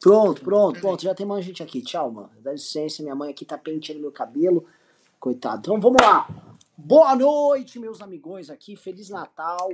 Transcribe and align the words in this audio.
Pronto, 0.00 0.42
pronto, 0.42 0.80
pronto. 0.80 1.02
Já 1.02 1.14
tem 1.14 1.26
mais 1.26 1.44
gente 1.44 1.62
aqui. 1.62 1.82
Tchau, 1.82 2.10
mano. 2.10 2.30
Dá 2.40 2.52
licença, 2.52 3.02
minha 3.02 3.14
mãe 3.14 3.30
aqui 3.30 3.44
tá 3.44 3.56
penteando 3.56 4.00
meu 4.00 4.12
cabelo. 4.12 4.64
Coitado. 5.18 5.60
Então 5.60 5.80
vamos 5.80 6.00
lá. 6.00 6.28
Boa 6.76 7.16
noite, 7.16 7.78
meus 7.78 8.00
amigões 8.00 8.50
aqui. 8.50 8.76
Feliz 8.76 9.08
Natal. 9.08 9.70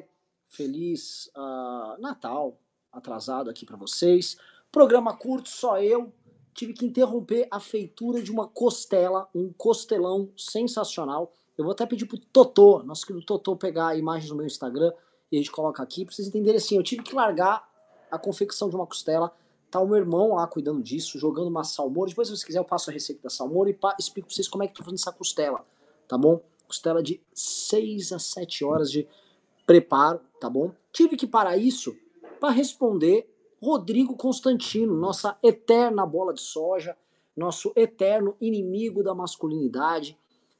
Feliz 0.47 1.31
uh, 1.37 2.01
Natal 2.01 2.57
atrasado 2.93 3.49
aqui 3.49 3.65
para 3.65 3.77
vocês. 3.77 4.37
Programa 4.71 5.17
curto, 5.17 5.49
só 5.49 5.81
eu. 5.81 6.13
Tive 6.55 6.75
que 6.75 6.85
interromper 6.85 7.49
a 7.51 7.59
feitura 7.59 8.23
de 8.23 8.31
uma 8.31 8.47
costela, 8.47 9.29
um 9.35 9.51
costelão 9.53 10.31
sensacional. 10.37 11.33
Eu 11.57 11.65
vou 11.65 11.73
até 11.73 11.87
pedir 11.87 12.07
pro 12.07 12.19
Totô, 12.19 12.83
nosso 12.83 13.07
querido 13.07 13.25
Totô, 13.25 13.57
pegar 13.57 13.97
imagens 13.97 14.31
no 14.31 14.37
meu 14.37 14.47
Instagram 14.47 14.93
e 15.31 15.37
a 15.37 15.39
gente 15.39 15.51
coloca 15.51 15.83
aqui 15.83 16.05
pra 16.05 16.15
vocês 16.15 16.29
entenderem 16.29 16.59
assim. 16.59 16.77
Eu 16.77 16.83
tive 16.83 17.03
que 17.03 17.15
largar 17.15 17.67
a 18.11 18.19
confecção 18.19 18.69
de 18.69 18.77
uma 18.77 18.87
costela 18.87 19.35
Tá 19.73 19.81
o 19.81 19.89
meu 19.89 19.97
irmão 19.97 20.35
lá 20.35 20.47
cuidando 20.47 20.83
disso, 20.83 21.19
jogando 21.19 21.49
uma 21.49 21.65
salmoura. 21.65 22.11
Depois, 22.11 22.29
se 22.29 22.37
você 22.37 22.45
quiser, 22.45 22.59
eu 22.59 22.65
passo 22.65 22.91
a 22.91 22.93
receita 22.93 23.23
da 23.23 23.31
salmoura 23.31 23.71
e 23.71 23.79
explico 23.99 24.29
pra 24.29 24.35
vocês 24.35 24.47
como 24.47 24.63
é 24.63 24.69
que 24.69 24.75
tô 24.75 24.85
fazendo 24.85 24.99
essa 24.99 25.11
costela, 25.11 25.65
tá 26.07 26.19
bom? 26.19 26.43
Costela 26.67 27.03
de 27.03 27.23
6 27.33 28.13
a 28.13 28.19
7 28.19 28.67
horas 28.67 28.93
de 28.93 29.09
preparo, 29.67 30.21
tá 30.39 30.51
bom? 30.51 30.73
Tive 30.93 31.17
que 31.17 31.27
parar 31.27 31.57
isso 31.57 31.97
para 32.39 32.51
responder 32.51 33.35
Rodrigo 33.63 34.15
Constantino, 34.15 34.95
nossa 34.95 35.39
eterna 35.43 36.05
bola 36.05 36.35
de 36.35 36.43
soja, 36.43 36.95
nosso 37.35 37.73
eterno 37.75 38.37
inimigo 38.43 39.03
da 39.03 39.15
masculinidade, 39.15 40.19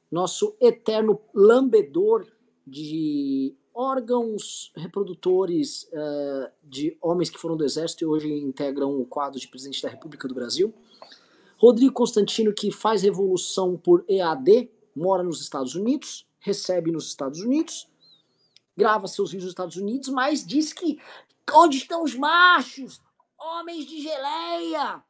nosso 0.09 0.55
eterno 0.59 1.21
lambedor 1.35 2.25
de 2.65 3.55
órgãos 3.73 4.71
reprodutores 4.75 5.83
uh, 5.91 6.51
de 6.63 6.97
homens 7.01 7.29
que 7.29 7.39
foram 7.39 7.57
do 7.57 7.65
Exército 7.65 8.03
e 8.03 8.07
hoje 8.07 8.31
integram 8.31 8.99
o 8.99 9.05
quadro 9.05 9.39
de 9.39 9.47
presidente 9.47 9.81
da 9.81 9.89
República 9.89 10.27
do 10.27 10.33
Brasil. 10.33 10.73
Rodrigo 11.57 11.93
Constantino, 11.93 12.53
que 12.53 12.71
faz 12.71 13.01
revolução 13.01 13.77
por 13.77 14.05
EAD, 14.07 14.69
mora 14.95 15.23
nos 15.23 15.41
Estados 15.41 15.75
Unidos, 15.75 16.27
recebe 16.39 16.91
nos 16.91 17.07
Estados 17.07 17.41
Unidos, 17.41 17.87
grava 18.75 19.07
seus 19.07 19.31
vídeos 19.31 19.45
nos 19.45 19.51
Estados 19.53 19.77
Unidos, 19.77 20.09
mas 20.09 20.45
diz 20.45 20.73
que 20.73 20.99
onde 21.53 21.77
estão 21.77 22.03
os 22.03 22.15
machos? 22.15 23.01
Homens 23.39 23.85
de 23.85 24.01
geleia! 24.01 25.03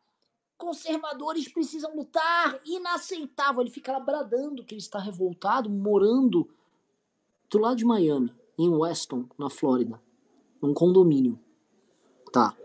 Conservadores 0.58 1.48
precisam 1.52 1.96
lutar! 1.96 2.60
Inaceitável! 2.66 3.62
Ele 3.62 3.70
fica 3.70 3.92
lá 3.92 4.00
bradando 4.00 4.64
que 4.64 4.76
ele 4.76 4.82
está 4.82 5.00
revoltado, 5.00 5.70
morando 5.70 6.50
do 7.50 7.58
lado 7.58 7.78
de 7.78 7.86
Miami 7.86 8.34
em 8.58 8.70
Weston, 8.70 9.26
na 9.38 9.50
Flórida, 9.50 10.02
num 10.62 10.74
condomínio. 10.74 11.40
Tá. 12.32 12.56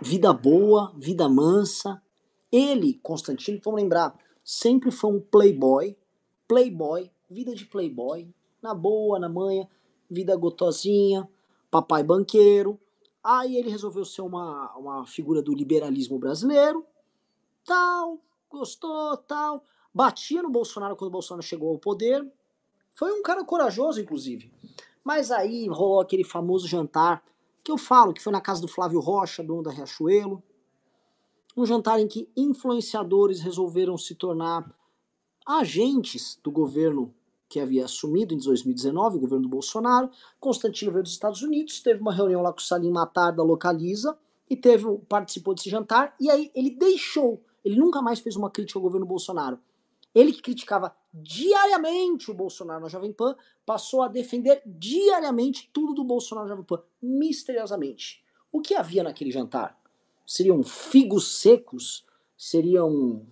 Vida 0.00 0.32
boa, 0.32 0.92
vida 0.96 1.28
mansa. 1.28 2.02
Ele, 2.50 2.94
Constantino, 3.02 3.60
vamos 3.62 3.80
lembrar, 3.80 4.18
sempre 4.42 4.90
foi 4.90 5.12
um 5.12 5.20
playboy, 5.20 5.96
playboy, 6.48 7.10
vida 7.28 7.54
de 7.54 7.64
playboy, 7.64 8.28
na 8.60 8.74
boa, 8.74 9.18
na 9.18 9.28
manha, 9.28 9.68
vida 10.10 10.34
gotosinha, 10.36 11.28
papai 11.70 12.02
banqueiro. 12.02 12.78
Aí 13.22 13.56
ele 13.56 13.70
resolveu 13.70 14.04
ser 14.04 14.22
uma, 14.22 14.74
uma 14.76 15.06
figura 15.06 15.42
do 15.42 15.54
liberalismo 15.54 16.18
brasileiro, 16.18 16.84
tal, 17.64 18.18
gostou, 18.48 19.16
tal. 19.18 19.62
Batia 19.92 20.42
no 20.42 20.50
Bolsonaro 20.50 20.96
quando 20.96 21.08
o 21.08 21.12
Bolsonaro 21.12 21.46
chegou 21.46 21.70
ao 21.70 21.78
poder. 21.78 22.26
Foi 22.92 23.12
um 23.12 23.22
cara 23.22 23.44
corajoso, 23.44 24.00
inclusive. 24.00 24.50
Mas 25.04 25.30
aí 25.30 25.66
rolou 25.68 26.00
aquele 26.00 26.24
famoso 26.24 26.66
jantar 26.66 27.22
que 27.64 27.70
eu 27.70 27.78
falo, 27.78 28.12
que 28.12 28.22
foi 28.22 28.32
na 28.32 28.40
casa 28.40 28.60
do 28.60 28.68
Flávio 28.68 29.00
Rocha, 29.00 29.42
dono 29.42 29.62
da 29.62 29.70
Riachuelo. 29.70 30.42
Um 31.56 31.66
jantar 31.66 32.00
em 32.00 32.06
que 32.06 32.28
influenciadores 32.36 33.40
resolveram 33.40 33.98
se 33.98 34.14
tornar 34.14 34.70
agentes 35.46 36.38
do 36.42 36.50
governo 36.50 37.14
que 37.48 37.58
havia 37.58 37.84
assumido 37.84 38.32
em 38.32 38.38
2019, 38.38 39.16
o 39.16 39.20
governo 39.20 39.42
do 39.42 39.48
Bolsonaro. 39.48 40.08
Constantino 40.38 40.92
veio 40.92 41.02
dos 41.02 41.12
Estados 41.12 41.42
Unidos, 41.42 41.80
teve 41.80 42.00
uma 42.00 42.14
reunião 42.14 42.40
lá 42.40 42.52
com 42.52 42.60
o 42.60 42.62
Salim 42.62 42.92
Matar 42.92 43.32
da 43.32 43.42
Localiza 43.42 44.16
e 44.48 44.56
teve 44.56 44.86
participou 45.08 45.54
desse 45.54 45.68
jantar 45.68 46.14
e 46.20 46.30
aí 46.30 46.50
ele 46.54 46.70
deixou, 46.70 47.42
ele 47.64 47.76
nunca 47.76 48.00
mais 48.00 48.20
fez 48.20 48.36
uma 48.36 48.50
crítica 48.50 48.78
ao 48.78 48.82
governo 48.82 49.04
Bolsonaro. 49.04 49.58
Ele 50.14 50.32
que 50.32 50.40
criticava 50.40 50.94
diariamente 51.12 52.30
o 52.30 52.34
Bolsonaro 52.34 52.82
na 52.82 52.88
Jovem 52.88 53.12
Pan, 53.12 53.36
passou 53.66 54.02
a 54.02 54.08
defender 54.08 54.62
diariamente 54.64 55.68
tudo 55.72 55.94
do 55.94 56.04
Bolsonaro 56.04 56.46
na 56.46 56.54
Jovem 56.54 56.66
Pan, 56.66 56.82
misteriosamente. 57.02 58.22
O 58.52 58.60
que 58.60 58.74
havia 58.74 59.02
naquele 59.02 59.30
jantar? 59.30 59.78
Seriam 60.26 60.62
figos 60.62 61.40
secos? 61.40 62.04
Seriam 62.36 63.26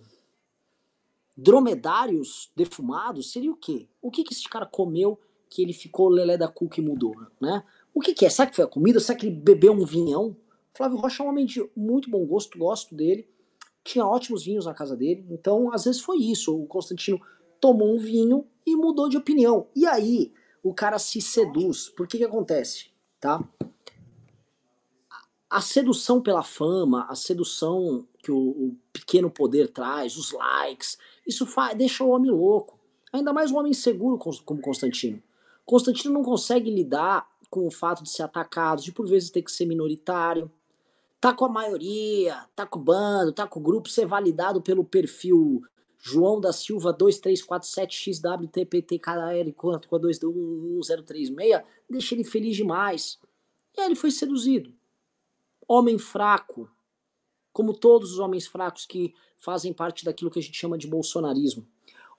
dromedários 1.35 2.51
defumados? 2.55 3.31
Seria 3.31 3.51
o 3.51 3.55
quê? 3.55 3.87
O 4.01 4.11
que, 4.11 4.23
que 4.23 4.33
esse 4.33 4.47
cara 4.47 4.65
comeu 4.65 5.19
que 5.49 5.63
ele 5.63 5.73
ficou 5.73 6.09
lelé 6.09 6.37
da 6.37 6.47
cuca 6.47 6.79
e 6.79 6.83
mudou, 6.83 7.15
né? 7.41 7.63
O 7.93 8.01
que, 8.01 8.13
que 8.13 8.25
é? 8.25 8.29
Será 8.29 8.47
que 8.47 8.55
foi 8.55 8.65
a 8.65 8.67
comida? 8.67 8.99
Será 8.99 9.17
que 9.17 9.25
ele 9.25 9.35
bebeu 9.35 9.73
um 9.73 9.83
vinhão? 9.83 10.37
Flávio 10.73 10.97
Rocha 10.97 11.23
é 11.23 11.25
um 11.25 11.29
homem 11.29 11.45
de 11.45 11.67
muito 11.75 12.09
bom 12.09 12.25
gosto, 12.25 12.57
gosto 12.57 12.95
dele. 12.95 13.27
Tinha 13.83 14.05
ótimos 14.05 14.43
vinhos 14.43 14.65
na 14.65 14.73
casa 14.73 14.95
dele. 14.95 15.25
Então, 15.29 15.73
às 15.73 15.85
vezes 15.85 15.99
foi 15.99 16.17
isso. 16.17 16.55
O 16.55 16.67
Constantino 16.67 17.19
tomou 17.59 17.95
um 17.95 17.99
vinho 17.99 18.45
e 18.65 18.75
mudou 18.75 19.09
de 19.09 19.17
opinião. 19.17 19.67
E 19.75 19.85
aí 19.85 20.31
o 20.63 20.73
cara 20.73 20.99
se 20.99 21.21
seduz. 21.21 21.89
Por 21.89 22.07
que 22.07 22.17
que 22.17 22.23
acontece? 22.23 22.89
Tá? 23.19 23.43
A 25.49 25.61
sedução 25.61 26.21
pela 26.21 26.43
fama, 26.43 27.05
a 27.09 27.15
sedução 27.15 28.07
que 28.23 28.31
o, 28.31 28.37
o 28.37 28.77
pequeno 28.93 29.31
poder 29.31 29.69
traz, 29.69 30.15
os 30.15 30.31
likes, 30.31 30.97
isso 31.25 31.45
faz, 31.45 31.77
deixa 31.77 32.03
o 32.03 32.09
homem 32.09 32.29
louco. 32.29 32.79
Ainda 33.11 33.33
mais 33.33 33.51
um 33.51 33.57
homem 33.57 33.73
seguro 33.73 34.19
como 34.45 34.61
Constantino. 34.61 35.21
Constantino 35.65 36.13
não 36.13 36.23
consegue 36.23 36.69
lidar 36.69 37.27
com 37.49 37.65
o 37.65 37.71
fato 37.71 38.03
de 38.03 38.09
ser 38.09 38.23
atacado, 38.23 38.83
de 38.83 38.91
por 38.91 39.07
vezes 39.07 39.31
ter 39.31 39.41
que 39.41 39.51
ser 39.51 39.65
minoritário. 39.65 40.51
Tá 41.19 41.33
com 41.33 41.45
a 41.45 41.49
maioria, 41.49 42.45
tá 42.55 42.65
com 42.65 42.79
o 42.79 42.83
bando, 42.83 43.33
tá 43.33 43.47
com 43.47 43.59
o 43.59 43.63
grupo, 43.63 43.89
ser 43.89 44.05
validado 44.05 44.61
pelo 44.61 44.83
perfil 44.83 45.61
João 46.01 46.39
da 46.39 46.53
Silva 46.53 46.93
2347XWTPTKL 46.93 49.53
4221036, 49.53 51.63
deixa 51.89 52.15
ele 52.15 52.23
feliz 52.23 52.55
demais. 52.55 53.19
E 53.77 53.81
aí 53.81 53.87
ele 53.87 53.95
foi 53.95 54.09
seduzido. 54.09 54.73
Homem 55.67 55.99
fraco, 55.99 56.71
como 57.51 57.73
todos 57.73 58.13
os 58.13 58.19
homens 58.19 58.47
fracos 58.47 58.85
que 58.85 59.13
fazem 59.37 59.73
parte 59.73 60.05
daquilo 60.05 60.31
que 60.31 60.39
a 60.39 60.41
gente 60.41 60.57
chama 60.57 60.77
de 60.77 60.87
bolsonarismo. 60.87 61.67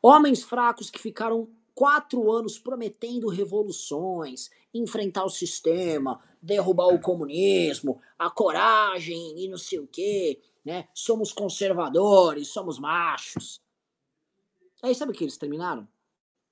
Homens 0.02 0.42
fracos 0.42 0.90
que 0.90 0.98
ficaram 0.98 1.48
quatro 1.74 2.30
anos 2.30 2.58
prometendo 2.58 3.28
revoluções, 3.28 4.50
enfrentar 4.72 5.24
o 5.24 5.30
sistema, 5.30 6.22
derrubar 6.40 6.88
o 6.88 7.00
comunismo, 7.00 8.00
a 8.18 8.30
coragem 8.30 9.42
e 9.42 9.48
não 9.48 9.58
sei 9.58 9.78
o 9.78 9.86
quê, 9.86 10.40
né? 10.64 10.88
Somos 10.94 11.32
conservadores, 11.32 12.48
somos 12.48 12.78
machos. 12.78 13.60
Aí 14.82 14.94
sabe 14.94 15.12
o 15.12 15.14
que 15.14 15.24
eles 15.24 15.36
terminaram? 15.36 15.86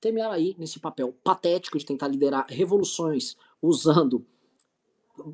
Terminaram 0.00 0.32
aí 0.32 0.54
nesse 0.58 0.78
papel 0.78 1.12
patético 1.24 1.78
de 1.78 1.84
tentar 1.84 2.08
liderar 2.08 2.46
revoluções 2.48 3.36
usando 3.60 4.24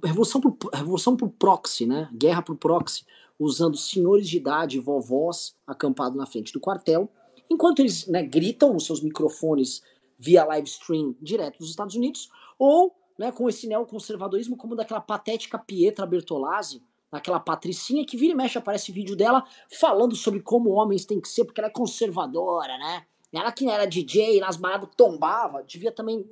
revolução 0.02 0.40
por, 0.40 0.56
revolução 0.72 1.16
por 1.16 1.28
proxy, 1.30 1.86
né? 1.86 2.08
Guerra 2.12 2.42
por 2.42 2.56
proxy, 2.56 3.04
usando 3.38 3.76
senhores 3.76 4.28
de 4.28 4.36
idade, 4.36 4.78
vovós 4.78 5.54
acampados 5.66 6.16
na 6.16 6.26
frente 6.26 6.52
do 6.52 6.60
quartel, 6.60 7.10
enquanto 7.50 7.80
eles 7.80 8.06
né, 8.06 8.22
gritam 8.22 8.72
nos 8.72 8.86
seus 8.86 9.00
microfones 9.00 9.82
via 10.18 10.44
live 10.44 10.66
stream 10.68 11.14
direto 11.20 11.58
dos 11.58 11.70
Estados 11.70 11.94
Unidos, 11.94 12.30
ou 12.58 12.94
né, 13.18 13.30
com 13.30 13.48
esse 13.48 13.66
neoconservadorismo 13.66 14.56
como 14.56 14.74
daquela 14.74 15.00
patética 15.00 15.58
Pietra 15.58 16.06
Bertolazzi, 16.06 16.82
aquela 17.16 17.40
patricinha 17.40 18.04
que 18.04 18.16
vira 18.16 18.32
e 18.32 18.36
mexe 18.36 18.58
aparece 18.58 18.92
vídeo 18.92 19.16
dela 19.16 19.44
falando 19.80 20.16
sobre 20.16 20.40
como 20.40 20.70
homens 20.70 21.04
têm 21.04 21.20
que 21.20 21.28
ser, 21.28 21.44
porque 21.44 21.60
ela 21.60 21.68
é 21.68 21.72
conservadora, 21.72 22.76
né? 22.78 23.06
Ela 23.32 23.50
que 23.50 23.68
era 23.68 23.84
DJ, 23.84 24.40
nas 24.40 24.56
baladas 24.56 24.88
tombava, 24.96 25.62
devia 25.64 25.90
também. 25.90 26.24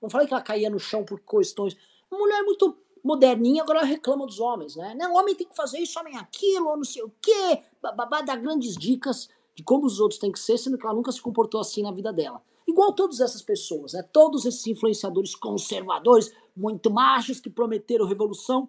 Não 0.00 0.08
falei 0.08 0.26
que 0.26 0.32
ela 0.32 0.42
caía 0.42 0.70
no 0.70 0.78
chão 0.78 1.04
por 1.04 1.20
questões. 1.20 1.76
Uma 2.10 2.20
mulher 2.20 2.42
muito 2.42 2.76
moderninha, 3.04 3.62
agora 3.62 3.80
ela 3.80 3.88
reclama 3.88 4.26
dos 4.26 4.40
homens, 4.40 4.74
né? 4.76 4.94
Não, 4.98 5.14
homem 5.14 5.34
tem 5.34 5.46
que 5.46 5.56
fazer 5.56 5.78
isso, 5.78 5.98
homem 5.98 6.16
aquilo, 6.16 6.68
ou 6.68 6.76
não 6.76 6.84
sei 6.84 7.02
o 7.02 7.12
quê. 7.20 7.62
Babá 7.82 8.22
dá 8.22 8.36
grandes 8.36 8.76
dicas 8.76 9.28
de 9.54 9.62
como 9.62 9.86
os 9.86 10.00
outros 10.00 10.18
têm 10.18 10.32
que 10.32 10.38
ser, 10.38 10.56
sendo 10.56 10.78
que 10.78 10.86
ela 10.86 10.94
nunca 10.94 11.12
se 11.12 11.20
comportou 11.20 11.60
assim 11.60 11.82
na 11.82 11.92
vida 11.92 12.12
dela. 12.12 12.42
Igual 12.66 12.92
todas 12.92 13.20
essas 13.20 13.42
pessoas, 13.42 13.92
né? 13.92 14.02
Todos 14.02 14.46
esses 14.46 14.66
influenciadores 14.66 15.34
conservadores, 15.34 16.32
muito 16.56 16.90
machos, 16.90 17.40
que 17.40 17.50
prometeram 17.50 18.06
revolução, 18.06 18.68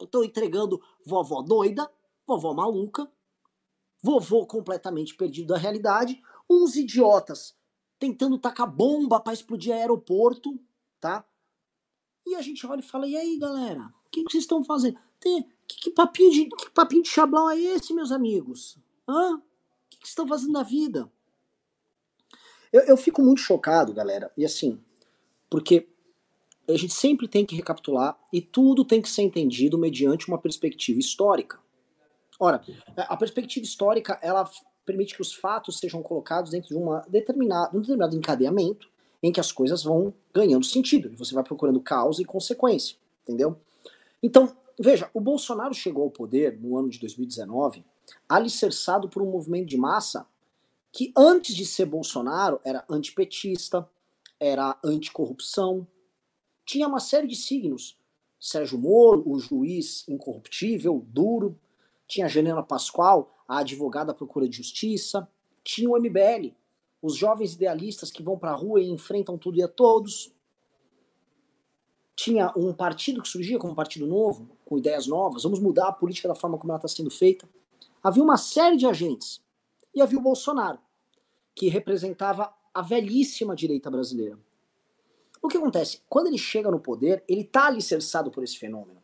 Estou 0.00 0.24
entregando 0.24 0.80
vovó 1.04 1.42
doida, 1.42 1.90
vovó 2.26 2.52
maluca, 2.52 3.10
vovô 4.02 4.46
completamente 4.46 5.14
perdido 5.14 5.48
da 5.48 5.58
realidade, 5.58 6.22
uns 6.48 6.76
idiotas 6.76 7.56
tentando 7.98 8.38
tacar 8.38 8.70
bomba 8.70 9.20
para 9.20 9.32
explodir 9.32 9.74
aeroporto, 9.74 10.58
tá? 11.00 11.24
E 12.26 12.34
a 12.34 12.42
gente 12.42 12.66
olha 12.66 12.80
e 12.80 12.82
fala: 12.82 13.06
e 13.06 13.16
aí, 13.16 13.38
galera? 13.38 13.92
O 14.06 14.10
que, 14.10 14.22
vocês 14.22 14.44
estão 14.44 14.64
fazendo? 14.64 14.98
tem. 15.20 15.48
Que, 15.66 15.80
que, 15.80 15.90
papinho, 15.90 16.30
de, 16.30 16.48
que 16.48 16.70
papinho 16.70 17.02
de 17.02 17.08
chablão 17.08 17.50
é 17.50 17.58
esse, 17.58 17.92
meus 17.92 18.12
amigos? 18.12 18.78
Hã? 19.08 19.34
O 19.34 19.42
que, 19.90 19.98
que 19.98 20.06
vocês 20.06 20.10
estão 20.10 20.28
fazendo 20.28 20.52
na 20.52 20.62
vida? 20.62 21.10
Eu, 22.72 22.82
eu 22.82 22.96
fico 22.96 23.20
muito 23.20 23.40
chocado, 23.40 23.92
galera. 23.92 24.32
E 24.36 24.44
assim, 24.44 24.80
porque 25.50 25.88
a 26.68 26.76
gente 26.76 26.92
sempre 26.92 27.28
tem 27.28 27.44
que 27.44 27.54
recapitular 27.54 28.18
e 28.32 28.40
tudo 28.40 28.84
tem 28.84 29.00
que 29.00 29.08
ser 29.08 29.22
entendido 29.22 29.78
mediante 29.78 30.28
uma 30.28 30.38
perspectiva 30.38 30.98
histórica. 30.98 31.58
Ora, 32.38 32.62
a 32.96 33.16
perspectiva 33.16 33.64
histórica 33.64 34.18
ela 34.22 34.48
permite 34.84 35.14
que 35.14 35.22
os 35.22 35.32
fatos 35.32 35.78
sejam 35.78 36.02
colocados 36.02 36.50
dentro 36.50 36.68
de 36.68 36.76
uma 36.76 37.00
determinada, 37.08 37.76
um 37.76 37.80
determinado 37.80 38.16
encadeamento 38.16 38.88
em 39.22 39.32
que 39.32 39.40
as 39.40 39.50
coisas 39.50 39.82
vão 39.82 40.12
ganhando 40.32 40.64
sentido 40.64 41.08
e 41.08 41.16
você 41.16 41.34
vai 41.34 41.42
procurando 41.42 41.80
causa 41.80 42.22
e 42.22 42.24
consequência, 42.24 42.96
entendeu? 43.22 43.58
Então, 44.22 44.54
veja, 44.78 45.10
o 45.14 45.20
Bolsonaro 45.20 45.74
chegou 45.74 46.04
ao 46.04 46.10
poder 46.10 46.58
no 46.60 46.76
ano 46.76 46.88
de 46.88 46.98
2019 47.00 47.84
alicerçado 48.28 49.08
por 49.08 49.22
um 49.22 49.30
movimento 49.30 49.66
de 49.66 49.76
massa 49.76 50.26
que 50.92 51.12
antes 51.16 51.54
de 51.54 51.66
ser 51.66 51.86
Bolsonaro 51.86 52.60
era 52.64 52.84
antipetista, 52.88 53.88
era 54.38 54.78
anticorrupção, 54.84 55.86
tinha 56.66 56.88
uma 56.88 57.00
série 57.00 57.28
de 57.28 57.36
signos. 57.36 57.96
Sérgio 58.38 58.78
Moro, 58.78 59.22
o 59.24 59.38
juiz 59.38 60.06
incorruptível, 60.08 61.06
duro, 61.08 61.58
tinha 62.06 62.26
a 62.26 62.28
Janela 62.28 62.62
Pascoal, 62.62 63.34
a 63.48 63.58
advogada 63.58 64.10
à 64.12 64.14
procura 64.14 64.48
de 64.48 64.56
justiça, 64.56 65.26
tinha 65.64 65.88
o 65.88 65.96
MBL, 65.96 66.52
os 67.00 67.16
jovens 67.16 67.54
idealistas 67.54 68.10
que 68.10 68.22
vão 68.22 68.36
para 68.36 68.50
a 68.50 68.56
rua 68.56 68.80
e 68.80 68.90
enfrentam 68.90 69.38
tudo 69.38 69.58
e 69.58 69.62
a 69.62 69.68
todos. 69.68 70.32
Tinha 72.14 72.52
um 72.56 72.72
partido 72.74 73.22
que 73.22 73.28
surgia 73.28 73.58
como 73.58 73.72
um 73.72 73.76
partido 73.76 74.06
novo, 74.06 74.50
com 74.64 74.76
ideias 74.76 75.06
novas, 75.06 75.44
vamos 75.44 75.60
mudar 75.60 75.88
a 75.88 75.92
política 75.92 76.28
da 76.28 76.34
forma 76.34 76.58
como 76.58 76.72
ela 76.72 76.78
está 76.78 76.88
sendo 76.88 77.10
feita. 77.10 77.48
Havia 78.02 78.22
uma 78.22 78.36
série 78.36 78.76
de 78.76 78.86
agentes. 78.86 79.40
E 79.94 80.02
havia 80.02 80.18
o 80.18 80.22
Bolsonaro, 80.22 80.78
que 81.54 81.68
representava 81.68 82.52
a 82.74 82.82
velhíssima 82.82 83.56
direita 83.56 83.90
brasileira. 83.90 84.38
O 85.46 85.48
que 85.48 85.56
acontece? 85.56 86.02
Quando 86.08 86.26
ele 86.26 86.38
chega 86.38 86.72
no 86.72 86.80
poder, 86.80 87.22
ele 87.28 87.42
está 87.42 87.68
alicerçado 87.68 88.32
por 88.32 88.42
esse 88.42 88.58
fenômeno. 88.58 89.00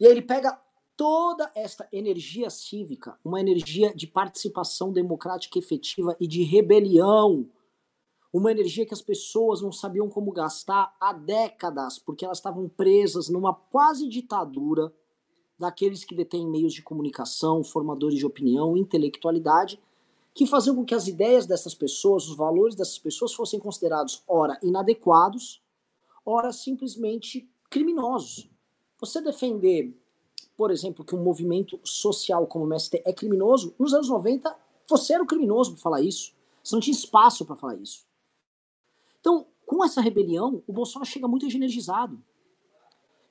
E 0.00 0.06
aí 0.06 0.10
ele 0.10 0.22
pega 0.22 0.58
toda 0.96 1.52
esta 1.54 1.86
energia 1.92 2.48
cívica, 2.48 3.18
uma 3.22 3.38
energia 3.38 3.94
de 3.94 4.06
participação 4.06 4.90
democrática 4.90 5.58
efetiva 5.58 6.16
e 6.18 6.26
de 6.26 6.42
rebelião, 6.44 7.46
uma 8.32 8.50
energia 8.50 8.86
que 8.86 8.94
as 8.94 9.02
pessoas 9.02 9.60
não 9.60 9.70
sabiam 9.70 10.08
como 10.08 10.32
gastar 10.32 10.96
há 10.98 11.12
décadas, 11.12 11.98
porque 11.98 12.24
elas 12.24 12.38
estavam 12.38 12.66
presas 12.66 13.28
numa 13.28 13.52
quase 13.52 14.08
ditadura 14.08 14.90
daqueles 15.58 16.04
que 16.04 16.14
detêm 16.14 16.48
meios 16.48 16.72
de 16.72 16.82
comunicação, 16.82 17.62
formadores 17.62 18.16
de 18.16 18.24
opinião, 18.24 18.78
intelectualidade, 18.78 19.78
que 20.34 20.46
faziam 20.46 20.76
com 20.76 20.84
que 20.84 20.94
as 20.94 21.06
ideias 21.06 21.46
dessas 21.46 21.74
pessoas, 21.74 22.28
os 22.28 22.36
valores 22.36 22.74
dessas 22.74 22.98
pessoas 22.98 23.32
fossem 23.32 23.58
considerados, 23.58 24.22
ora, 24.26 24.58
inadequados, 24.62 25.62
ora, 26.24 26.52
simplesmente 26.52 27.48
criminosos. 27.68 28.48
Você 29.00 29.20
defender, 29.20 29.96
por 30.56 30.70
exemplo, 30.70 31.04
que 31.04 31.14
um 31.14 31.22
movimento 31.22 31.80
social 31.82 32.46
como 32.46 32.64
o 32.64 32.68
MST 32.68 33.02
é 33.04 33.12
criminoso, 33.12 33.74
nos 33.78 33.92
anos 33.92 34.08
90 34.08 34.56
você 34.88 35.14
era 35.14 35.22
o 35.22 35.26
criminoso 35.26 35.72
para 35.72 35.80
falar 35.80 36.00
isso. 36.00 36.34
Você 36.62 36.74
não 36.74 36.80
tinha 36.80 36.94
espaço 36.94 37.44
para 37.44 37.56
falar 37.56 37.76
isso. 37.76 38.04
Então, 39.20 39.46
com 39.64 39.84
essa 39.84 40.00
rebelião, 40.00 40.62
o 40.66 40.72
Bolsonaro 40.72 41.08
chega 41.08 41.28
muito 41.28 41.46
energizado. 41.46 42.22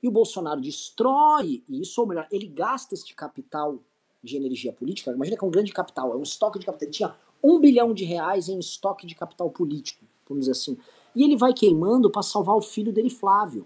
E 0.02 0.08
o 0.08 0.12
Bolsonaro 0.12 0.62
destrói 0.62 1.64
isso, 1.68 2.00
ou 2.00 2.08
melhor, 2.08 2.28
ele 2.32 2.48
gasta 2.48 2.94
este 2.94 3.14
capital 3.14 3.80
de 4.24 4.36
energia 4.36 4.74
política, 4.74 5.12
imagina 5.12 5.38
que 5.38 5.44
é 5.44 5.48
um 5.48 5.52
grande 5.52 5.72
capital, 5.72 6.14
é 6.14 6.16
um 6.16 6.24
estoque 6.24 6.60
de 6.60 6.66
capital. 6.66 6.86
Ele 6.86 6.92
tinha 6.92 7.16
um 7.44 7.60
bilhão 7.60 7.94
de 7.94 8.04
reais 8.04 8.50
em 8.50 8.60
estoque 8.60 9.08
de 9.08 9.16
capital 9.16 9.50
político, 9.50 10.06
vamos 10.28 10.42
dizer 10.42 10.52
assim. 10.52 10.78
E 11.16 11.24
ele 11.24 11.38
vai 11.38 11.54
queimando 11.54 12.10
para 12.12 12.22
salvar 12.22 12.56
o 12.56 12.62
filho 12.62 12.92
dele, 12.92 13.10
Flávio. 13.10 13.66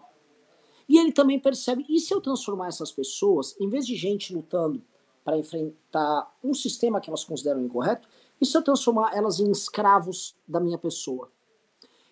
E 0.88 0.98
ele 0.98 1.12
também 1.12 1.40
percebe, 1.40 1.86
e 1.90 2.00
se 2.00 2.14
eu 2.14 2.22
transformar 2.22 2.68
essas 2.68 2.92
pessoas, 2.92 3.56
em 3.60 3.70
vez 3.70 3.86
de 3.86 3.96
gente 3.96 4.34
lutando 4.34 4.82
para 5.24 5.38
enfrentar 5.38 6.36
um 6.44 6.54
sistema 6.54 7.00
que 7.00 7.10
elas 7.10 7.24
consideram 7.24 7.64
incorreto, 7.64 8.08
e 8.40 8.46
se 8.46 8.58
eu 8.58 8.62
transformar 8.62 9.16
elas 9.16 9.40
em 9.40 9.50
escravos 9.50 10.36
da 10.48 10.60
minha 10.60 10.78
pessoa? 10.78 11.32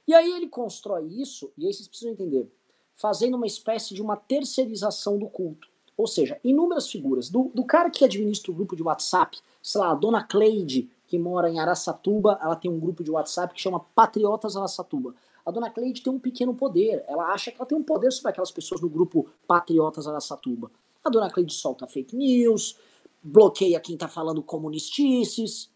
E 0.08 0.14
aí 0.14 0.32
ele 0.32 0.48
constrói 0.48 1.08
isso, 1.08 1.52
e 1.58 1.68
aí 1.68 1.74
vocês 1.74 1.88
precisam 1.88 2.14
entender, 2.14 2.50
fazendo 2.94 3.36
uma 3.36 3.46
espécie 3.46 3.94
de 3.94 4.02
uma 4.02 4.16
terceirização 4.16 5.18
do 5.18 5.28
culto. 5.28 5.71
Ou 5.98 6.08
seja, 6.08 6.40
inúmeras 6.44 6.90
figuras. 6.90 7.30
Do, 7.30 7.52
do 7.54 7.64
cara 7.64 7.90
que 7.90 8.04
administra 8.04 8.52
o 8.52 8.56
grupo 8.56 8.76
de 8.76 8.84
WhatsApp, 8.84 9.38
sei 9.62 9.82
lá, 9.82 9.92
a 9.92 9.96
dona 9.96 10.24
Cleide, 10.24 10.90
que 11.08 11.20
mora 11.20 11.50
em 11.50 11.60
Araçatuba, 11.60 12.40
ela 12.42 12.56
tem 12.56 12.72
um 12.72 12.80
grupo 12.80 13.04
de 13.04 13.12
WhatsApp 13.12 13.54
que 13.54 13.62
chama 13.62 13.82
Patriotas 13.94 14.56
Araçatuba. 14.56 15.14
A 15.46 15.52
dona 15.52 15.70
Cleide 15.70 16.02
tem 16.02 16.12
um 16.14 16.20
pequeno 16.20 16.54
poder. 16.54 17.04
Ela 17.08 17.34
acha 17.34 17.52
que 17.52 17.58
ela 17.58 17.66
tem 17.66 17.78
um 17.78 17.84
poder 17.84 18.12
sobre 18.12 18.32
aquelas 18.32 18.52
pessoas 18.52 18.82
no 18.82 18.90
grupo 18.90 19.28
Patriotas 19.48 20.08
Araçatuba. 20.08 20.72
A 21.04 21.10
dona 21.10 21.30
Cleide 21.30 21.54
solta 21.54 21.88
fake 21.88 22.16
news, 22.16 22.78
bloqueia 23.22 23.80
quem 23.80 23.98
tá 23.98 24.08
falando 24.08 24.42
comunistices. 24.42 25.70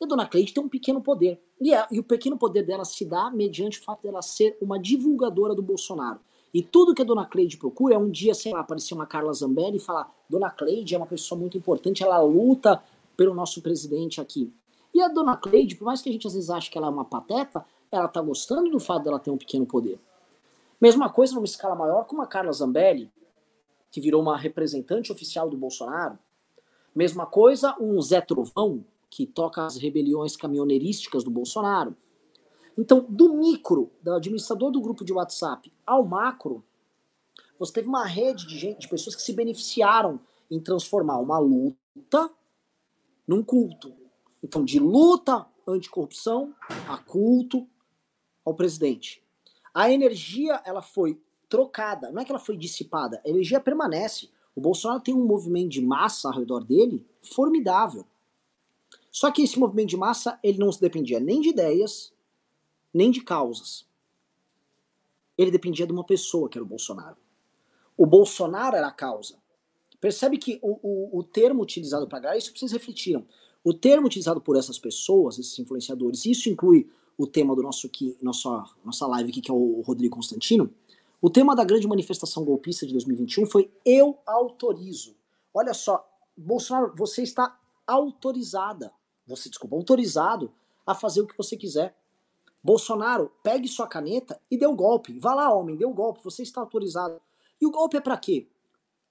E 0.00 0.04
a 0.04 0.08
dona 0.08 0.26
Cleide 0.26 0.52
tem 0.52 0.62
um 0.62 0.68
pequeno 0.68 1.00
poder. 1.00 1.40
E, 1.60 1.74
a, 1.74 1.86
e 1.90 1.98
o 1.98 2.04
pequeno 2.04 2.38
poder 2.38 2.62
dela 2.62 2.84
se 2.84 3.04
dá 3.04 3.30
mediante 3.30 3.78
o 3.78 3.82
fato 3.82 4.02
dela 4.02 4.22
ser 4.22 4.56
uma 4.60 4.78
divulgadora 4.78 5.54
do 5.54 5.62
Bolsonaro. 5.62 6.20
E 6.52 6.62
tudo 6.62 6.94
que 6.94 7.02
a 7.02 7.04
dona 7.04 7.26
Cleide 7.26 7.56
procura 7.56 7.94
é 7.94 7.98
um 7.98 8.10
dia, 8.10 8.34
sei 8.34 8.52
lá, 8.52 8.60
aparecer 8.60 8.94
uma 8.94 9.06
Carla 9.06 9.32
Zambelli 9.32 9.76
e 9.76 9.80
falar: 9.80 10.12
Dona 10.28 10.50
Cleide 10.50 10.94
é 10.94 10.98
uma 10.98 11.06
pessoa 11.06 11.38
muito 11.38 11.58
importante, 11.58 12.02
ela 12.02 12.20
luta 12.20 12.82
pelo 13.16 13.34
nosso 13.34 13.60
presidente 13.60 14.20
aqui. 14.20 14.52
E 14.94 15.02
a 15.02 15.08
dona 15.08 15.36
Cleide, 15.36 15.76
por 15.76 15.84
mais 15.84 16.00
que 16.00 16.08
a 16.08 16.12
gente 16.12 16.26
às 16.26 16.34
vezes 16.34 16.50
ache 16.50 16.70
que 16.70 16.78
ela 16.78 16.86
é 16.86 16.90
uma 16.90 17.04
pateta, 17.04 17.64
ela 17.90 18.08
tá 18.08 18.20
gostando 18.20 18.70
do 18.70 18.80
fato 18.80 19.04
dela 19.04 19.18
ter 19.18 19.30
um 19.30 19.36
pequeno 19.36 19.66
poder. 19.66 19.98
Mesma 20.80 21.10
coisa 21.10 21.34
numa 21.34 21.44
escala 21.44 21.74
maior 21.74 22.04
com 22.04 22.22
a 22.22 22.26
Carla 22.26 22.52
Zambelli, 22.52 23.10
que 23.90 24.00
virou 24.00 24.22
uma 24.22 24.36
representante 24.36 25.10
oficial 25.10 25.50
do 25.50 25.56
Bolsonaro. 25.56 26.18
Mesma 26.94 27.26
coisa 27.26 27.76
um 27.80 28.00
Zé 28.00 28.20
Trovão, 28.20 28.84
que 29.10 29.26
toca 29.26 29.64
as 29.64 29.76
rebeliões 29.76 30.36
caminhoneirísticas 30.36 31.24
do 31.24 31.30
Bolsonaro. 31.30 31.96
Então, 32.78 33.04
do 33.08 33.34
micro, 33.34 33.90
do 34.00 34.14
administrador 34.14 34.70
do 34.70 34.80
grupo 34.80 35.04
de 35.04 35.12
WhatsApp, 35.12 35.72
ao 35.84 36.06
macro, 36.06 36.64
você 37.58 37.72
teve 37.72 37.88
uma 37.88 38.06
rede 38.06 38.46
de 38.46 38.56
gente, 38.56 38.82
de 38.82 38.88
pessoas 38.88 39.16
que 39.16 39.22
se 39.22 39.32
beneficiaram 39.32 40.20
em 40.48 40.60
transformar 40.60 41.18
uma 41.18 41.40
luta 41.40 42.30
num 43.26 43.42
culto. 43.42 43.92
Então, 44.40 44.64
de 44.64 44.78
luta 44.78 45.44
anticorrupção 45.66 46.54
a 46.88 46.96
culto 46.98 47.66
ao 48.44 48.54
presidente. 48.54 49.20
A 49.74 49.90
energia, 49.90 50.62
ela 50.64 50.80
foi 50.80 51.20
trocada, 51.48 52.12
não 52.12 52.22
é 52.22 52.24
que 52.24 52.30
ela 52.30 52.38
foi 52.38 52.56
dissipada, 52.56 53.20
a 53.26 53.28
energia 53.28 53.58
permanece. 53.58 54.30
O 54.54 54.60
Bolsonaro 54.60 55.00
tem 55.00 55.14
um 55.14 55.26
movimento 55.26 55.70
de 55.70 55.82
massa 55.82 56.28
ao 56.28 56.34
redor 56.34 56.62
dele 56.62 57.04
formidável. 57.22 58.06
Só 59.10 59.32
que 59.32 59.42
esse 59.42 59.58
movimento 59.58 59.88
de 59.88 59.96
massa, 59.96 60.38
ele 60.44 60.58
não 60.58 60.70
dependia 60.70 61.18
nem 61.18 61.40
de 61.40 61.48
ideias, 61.48 62.12
nem 62.92 63.10
de 63.10 63.22
causas. 63.22 63.86
Ele 65.36 65.50
dependia 65.50 65.86
de 65.86 65.92
uma 65.92 66.04
pessoa, 66.04 66.48
que 66.48 66.58
era 66.58 66.64
o 66.64 66.68
Bolsonaro. 66.68 67.16
O 67.96 68.06
Bolsonaro 68.06 68.76
era 68.76 68.88
a 68.88 68.92
causa. 68.92 69.36
Percebe 70.00 70.38
que 70.38 70.58
o, 70.62 70.78
o, 70.82 71.18
o 71.18 71.22
termo 71.22 71.62
utilizado 71.62 72.06
para 72.06 72.20
galera, 72.20 72.38
isso 72.38 72.52
vocês 72.56 72.72
refletiram. 72.72 73.26
O 73.64 73.74
termo 73.74 74.06
utilizado 74.06 74.40
por 74.40 74.56
essas 74.56 74.78
pessoas, 74.78 75.38
esses 75.38 75.58
influenciadores, 75.58 76.24
isso 76.24 76.48
inclui 76.48 76.88
o 77.16 77.26
tema 77.26 77.54
do 77.56 77.62
nosso 77.62 77.88
aqui, 77.88 78.16
nossa, 78.22 78.64
nossa 78.84 79.06
live 79.08 79.30
aqui, 79.30 79.40
que 79.40 79.50
é 79.50 79.54
o 79.54 79.80
Rodrigo 79.80 80.14
Constantino. 80.14 80.72
O 81.20 81.28
tema 81.28 81.56
da 81.56 81.64
grande 81.64 81.88
manifestação 81.88 82.44
golpista 82.44 82.86
de 82.86 82.92
2021 82.92 83.46
foi 83.46 83.70
Eu 83.84 84.18
autorizo. 84.24 85.16
Olha 85.52 85.74
só, 85.74 86.08
Bolsonaro, 86.36 86.94
você 86.96 87.22
está 87.22 87.58
autorizada, 87.84 88.92
você, 89.26 89.48
desculpa, 89.48 89.74
autorizado 89.74 90.52
a 90.86 90.94
fazer 90.94 91.20
o 91.20 91.26
que 91.26 91.36
você 91.36 91.56
quiser. 91.56 91.96
Bolsonaro, 92.62 93.30
pegue 93.42 93.68
sua 93.68 93.86
caneta 93.86 94.40
e 94.50 94.56
dê 94.56 94.66
o 94.66 94.70
um 94.70 94.76
golpe. 94.76 95.18
Vá 95.18 95.34
lá, 95.34 95.52
homem, 95.52 95.76
dê 95.76 95.84
o 95.84 95.90
um 95.90 95.94
golpe, 95.94 96.22
você 96.22 96.42
está 96.42 96.60
autorizado. 96.60 97.20
E 97.60 97.66
o 97.66 97.70
golpe 97.70 97.96
é 97.96 98.00
para 98.00 98.16
quê? 98.16 98.48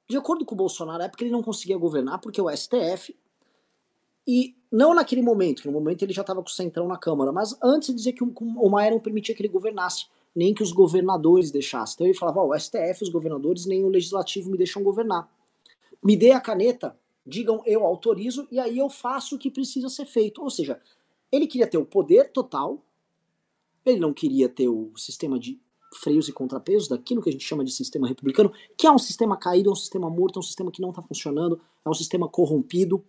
De 0.10 0.18
acordo 0.18 0.46
com 0.46 0.56
o 0.56 0.58
Bolsonaro, 0.58 1.04
é 1.04 1.10
porque 1.10 1.24
ele 1.24 1.32
não 1.32 1.44
conseguia 1.44 1.78
governar, 1.78 2.20
porque 2.20 2.42
o 2.42 2.50
STF. 2.50 3.16
E 4.26 4.56
não 4.72 4.94
naquele 4.94 5.22
momento, 5.22 5.62
que 5.62 5.68
no 5.68 5.74
momento 5.74 6.02
ele 6.04 6.14
já 6.14 6.22
estava 6.22 6.42
com 6.42 6.50
o 6.50 6.52
centrão 6.52 6.88
na 6.88 6.98
Câmara, 6.98 7.32
mas 7.32 7.58
antes 7.64 7.90
de 7.90 7.96
dizer 7.96 8.14
que 8.14 8.24
o 8.24 8.70
Maia 8.70 8.92
não 8.92 9.00
permitia 9.00 9.34
que 9.34 9.42
ele 9.42 9.50
governasse, 9.50 10.08
nem 10.36 10.54
que 10.54 10.62
os 10.62 10.72
governadores 10.72 11.50
deixassem. 11.52 11.96
Então 11.96 12.08
ele 12.08 12.18
falava: 12.18 12.42
oh, 12.42 12.54
o 12.54 12.60
STF, 12.60 13.04
os 13.04 13.10
governadores, 13.10 13.66
nem 13.66 13.84
o 13.84 13.90
legislativo 13.90 14.50
me 14.50 14.58
deixam 14.58 14.84
governar. 14.84 15.30
Me 16.04 16.16
dê 16.16 16.32
a 16.32 16.40
caneta, 16.40 16.98
digam 17.26 17.62
eu 17.66 17.86
autorizo, 17.86 18.48
e 18.52 18.60
aí 18.60 18.78
eu 18.78 18.90
faço 18.90 19.36
o 19.36 19.40
que 19.40 19.50
precisa 19.50 19.90
ser 19.90 20.06
feito. 20.06 20.42
Ou 20.42 20.50
seja, 20.50 20.80
ele 21.32 21.48
queria 21.48 21.68
ter 21.68 21.78
o 21.78 21.86
poder 21.86 22.32
total 22.32 22.82
ele 23.92 24.00
não 24.00 24.14
queria 24.14 24.50
ter 24.50 24.68
o 24.68 24.92
sistema 24.96 25.40
de 25.40 25.60
freios 25.96 26.28
e 26.28 26.34
contrapesos 26.34 26.88
daquilo 26.88 27.22
que 27.22 27.30
a 27.30 27.32
gente 27.32 27.46
chama 27.46 27.64
de 27.64 27.72
sistema 27.72 28.08
republicano, 28.08 28.52
que 28.78 28.86
é 28.86 28.92
um 28.92 28.98
sistema 28.98 29.38
caído, 29.38 29.70
é 29.70 29.72
um 29.72 29.76
sistema 29.76 30.10
morto, 30.10 30.38
é 30.38 30.40
um 30.40 30.44
sistema 30.44 30.72
que 30.72 30.82
não 30.82 30.90
está 30.90 31.02
funcionando, 31.02 31.60
é 31.86 31.90
um 31.90 31.94
sistema 31.94 32.28
corrompido. 32.28 33.04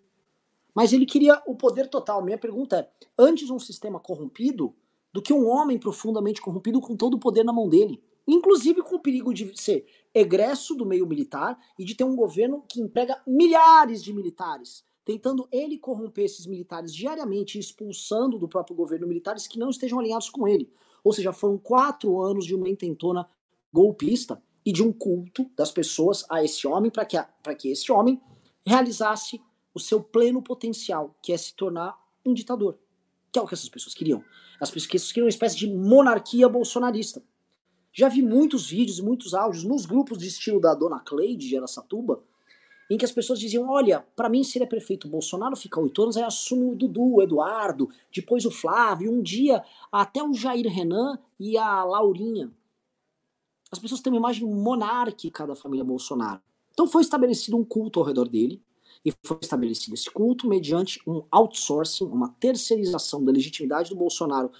Mas 0.74 0.92
ele 0.92 1.06
queria 1.06 1.42
o 1.46 1.54
poder 1.54 1.88
total. 1.88 2.24
Minha 2.24 2.38
pergunta 2.38 2.76
é: 2.76 2.90
antes 3.18 3.50
um 3.50 3.58
sistema 3.58 3.98
corrompido 3.98 4.74
do 5.12 5.22
que 5.22 5.32
um 5.32 5.48
homem 5.48 5.78
profundamente 5.78 6.40
corrompido 6.40 6.80
com 6.80 6.96
todo 6.96 7.14
o 7.14 7.18
poder 7.18 7.44
na 7.44 7.52
mão 7.52 7.68
dele? 7.68 8.02
Inclusive 8.26 8.82
com 8.82 8.96
o 8.96 9.00
perigo 9.00 9.32
de 9.32 9.50
ser 9.60 9.86
egresso 10.14 10.74
do 10.74 10.84
meio 10.84 11.06
militar 11.06 11.58
e 11.78 11.84
de 11.84 11.94
ter 11.94 12.04
um 12.04 12.14
governo 12.14 12.62
que 12.68 12.80
emprega 12.80 13.20
milhares 13.26 14.04
de 14.04 14.12
militares, 14.12 14.84
tentando 15.08 15.48
ele 15.50 15.78
corromper 15.78 16.26
esses 16.26 16.44
militares 16.44 16.94
diariamente, 16.94 17.58
expulsando 17.58 18.38
do 18.38 18.46
próprio 18.46 18.76
governo 18.76 19.06
militares 19.06 19.46
que 19.46 19.58
não 19.58 19.70
estejam 19.70 19.98
alinhados 19.98 20.28
com 20.28 20.46
ele. 20.46 20.70
Ou 21.02 21.14
seja, 21.14 21.32
foram 21.32 21.56
quatro 21.56 22.20
anos 22.20 22.44
de 22.44 22.54
uma 22.54 22.68
intentona 22.68 23.26
golpista 23.72 24.42
e 24.66 24.70
de 24.70 24.82
um 24.82 24.92
culto 24.92 25.50
das 25.56 25.72
pessoas 25.72 26.26
a 26.28 26.44
esse 26.44 26.66
homem 26.66 26.90
para 26.90 27.06
que, 27.06 27.16
que 27.58 27.70
esse 27.70 27.90
homem 27.90 28.20
realizasse 28.66 29.40
o 29.72 29.80
seu 29.80 30.02
pleno 30.02 30.42
potencial, 30.42 31.16
que 31.22 31.32
é 31.32 31.38
se 31.38 31.54
tornar 31.54 31.98
um 32.22 32.34
ditador. 32.34 32.78
Que 33.32 33.38
é 33.38 33.42
o 33.42 33.46
que 33.46 33.54
essas 33.54 33.70
pessoas 33.70 33.94
queriam. 33.94 34.22
As 34.60 34.70
pessoas 34.70 35.10
queriam 35.10 35.24
uma 35.24 35.30
espécie 35.30 35.56
de 35.56 35.72
monarquia 35.72 36.50
bolsonarista. 36.50 37.22
Já 37.94 38.10
vi 38.10 38.20
muitos 38.20 38.68
vídeos 38.68 38.98
e 38.98 39.02
muitos 39.02 39.32
áudios 39.32 39.64
nos 39.64 39.86
grupos 39.86 40.18
de 40.18 40.26
estilo 40.26 40.60
da 40.60 40.74
dona 40.74 41.00
Cleide 41.00 41.48
de 41.48 41.56
Aracatuba, 41.56 42.22
em 42.88 42.96
que 42.96 43.04
as 43.04 43.12
pessoas 43.12 43.38
diziam: 43.38 43.68
olha, 43.68 44.06
para 44.16 44.28
mim 44.28 44.42
seria 44.42 44.66
prefeito 44.66 45.08
Bolsonaro 45.08 45.56
ficar 45.56 45.80
oito 45.80 46.02
anos, 46.02 46.16
aí 46.16 46.22
assume 46.22 46.72
o 46.72 46.74
Dudu, 46.74 47.16
o 47.16 47.22
Eduardo, 47.22 47.88
depois 48.14 48.44
o 48.44 48.50
Flávio, 48.50 49.12
um 49.12 49.22
dia 49.22 49.62
até 49.92 50.22
o 50.22 50.32
Jair 50.32 50.66
Renan 50.68 51.18
e 51.38 51.56
a 51.58 51.84
Laurinha. 51.84 52.50
As 53.70 53.78
pessoas 53.78 54.00
têm 54.00 54.12
uma 54.12 54.18
imagem 54.18 54.46
monárquica 54.46 55.46
da 55.46 55.54
família 55.54 55.84
Bolsonaro. 55.84 56.40
Então 56.72 56.86
foi 56.86 57.02
estabelecido 57.02 57.56
um 57.56 57.64
culto 57.64 58.00
ao 58.00 58.06
redor 58.06 58.28
dele, 58.28 58.62
e 59.04 59.12
foi 59.24 59.38
estabelecido 59.40 59.94
esse 59.94 60.10
culto 60.10 60.48
mediante 60.48 61.00
um 61.06 61.22
outsourcing, 61.30 62.04
uma 62.04 62.30
terceirização 62.40 63.24
da 63.24 63.32
legitimidade 63.32 63.90
do 63.90 63.96
Bolsonaro, 63.96 64.50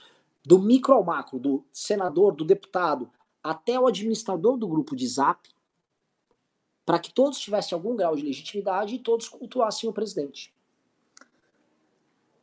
do 0.45 0.59
micro 0.59 0.95
ao 0.95 1.05
macro, 1.05 1.39
do 1.39 1.65
senador, 1.73 2.35
do 2.35 2.45
deputado, 2.45 3.11
até 3.43 3.79
o 3.79 3.87
administrador 3.87 4.57
do 4.57 4.69
grupo 4.69 4.95
de 4.95 5.07
Zap, 5.07 5.49
para 6.89 6.99
que 6.99 7.13
todos 7.13 7.39
tivessem 7.39 7.77
algum 7.77 7.95
grau 7.95 8.17
de 8.17 8.23
legitimidade 8.23 8.95
e 8.95 8.99
todos 8.99 9.29
cultuassem 9.29 9.91
o 9.91 9.93
presidente. 9.93 10.55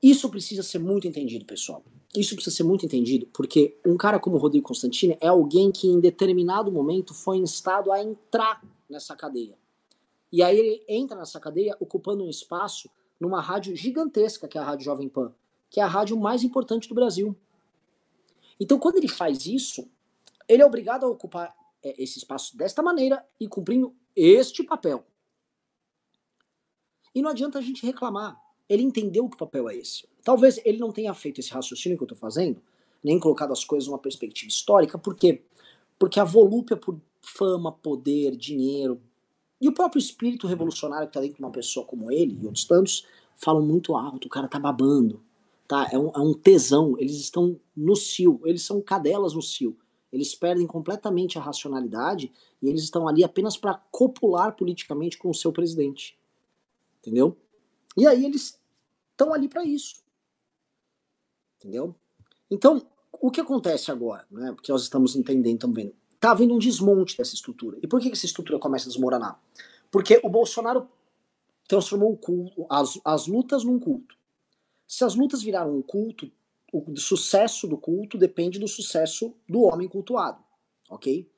Isso 0.03 0.29
precisa 0.29 0.61
ser 0.61 0.77
muito 0.77 1.07
entendido, 1.07 1.43
pessoal. 1.45 1.83
Isso 2.15 2.35
precisa 2.35 2.55
ser 2.55 2.61
muito 2.61 2.85
entendido, 2.85 3.25
porque 3.33 3.75
um 3.83 3.97
cara 3.97 4.19
como 4.19 4.37
Rodrigo 4.37 4.67
Constantini 4.67 5.17
é 5.19 5.29
alguém 5.29 5.71
que 5.71 5.87
em 5.87 5.99
determinado 5.99 6.71
momento 6.71 7.11
foi 7.11 7.37
instado 7.37 7.91
a 7.91 7.99
entrar 7.99 8.63
nessa 8.87 9.15
cadeia. 9.15 9.57
E 10.31 10.43
aí 10.43 10.59
ele 10.59 10.83
entra 10.87 11.17
nessa 11.17 11.39
cadeia 11.39 11.75
ocupando 11.79 12.23
um 12.23 12.29
espaço 12.29 12.87
numa 13.19 13.41
rádio 13.41 13.75
gigantesca, 13.75 14.47
que 14.47 14.59
é 14.59 14.61
a 14.61 14.63
Rádio 14.63 14.85
Jovem 14.85 15.09
Pan, 15.09 15.33
que 15.71 15.79
é 15.79 15.83
a 15.83 15.87
rádio 15.87 16.15
mais 16.19 16.43
importante 16.43 16.87
do 16.87 16.93
Brasil. 16.93 17.35
Então, 18.59 18.77
quando 18.77 18.97
ele 18.97 19.07
faz 19.07 19.47
isso, 19.47 19.89
ele 20.47 20.61
é 20.61 20.65
obrigado 20.67 21.03
a 21.03 21.09
ocupar 21.09 21.51
é, 21.81 21.99
esse 21.99 22.19
espaço 22.19 22.55
desta 22.55 22.83
maneira 22.83 23.25
e 23.39 23.47
cumprindo 23.47 23.91
este 24.15 24.63
papel. 24.63 25.05
E 27.13 27.21
não 27.21 27.29
adianta 27.29 27.59
a 27.59 27.61
gente 27.61 27.85
reclamar. 27.85 28.39
Ele 28.67 28.83
entendeu 28.83 29.27
que 29.29 29.35
o 29.35 29.39
papel 29.39 29.69
é 29.69 29.75
esse. 29.75 30.07
Talvez 30.23 30.59
ele 30.65 30.79
não 30.79 30.91
tenha 30.91 31.13
feito 31.13 31.39
esse 31.39 31.51
raciocínio 31.51 31.97
que 31.97 32.03
eu 32.03 32.07
estou 32.07 32.17
fazendo, 32.17 32.61
nem 33.03 33.19
colocado 33.19 33.53
as 33.53 33.63
coisas 33.63 33.87
numa 33.87 33.99
perspectiva 33.99 34.49
histórica, 34.49 34.97
por 34.97 35.15
quê? 35.15 35.43
Porque 35.99 36.19
a 36.19 36.23
volúpia 36.23 36.75
por 36.75 36.99
fama, 37.21 37.71
poder, 37.71 38.35
dinheiro 38.35 38.99
e 39.59 39.67
o 39.67 39.71
próprio 39.71 39.99
espírito 39.99 40.47
revolucionário 40.47 41.07
que 41.07 41.11
está 41.11 41.21
dentro 41.21 41.37
de 41.37 41.43
uma 41.43 41.51
pessoa 41.51 41.85
como 41.85 42.11
ele 42.11 42.37
e 42.41 42.45
outros 42.45 42.65
tantos 42.65 43.05
falam 43.37 43.65
muito 43.65 43.95
alto, 43.95 44.25
o 44.25 44.29
cara 44.29 44.47
tá 44.47 44.59
babando, 44.59 45.21
tá? 45.67 45.89
É 45.91 45.97
um, 45.97 46.09
é 46.09 46.19
um 46.19 46.33
tesão, 46.33 46.95
eles 46.97 47.15
estão 47.15 47.59
no 47.75 47.95
cio, 47.95 48.41
eles 48.45 48.63
são 48.63 48.81
cadelas 48.81 49.33
no 49.33 49.41
cio. 49.41 49.77
Eles 50.15 50.33
perdem 50.33 50.65
completamente 50.65 51.37
a 51.37 51.41
racionalidade 51.41 52.31
e 52.61 52.69
eles 52.69 52.83
estão 52.83 53.05
ali 53.05 53.21
apenas 53.21 53.57
para 53.57 53.73
copular 53.91 54.55
politicamente 54.55 55.17
com 55.17 55.29
o 55.29 55.33
seu 55.33 55.51
presidente. 55.51 56.17
Entendeu? 57.01 57.37
E 57.97 58.07
aí 58.07 58.23
eles 58.23 58.57
estão 59.11 59.33
ali 59.33 59.49
para 59.49 59.65
isso. 59.65 60.01
Entendeu? 61.57 61.93
Então, 62.49 62.81
o 63.11 63.29
que 63.29 63.41
acontece 63.41 63.91
agora, 63.91 64.25
né? 64.31 64.53
Porque 64.53 64.71
nós 64.71 64.83
estamos 64.83 65.17
entendendo 65.17 65.59
também. 65.59 65.93
Tá 66.17 66.31
havendo 66.31 66.53
um 66.53 66.59
desmonte 66.59 67.17
dessa 67.17 67.35
estrutura. 67.35 67.77
E 67.83 67.87
por 67.87 67.99
que 67.99 68.09
essa 68.09 68.25
estrutura 68.25 68.57
começa 68.57 68.85
a 68.85 68.91
desmoronar? 68.91 69.37
Porque 69.91 70.21
o 70.23 70.29
Bolsonaro 70.29 70.87
transformou 71.67 72.13
o 72.13 72.17
culto, 72.17 72.65
as, 72.69 72.97
as 73.03 73.27
lutas 73.27 73.65
num 73.65 73.77
culto. 73.77 74.15
Se 74.87 75.03
as 75.03 75.13
lutas 75.13 75.43
viraram 75.43 75.77
um 75.77 75.81
culto, 75.81 76.31
o 76.71 76.97
sucesso 76.97 77.67
do 77.67 77.77
culto 77.77 78.17
depende 78.17 78.59
do 78.59 78.67
sucesso 78.67 79.33
do 79.47 79.61
homem 79.61 79.87
cultuado, 79.87 80.43
ok? 80.89 81.29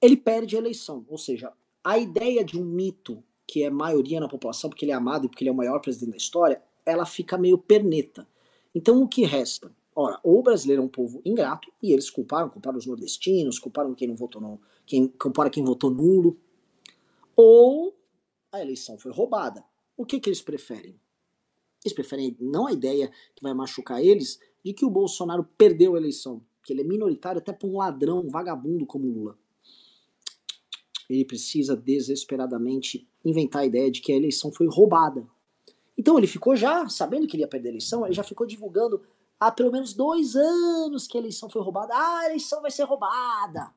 Ele 0.00 0.16
perde 0.16 0.56
a 0.56 0.58
eleição, 0.58 1.04
ou 1.08 1.18
seja, 1.18 1.52
a 1.82 1.98
ideia 1.98 2.44
de 2.44 2.58
um 2.58 2.64
mito 2.64 3.22
que 3.46 3.62
é 3.62 3.70
maioria 3.70 4.20
na 4.20 4.28
população, 4.28 4.68
porque 4.68 4.84
ele 4.84 4.92
é 4.92 4.94
amado 4.94 5.26
e 5.26 5.28
porque 5.28 5.44
ele 5.44 5.50
é 5.50 5.52
o 5.52 5.56
maior 5.56 5.80
presidente 5.80 6.10
da 6.10 6.16
história, 6.16 6.62
ela 6.84 7.06
fica 7.06 7.38
meio 7.38 7.56
perneta. 7.56 8.26
Então 8.74 9.02
o 9.02 9.08
que 9.08 9.24
resta? 9.24 9.74
Ora, 9.94 10.20
ou 10.22 10.40
o 10.40 10.42
brasileiro 10.42 10.82
é 10.82 10.84
um 10.84 10.88
povo 10.88 11.22
ingrato, 11.24 11.72
e 11.82 11.92
eles 11.92 12.10
culparam, 12.10 12.50
culparam 12.50 12.76
os 12.76 12.84
nordestinos, 12.84 13.58
culparam 13.58 13.94
quem 13.94 14.08
não 14.08 14.16
votou 14.16 14.42
no, 14.42 14.60
quem, 14.84 15.08
culparam 15.08 15.50
quem 15.50 15.64
votou 15.64 15.90
nulo, 15.90 16.38
ou 17.34 17.96
a 18.52 18.60
eleição 18.60 18.98
foi 18.98 19.12
roubada. 19.12 19.64
O 19.96 20.04
que, 20.04 20.20
que 20.20 20.28
eles 20.28 20.42
preferem? 20.42 21.00
Eles 21.84 21.94
preferem 21.94 22.36
não 22.40 22.66
a 22.66 22.72
ideia 22.72 23.10
que 23.34 23.42
vai 23.42 23.54
machucar 23.54 24.04
eles, 24.04 24.38
de 24.66 24.74
que 24.74 24.84
o 24.84 24.90
Bolsonaro 24.90 25.44
perdeu 25.56 25.94
a 25.94 25.96
eleição, 25.96 26.42
que 26.64 26.72
ele 26.72 26.80
é 26.80 26.84
minoritário 26.84 27.38
até 27.38 27.52
para 27.52 27.68
um 27.68 27.76
ladrão, 27.76 28.18
um 28.18 28.28
vagabundo 28.28 28.84
como 28.84 29.06
Lula. 29.06 29.38
Ele 31.08 31.24
precisa 31.24 31.76
desesperadamente 31.76 33.08
inventar 33.24 33.62
a 33.62 33.66
ideia 33.66 33.88
de 33.92 34.00
que 34.00 34.10
a 34.10 34.16
eleição 34.16 34.50
foi 34.50 34.66
roubada. 34.66 35.24
Então 35.96 36.18
ele 36.18 36.26
ficou 36.26 36.56
já, 36.56 36.88
sabendo 36.88 37.28
que 37.28 37.36
ele 37.36 37.44
ia 37.44 37.48
perder 37.48 37.68
a 37.68 37.70
eleição, 37.70 38.04
ele 38.04 38.12
já 38.12 38.24
ficou 38.24 38.44
divulgando 38.44 39.00
há 39.38 39.52
pelo 39.52 39.70
menos 39.70 39.94
dois 39.94 40.34
anos 40.34 41.06
que 41.06 41.16
a 41.16 41.20
eleição 41.20 41.48
foi 41.48 41.62
roubada. 41.62 41.94
Ah, 41.94 42.22
a 42.22 42.26
eleição 42.26 42.60
vai 42.60 42.72
ser 42.72 42.82
roubada. 42.82 43.72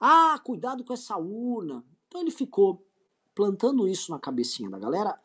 Ah, 0.00 0.36
cuidado 0.44 0.82
com 0.82 0.92
essa 0.92 1.16
urna. 1.16 1.84
Então 2.08 2.22
ele 2.22 2.32
ficou 2.32 2.84
plantando 3.36 3.86
isso 3.86 4.10
na 4.10 4.18
cabecinha 4.18 4.68
da 4.68 4.80
galera 4.80 5.16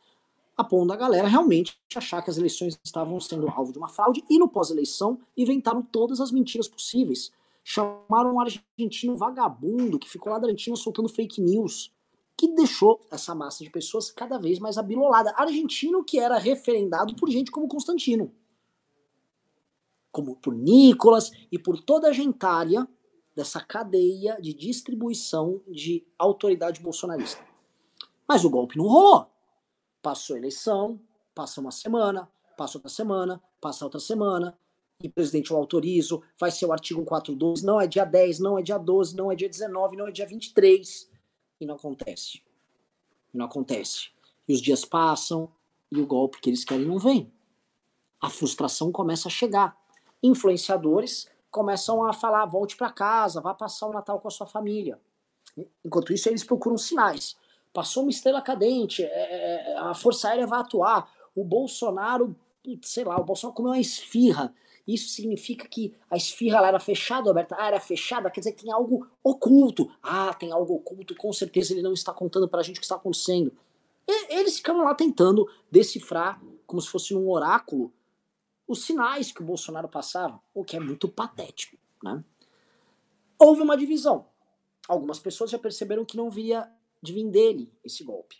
a 0.58 0.64
ponto 0.64 0.88
da 0.88 0.96
galera 0.96 1.28
realmente 1.28 1.78
achar 1.96 2.22
que 2.22 2.30
as 2.30 2.38
eleições 2.38 2.80
estavam 2.84 3.20
sendo 3.20 3.50
alvo 3.50 3.74
de 3.74 3.78
uma 3.78 3.90
fraude 3.90 4.24
e 4.30 4.40
no 4.40 4.48
pós-eleição 4.48 5.20
inventaram 5.36 5.82
todas 5.82 6.22
as 6.22 6.32
mentiras 6.32 6.68
possíveis. 6.68 7.32
Chamaram 7.64 8.36
um 8.36 8.40
argentino 8.40 9.18
vagabundo 9.18 10.00
que 10.00 10.10
ficou 10.10 10.34
Argentina 10.34 10.76
soltando 10.76 11.10
fake 11.10 11.42
news, 11.42 11.92
que 12.38 12.48
deixou 12.54 13.02
essa 13.12 13.34
massa 13.34 13.64
de 13.64 13.70
pessoas 13.70 14.12
cada 14.12 14.38
vez 14.38 14.60
mais 14.60 14.78
abilolada. 14.78 15.34
Argentino 15.36 16.04
que 16.04 16.20
era 16.20 16.38
referendado 16.38 17.16
por 17.16 17.30
gente 17.30 17.52
como 17.52 17.68
Constantino, 17.68 18.32
como 20.12 20.38
por 20.38 20.56
Nicolas 20.56 21.32
e 21.52 21.60
por 21.60 21.82
toda 21.84 22.10
a 22.10 22.14
gentalha 22.14 22.88
dessa 23.36 23.60
cadeia 23.60 24.40
de 24.40 24.54
distribuição 24.54 25.62
de 25.68 26.06
autoridade 26.18 26.80
bolsonarista. 26.80 27.44
Mas 28.28 28.46
o 28.46 28.50
golpe 28.50 28.78
não 28.78 28.88
rolou. 28.88 29.35
Passou 30.06 30.36
a 30.36 30.38
eleição, 30.38 31.00
passa 31.34 31.60
uma 31.60 31.72
semana, 31.72 32.30
passa 32.56 32.78
outra 32.78 32.92
semana, 32.92 33.42
passa 33.60 33.86
outra 33.86 34.00
semana, 34.00 34.56
e 35.02 35.10
presidente 35.10 35.50
eu 35.50 35.58
autorizo, 35.58 36.22
vai 36.40 36.52
ser 36.52 36.68
o 36.68 36.72
artigo 36.72 37.00
142, 37.00 37.64
não 37.64 37.82
é 37.82 37.88
dia 37.88 38.06
10, 38.06 38.38
não 38.38 38.60
é 38.60 38.62
dia 38.62 38.78
12, 38.78 39.16
não 39.16 39.32
é 39.32 39.36
dia 39.36 39.50
19, 39.50 39.98
não 39.98 40.08
é 40.08 40.12
dia 40.12 40.28
23. 40.28 41.10
E 41.60 41.66
não 41.66 41.74
acontece. 41.74 42.44
Não 43.34 43.46
acontece. 43.46 44.10
E 44.48 44.54
os 44.54 44.62
dias 44.62 44.86
passam 44.86 45.50
e 45.92 46.00
o 46.00 46.06
golpe 46.06 46.40
que 46.40 46.52
eles 46.52 46.64
querem 46.64 46.86
não 46.86 47.00
vem. 47.00 47.34
A 48.22 48.30
frustração 48.30 48.92
começa 48.92 49.28
a 49.28 49.32
chegar. 49.32 49.76
Influenciadores 50.22 51.28
começam 51.50 52.06
a 52.06 52.14
falar: 52.14 52.46
volte 52.46 52.78
para 52.78 52.92
casa, 52.92 53.42
vá 53.42 53.56
passar 53.56 53.88
o 53.88 53.92
Natal 53.94 54.20
com 54.20 54.28
a 54.28 54.32
sua 54.32 54.46
família. 54.46 55.02
Enquanto 55.84 56.14
isso, 56.14 56.30
eles 56.30 56.44
procuram 56.44 56.78
sinais 56.78 57.36
passou 57.76 58.04
uma 58.04 58.10
estrela 58.10 58.42
cadente, 58.42 59.04
é, 59.04 59.08
é, 59.08 59.72
é, 59.72 59.78
a 59.78 59.94
Força 59.94 60.30
Aérea 60.30 60.48
vai 60.48 60.62
atuar, 60.62 61.12
o 61.36 61.44
Bolsonaro, 61.44 62.34
sei 62.82 63.04
lá, 63.04 63.20
o 63.20 63.24
Bolsonaro 63.26 63.56
comeu 63.56 63.74
uma 63.74 63.80
esfirra. 63.80 64.56
Isso 64.88 65.10
significa 65.10 65.68
que 65.68 65.94
a 66.10 66.16
esfirra 66.16 66.62
lá 66.62 66.70
era 66.70 66.80
fechada 66.80 67.30
aberta? 67.30 67.56
Ah, 67.60 67.68
era 67.68 67.80
fechada, 67.80 68.30
quer 68.30 68.40
dizer 68.40 68.54
que 68.54 68.64
tem 68.64 68.72
algo 68.72 69.06
oculto. 69.22 69.92
Ah, 70.02 70.34
tem 70.34 70.52
algo 70.52 70.76
oculto, 70.76 71.16
com 71.16 71.34
certeza 71.34 71.74
ele 71.74 71.82
não 71.82 71.92
está 71.92 72.14
contando 72.14 72.48
pra 72.48 72.64
gente 72.64 72.78
o 72.78 72.80
que 72.80 72.86
está 72.86 72.96
acontecendo. 72.96 73.52
E, 74.08 74.36
eles 74.36 74.58
ficam 74.58 74.78
lá 74.84 74.96
tentando 74.96 75.50
decifrar, 75.70 76.42
como 76.66 76.82
se 76.82 76.88
fosse 76.88 77.14
um 77.14 77.30
oráculo, 77.30 77.92
os 78.68 78.86
sinais 78.86 79.32
que 79.32 79.42
o 79.42 79.46
Bolsonaro 79.46 79.90
passava, 79.90 80.40
o 80.54 80.64
que 80.64 80.78
é 80.78 80.80
muito 80.80 81.10
patético, 81.10 81.78
né? 82.02 82.24
houve 83.38 83.62
uma 83.62 83.76
divisão. 83.76 84.28
Algumas 84.88 85.20
pessoas 85.20 85.50
já 85.50 85.60
perceberam 85.60 86.06
que 86.06 86.16
não 86.16 86.30
viria 86.30 86.72
de 87.06 87.14
vir 87.14 87.30
dele 87.30 87.72
esse 87.84 88.04
golpe. 88.04 88.38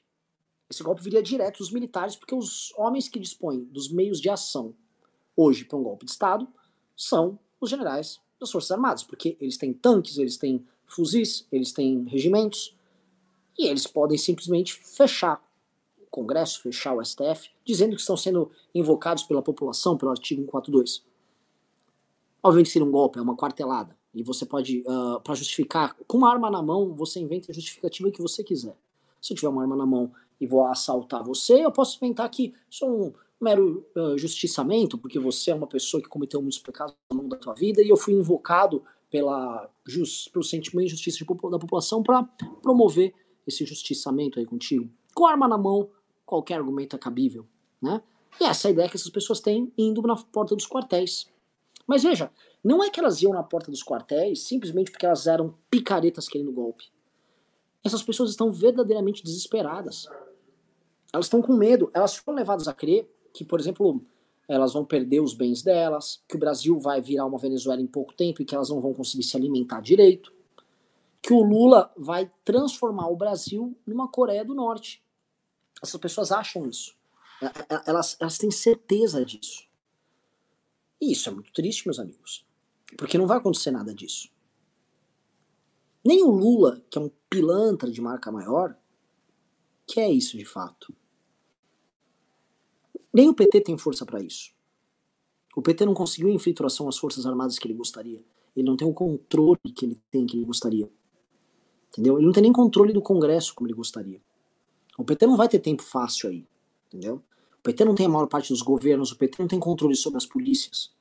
Esse 0.70 0.84
golpe 0.84 1.02
viria 1.02 1.22
direto 1.22 1.60
dos 1.60 1.72
militares, 1.72 2.16
porque 2.16 2.34
os 2.34 2.74
homens 2.76 3.08
que 3.08 3.20
dispõem 3.20 3.66
dos 3.66 3.92
meios 3.92 4.20
de 4.20 4.30
ação 4.30 4.74
hoje 5.36 5.66
para 5.66 5.78
um 5.78 5.84
golpe 5.84 6.06
de 6.06 6.12
Estado 6.12 6.48
são 6.96 7.38
os 7.60 7.70
generais 7.70 8.20
das 8.40 8.52
Forças 8.52 8.72
Armadas, 8.72 9.04
porque 9.04 9.38
eles 9.40 9.58
têm 9.58 9.74
tanques, 9.74 10.18
eles 10.18 10.38
têm 10.38 10.66
fuzis, 10.86 11.48
eles 11.52 11.72
têm 11.72 12.04
regimentos, 12.06 12.76
e 13.58 13.68
eles 13.68 13.88
podem 13.88 14.18
simplesmente 14.18 14.74
fechar 14.74 15.42
o 16.00 16.06
Congresso, 16.08 16.62
fechar 16.62 16.94
o 16.94 17.04
STF, 17.04 17.50
dizendo 17.64 17.96
que 17.96 18.02
estão 18.02 18.18
sendo 18.18 18.52
invocados 18.74 19.24
pela 19.24 19.42
população 19.42 19.98
pelo 19.98 20.12
artigo 20.12 20.42
142. 20.42 21.04
Obviamente 22.44 22.70
seria 22.70 22.88
um 22.88 22.92
golpe, 22.92 23.18
é 23.18 23.22
uma 23.22 23.36
quartelada. 23.36 23.95
E 24.16 24.24
você 24.24 24.46
pode, 24.46 24.80
uh, 24.88 25.20
para 25.22 25.36
justificar, 25.36 25.96
com 26.08 26.18
uma 26.18 26.32
arma 26.32 26.50
na 26.50 26.64
mão, 26.64 26.96
você 26.96 27.20
inventa 27.20 27.52
a 27.52 27.54
justificativa 27.54 28.10
que 28.10 28.22
você 28.22 28.44
quiser. 28.44 28.78
Se 29.22 29.34
eu 29.34 29.36
tiver 29.36 29.50
uma 29.50 29.62
arma 29.62 29.76
na 29.76 29.86
mão 29.86 30.12
e 30.40 30.48
vou 30.48 30.66
assaltar 30.66 31.22
você, 31.22 31.66
eu 31.66 31.72
posso 31.72 31.98
inventar 31.98 32.30
que 32.30 32.54
sou 32.70 32.90
um 32.90 33.14
mero 33.42 33.86
uh, 33.96 34.18
justiçamento, 34.18 34.98
porque 34.98 35.20
você 35.20 35.52
é 35.52 35.56
uma 35.56 35.68
pessoa 35.68 36.02
que 36.02 36.08
cometeu 36.08 36.42
muitos 36.42 36.60
pecados 36.60 36.96
ao 37.10 37.18
longo 37.18 37.30
da 37.30 37.38
tua 37.38 37.54
vida 37.54 37.82
e 37.82 37.90
eu 37.90 37.98
fui 37.98 38.14
invocado 38.14 38.82
pela 39.12 39.70
just, 39.86 40.32
pelo 40.32 40.44
sentimento 40.44 40.86
de 40.88 40.92
justiça 40.92 41.18
de, 41.18 41.26
da 41.26 41.60
população 41.60 42.02
para 42.02 42.24
promover 42.62 43.14
esse 43.46 43.66
justiçamento 43.66 44.40
aí 44.40 44.46
contigo. 44.46 44.90
Com 45.14 45.26
arma 45.26 45.48
na 45.48 45.58
mão, 45.58 45.90
qualquer 46.26 46.56
argumento 46.56 46.96
é 46.96 47.00
cabível, 47.00 47.46
né? 47.82 48.02
E 48.40 48.44
essa 48.44 48.68
é 48.68 48.70
a 48.70 48.72
ideia 48.72 48.90
que 48.90 48.98
essas 48.98 49.10
pessoas 49.10 49.40
têm 49.40 49.72
indo 49.78 50.02
na 50.02 50.16
porta 50.16 50.56
dos 50.56 50.68
quartéis. 50.68 51.28
Mas 51.88 52.04
veja, 52.04 52.32
não 52.64 52.84
é 52.84 52.90
que 52.90 53.00
elas 53.00 53.22
iam 53.22 53.34
na 53.34 53.44
porta 53.44 53.70
dos 53.70 53.84
quartéis 53.84 54.44
simplesmente 54.44 54.92
porque 54.92 55.06
elas 55.06 55.28
eram 55.28 55.56
picaretas 55.70 56.28
querendo 56.28 56.52
golpe. 56.52 56.86
Essas 57.84 58.02
pessoas 58.02 58.32
estão 58.32 58.52
verdadeiramente 58.52 59.24
desesperadas. 59.24 60.08
Elas 61.14 61.28
estão 61.28 61.42
com 61.42 61.54
medo. 61.54 61.90
Elas 61.94 62.16
foram 62.16 62.38
levadas 62.38 62.68
a 62.68 62.74
crer 62.74 63.08
que, 63.32 63.46
por 63.46 63.60
exemplo, 63.60 64.04
elas 64.48 64.74
vão 64.74 64.84
perder 64.84 65.22
os 65.22 65.34
bens 65.34 65.62
delas, 65.62 66.24
que 66.28 66.36
o 66.36 66.40
Brasil 66.40 66.80
vai 66.80 67.02
virar 67.02 67.26
uma 67.26 67.38
Venezuela 67.38 67.82
em 67.82 67.88
pouco 67.88 68.14
tempo 68.14 68.42
e 68.42 68.46
que 68.46 68.56
elas 68.56 68.70
não 68.70 68.82
vão 68.82 68.94
conseguir 68.94 69.24
se 69.24 69.38
alimentar 69.38 69.82
direito, 69.82 70.34
que 71.22 71.34
o 71.34 71.42
Lula 71.42 71.92
vai 71.98 72.32
transformar 72.44 73.08
o 73.10 73.16
Brasil 73.16 73.76
numa 73.86 74.08
Coreia 74.08 74.46
do 74.46 74.54
Norte. 74.54 75.04
Essas 75.82 76.00
pessoas 76.00 76.32
acham 76.32 76.68
isso. 76.68 76.96
É, 77.42 77.46
é, 77.46 77.82
elas, 77.88 78.16
elas 78.20 78.38
têm 78.38 78.52
certeza 78.52 79.26
disso. 79.26 79.68
E 81.02 81.12
isso 81.12 81.30
é 81.30 81.32
muito 81.32 81.52
triste, 81.52 81.86
meus 81.86 82.00
amigos. 82.00 82.46
Porque 82.98 83.18
não 83.18 83.28
vai 83.28 83.38
acontecer 83.38 83.72
nada 83.72 83.94
disso. 83.94 84.30
Nem 86.04 86.24
o 86.24 86.30
Lula, 86.30 86.84
que 86.90 86.98
é 86.98 87.02
um 87.02 87.10
pilantra 87.30 87.90
de 87.90 88.00
marca 88.00 88.32
maior, 88.32 88.78
quer 89.88 90.10
isso 90.12 90.38
de 90.38 90.46
fato. 90.46 90.96
Nem 93.14 93.30
o 93.30 93.34
PT 93.34 93.62
tem 93.62 93.78
força 93.78 94.06
para 94.06 94.22
isso. 94.22 94.54
O 95.56 95.62
PT 95.62 95.86
não 95.86 95.94
conseguiu 95.94 96.30
infiltração 96.30 96.88
às 96.88 96.98
Forças 96.98 97.26
Armadas 97.26 97.58
que 97.58 97.66
ele 97.66 97.74
gostaria. 97.74 98.24
Ele 98.56 98.68
não 98.68 98.76
tem 98.76 98.88
o 98.88 98.94
controle 98.94 99.72
que 99.74 99.86
ele 99.86 100.02
tem 100.12 100.26
que 100.26 100.38
ele 100.38 100.46
gostaria. 100.46 100.90
Entendeu? 101.90 102.18
Ele 102.18 102.26
não 102.26 102.34
tem 102.34 102.44
nem 102.44 102.52
controle 102.52 102.92
do 102.92 103.02
Congresso 103.02 103.56
como 103.56 103.68
ele 103.68 103.74
gostaria. 103.74 104.22
O 104.98 105.04
PT 105.04 105.26
não 105.26 105.38
vai 105.38 105.48
ter 105.48 105.60
tempo 105.60 105.82
fácil 105.82 106.30
aí. 106.30 106.46
Entendeu? 106.88 107.24
PT 107.66 107.84
não 107.84 107.96
tem 107.96 108.06
a 108.06 108.10
maior 108.10 108.28
parte 108.28 108.50
dos 108.50 108.62
governos, 108.62 109.12
o 109.12 109.18
PT 109.18 109.42
não 109.42 109.48
tem 109.48 109.60
controle 109.60 109.96
sobre 109.96 110.18
as 110.18 110.26
polícias. 110.28 110.94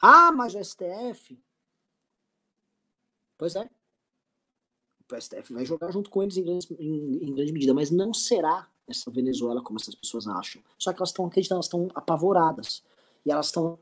Ah, 0.00 0.30
mas 0.30 0.54
o 0.54 0.62
STF. 0.62 1.36
Pois 3.36 3.56
é. 3.56 3.68
O 5.10 5.20
STF 5.20 5.52
vai 5.52 5.66
jogar 5.66 5.90
junto 5.90 6.10
com 6.10 6.22
eles 6.22 6.36
em 6.36 6.44
grande, 6.44 6.68
em, 6.78 7.24
em 7.24 7.34
grande 7.34 7.52
medida, 7.52 7.74
mas 7.74 7.90
não 7.90 8.14
será 8.14 8.68
essa 8.86 9.10
Venezuela 9.10 9.60
como 9.64 9.80
essas 9.80 9.96
pessoas 9.96 10.28
acham. 10.28 10.62
Só 10.78 10.92
que 10.92 11.00
elas 11.00 11.08
estão 11.08 11.26
acreditando, 11.26 11.56
elas 11.56 11.66
estão 11.66 11.88
apavoradas. 11.92 12.84
E 13.26 13.32
elas 13.32 13.46
estão 13.46 13.76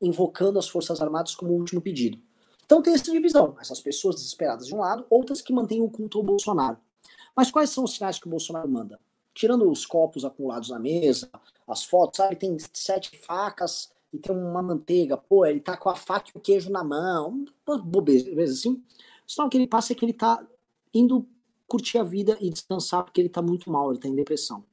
invocando 0.00 0.58
as 0.58 0.66
Forças 0.66 0.98
Armadas 1.02 1.34
como 1.34 1.52
último 1.52 1.82
pedido. 1.82 2.18
Então 2.64 2.80
tem 2.80 2.94
essa 2.94 3.12
divisão. 3.12 3.54
Essas 3.60 3.82
pessoas 3.82 4.16
desesperadas 4.16 4.66
de 4.66 4.74
um 4.74 4.78
lado, 4.78 5.04
outras 5.10 5.42
que 5.42 5.52
mantêm 5.52 5.82
o 5.82 5.90
culto 5.90 6.16
ao 6.16 6.24
Bolsonaro. 6.24 6.78
Mas 7.36 7.50
quais 7.50 7.68
são 7.68 7.84
os 7.84 7.92
sinais 7.92 8.18
que 8.18 8.26
o 8.26 8.30
Bolsonaro 8.30 8.68
manda? 8.68 8.98
Tirando 9.34 9.68
os 9.68 9.84
copos 9.84 10.24
acumulados 10.24 10.70
na 10.70 10.78
mesa, 10.78 11.28
as 11.66 11.84
fotos, 11.84 12.18
sabe? 12.18 12.36
Tem 12.36 12.56
sete 12.72 13.18
facas 13.18 13.92
e 14.12 14.18
tem 14.18 14.34
uma 14.34 14.62
manteiga. 14.62 15.16
Pô, 15.16 15.44
ele 15.44 15.60
tá 15.60 15.76
com 15.76 15.88
a 15.88 15.96
faca 15.96 16.30
e 16.32 16.38
o 16.38 16.40
queijo 16.40 16.70
na 16.70 16.84
mão. 16.84 17.44
Bobeza 17.66 18.30
assim. 18.42 18.82
O 19.38 19.48
que 19.48 19.56
ele 19.56 19.66
passa 19.66 19.92
é 19.92 19.96
que 19.96 20.04
ele 20.04 20.12
tá 20.12 20.46
indo 20.92 21.26
curtir 21.66 21.98
a 21.98 22.04
vida 22.04 22.36
e 22.40 22.48
descansar 22.48 23.02
porque 23.02 23.20
ele 23.20 23.28
tá 23.28 23.42
muito 23.42 23.70
mal, 23.70 23.90
ele 23.90 23.98
tá 23.98 24.06
em 24.06 24.14
depressão. 24.14 24.64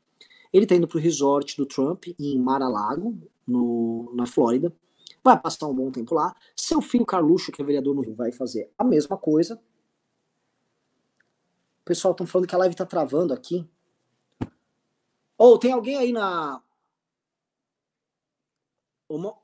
Ele 0.53 0.67
tá 0.67 0.75
indo 0.75 0.87
pro 0.87 0.99
resort 0.99 1.57
do 1.57 1.65
Trump 1.65 2.05
em 2.19 2.37
Mar-a-Lago, 2.37 3.17
na 4.13 4.27
Flórida. 4.27 4.71
Vai 5.23 5.39
passar 5.39 5.67
um 5.67 5.73
bom 5.73 5.89
tempo 5.89 6.13
lá. 6.13 6.35
Seu 6.55 6.81
filho 6.81 7.05
Carluxo, 7.05 7.51
que 7.51 7.61
é 7.61 7.65
vereador 7.65 7.95
no 7.95 8.01
Rio, 8.01 8.13
vai 8.13 8.31
fazer 8.31 8.69
a 8.77 8.83
mesma 8.83 9.17
coisa. 9.17 9.55
O 11.81 11.85
pessoal 11.85 12.11
estão 12.11 12.27
falando 12.27 12.47
que 12.47 12.55
a 12.55 12.57
live 12.57 12.75
tá 12.75 12.85
travando 12.85 13.33
aqui. 13.33 13.67
Ou 15.41 15.55
oh, 15.55 15.57
tem 15.57 15.71
alguém 15.71 15.97
aí 15.97 16.11
na. 16.11 16.61
Uma... 19.09 19.35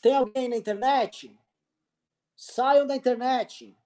Tem 0.00 0.16
alguém 0.16 0.48
na 0.48 0.56
internet? 0.56 1.38
Saiam 2.34 2.86
da 2.86 2.96
internet. 2.96 3.76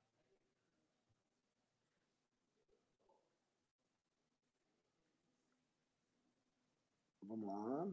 Vamos 7.22 7.48
lá. 7.48 7.88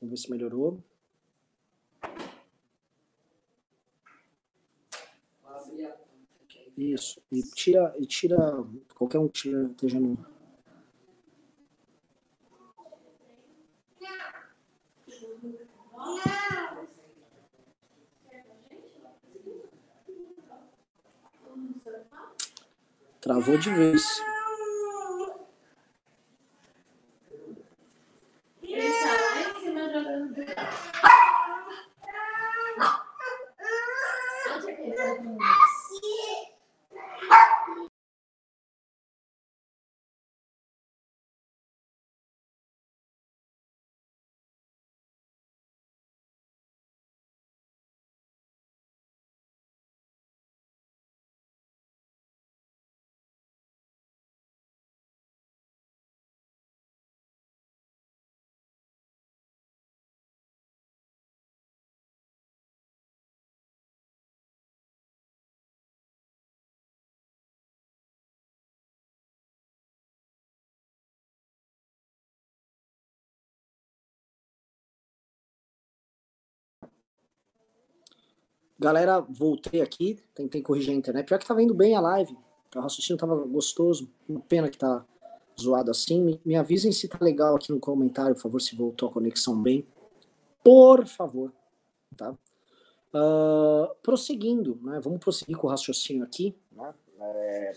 Vamos 0.00 0.10
ver 0.10 0.16
se 0.16 0.30
melhorou. 0.30 0.82
Isso. 6.78 7.20
E 7.32 7.42
tira, 7.42 7.92
e 7.98 8.06
tira. 8.06 8.38
Qualquer 8.94 9.18
um 9.18 9.26
tira, 9.26 9.64
esteja 9.64 9.98
no. 9.98 10.16
Travou 23.20 23.58
de 23.58 23.70
vez. 23.74 24.22
Ele 28.62 28.92
tá 28.92 29.12
lá 29.20 29.50
em 29.50 29.60
cima 29.60 29.92
jogando. 29.92 31.27
Galera, 78.78 79.20
voltei 79.20 79.80
aqui, 79.80 80.18
tentei 80.34 80.62
corrigir 80.62 80.92
a 80.92 80.96
internet. 80.96 81.26
Pior 81.26 81.38
que 81.38 81.46
tava 81.46 81.62
indo 81.62 81.74
bem 81.74 81.96
a 81.96 82.00
live. 82.00 82.36
O 82.76 82.80
raciocínio 82.80 83.18
tava 83.18 83.34
gostoso. 83.44 84.08
Uma 84.28 84.40
pena 84.40 84.68
que 84.68 84.78
tá 84.78 85.04
zoado 85.60 85.90
assim. 85.90 86.22
Me, 86.22 86.40
me 86.44 86.54
avisem 86.54 86.92
se 86.92 87.08
tá 87.08 87.18
legal 87.20 87.56
aqui 87.56 87.72
no 87.72 87.80
comentário, 87.80 88.34
por 88.34 88.42
favor, 88.42 88.60
se 88.60 88.76
voltou 88.76 89.08
a 89.08 89.12
conexão 89.12 89.60
bem. 89.60 89.84
Por 90.62 91.06
favor. 91.06 91.52
Tá? 92.16 92.30
Uh, 93.12 93.94
prosseguindo, 94.02 94.78
né? 94.82 95.00
Vamos 95.00 95.18
prosseguir 95.18 95.56
com 95.56 95.66
o 95.66 95.70
raciocínio 95.70 96.22
aqui. 96.22 96.54
Né? 96.70 96.94
É, 97.20 97.72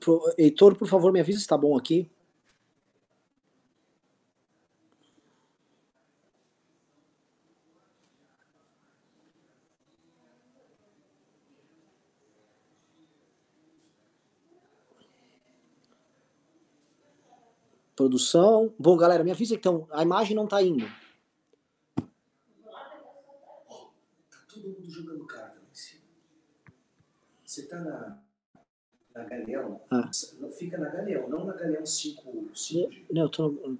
Pro, 0.00 0.22
Heitor, 0.36 0.76
por 0.76 0.88
favor, 0.88 1.12
me 1.12 1.20
avisa 1.20 1.40
se 1.40 1.46
tá 1.46 1.56
bom 1.56 1.76
aqui. 1.76 2.10
Produção. 17.98 18.72
Bom, 18.78 18.96
galera, 18.96 19.24
me 19.24 19.32
avisa 19.32 19.56
então. 19.56 19.88
A 19.90 20.04
imagem 20.04 20.36
não 20.36 20.46
tá 20.46 20.62
indo. 20.62 20.86
Tá 24.30 24.38
todo 24.48 24.68
mundo 24.68 24.88
jogando 24.88 25.26
carta 25.26 25.56
lá 25.56 25.66
em 25.68 25.74
cima. 25.74 26.02
Você 27.44 27.66
tá 27.66 27.80
na, 27.80 28.22
na 29.18 29.24
Galeão? 29.24 29.80
Ah. 29.90 30.10
Fica 30.56 30.78
na 30.78 30.88
Galeão, 30.88 31.28
não 31.28 31.44
na 31.44 31.52
Galeão 31.54 31.84
5, 31.84 32.50
5G. 32.54 33.04
Não, 33.10 33.22
eu 33.22 33.28
tô 33.28 33.48
no... 33.48 33.78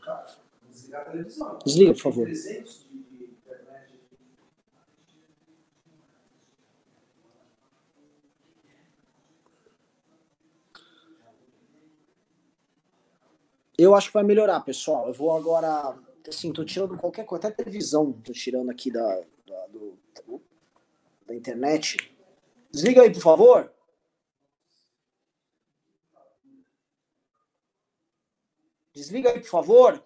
Cara, 0.00 0.26
vamos 0.62 0.76
desligar 0.76 1.02
a 1.02 1.04
televisão. 1.10 1.58
Desliga, 1.64 1.92
por 1.94 2.00
favor. 2.02 2.24
300 2.26 2.86
de 2.90 2.98
de 3.18 3.24
internet. 3.24 4.00
Eu 13.76 13.94
acho 13.94 14.08
que 14.08 14.14
vai 14.14 14.24
melhorar, 14.24 14.60
pessoal. 14.60 15.06
Eu 15.08 15.14
vou 15.14 15.32
agora. 15.36 15.94
Assim, 16.28 16.52
tô 16.52 16.64
tirando 16.64 16.96
qualquer 16.98 17.24
coisa, 17.24 17.48
até 17.48 17.56
televisão, 17.64 18.12
tô 18.12 18.32
tirando 18.32 18.70
aqui 18.70 18.90
da, 18.90 19.00
da, 19.46 19.66
do- 19.68 19.98
da 21.26 21.34
internet. 21.34 21.96
Desliga 22.70 23.02
aí, 23.02 23.10
por 23.12 23.22
favor. 23.22 23.72
Desliga 28.98 29.30
aí, 29.30 29.38
por 29.38 29.48
favor. 29.48 30.04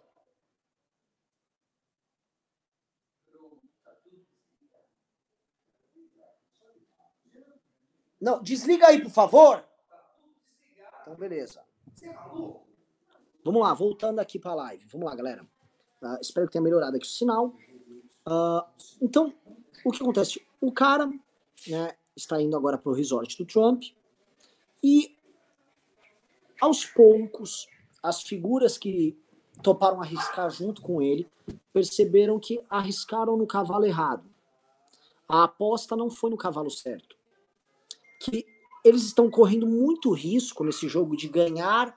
Não, 8.21 8.43
desliga 8.43 8.89
aí, 8.89 9.03
por 9.03 9.11
favor. 9.11 9.67
Então, 11.01 11.15
beleza. 11.15 11.65
Vamos 13.43 13.63
lá, 13.63 13.73
voltando 13.73 14.19
aqui 14.19 14.39
para 14.39 14.51
a 14.53 14.57
live. 14.57 14.85
Vamos 14.85 15.07
lá, 15.07 15.17
galera. 15.17 15.49
Ah, 16.03 16.19
espero 16.21 16.47
que 16.47 16.53
tenha 16.53 16.63
melhorado 16.63 16.95
aqui 16.95 17.07
o 17.07 17.09
sinal. 17.09 17.57
Ah, 18.27 18.71
então, 19.01 19.35
o 19.87 19.91
que 19.91 20.03
acontece? 20.03 20.47
O 20.61 20.71
cara 20.71 21.07
né, 21.67 21.97
está 22.15 22.39
indo 22.43 22.59
agora 22.59 22.77
para 22.77 22.93
o 22.93 22.95
resort 22.95 23.39
do 23.39 23.47
Trump 23.47 23.85
e, 24.83 25.17
aos 26.61 26.85
poucos, 26.85 27.72
as 28.03 28.23
figuras 28.23 28.77
que 28.77 29.17
toparam 29.63 30.01
arriscar 30.01 30.51
junto 30.51 30.83
com 30.83 31.01
ele 31.01 31.31
perceberam 31.73 32.39
que 32.39 32.61
arriscaram 32.69 33.37
no 33.37 33.47
cavalo 33.47 33.85
errado. 33.85 34.29
A 35.29 35.45
aposta 35.45 35.97
não 35.97 36.11
foi 36.11 36.31
no 36.31 36.37
cavalo 36.37 36.71
certo. 36.71 37.17
Que 38.21 38.45
eles 38.85 39.03
estão 39.05 39.31
correndo 39.31 39.67
muito 39.67 40.11
risco 40.11 40.65
nesse 40.65 40.89
jogo 40.89 41.17
de 41.17 41.29
ganhar 41.29 41.97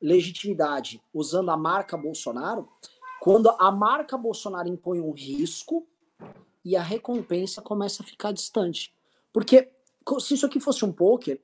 legitimidade 0.00 1.02
usando 1.12 1.50
a 1.50 1.56
marca 1.56 1.96
Bolsonaro, 1.96 2.68
quando 3.20 3.48
a 3.50 3.70
marca 3.70 4.18
Bolsonaro 4.18 4.68
impõe 4.68 5.00
um 5.00 5.12
risco 5.12 5.86
e 6.64 6.76
a 6.76 6.82
recompensa 6.82 7.62
começa 7.62 8.02
a 8.02 8.06
ficar 8.06 8.32
distante. 8.32 8.94
Porque 9.32 9.70
se 10.20 10.34
isso 10.34 10.46
aqui 10.46 10.60
fosse 10.60 10.84
um 10.84 10.92
poker, 10.92 11.40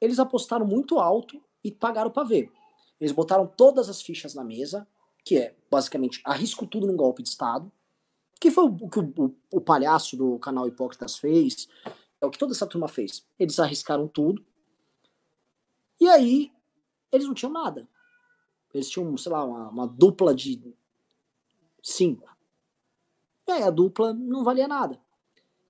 eles 0.00 0.18
apostaram 0.18 0.66
muito 0.66 0.98
alto 0.98 1.40
e 1.62 1.70
pagaram 1.70 2.10
para 2.10 2.24
ver. 2.24 2.52
Eles 3.00 3.12
botaram 3.12 3.46
todas 3.46 3.88
as 3.88 4.00
fichas 4.00 4.34
na 4.34 4.44
mesa, 4.44 4.86
que 5.24 5.36
é 5.38 5.56
basicamente 5.70 6.20
arrisco 6.24 6.66
tudo 6.66 6.86
num 6.86 6.96
golpe 6.96 7.22
de 7.22 7.28
Estado, 7.28 7.70
que 8.40 8.50
foi 8.50 8.64
o 8.64 8.88
que 8.88 8.98
o, 8.98 9.12
o- 9.16 9.34
o 9.52 9.60
palhaço 9.60 10.16
do 10.16 10.38
canal 10.38 10.66
Hipócritas 10.68 11.16
fez, 11.16 11.68
é 12.20 12.26
o 12.26 12.30
que 12.30 12.38
toda 12.38 12.52
essa 12.52 12.66
turma 12.66 12.88
fez. 12.88 13.26
Eles 13.38 13.58
arriscaram 13.58 14.06
tudo. 14.06 14.44
E 16.00 16.08
aí, 16.08 16.52
eles 17.10 17.26
não 17.26 17.34
tinham 17.34 17.52
nada. 17.52 17.88
Eles 18.72 18.90
tinham, 18.90 19.16
sei 19.16 19.32
lá, 19.32 19.44
uma, 19.44 19.68
uma 19.68 19.86
dupla 19.86 20.34
de 20.34 20.74
cinco. 21.82 22.28
E 23.46 23.52
aí 23.52 23.62
a 23.62 23.70
dupla 23.70 24.12
não 24.12 24.42
valia 24.44 24.66
nada. 24.66 25.00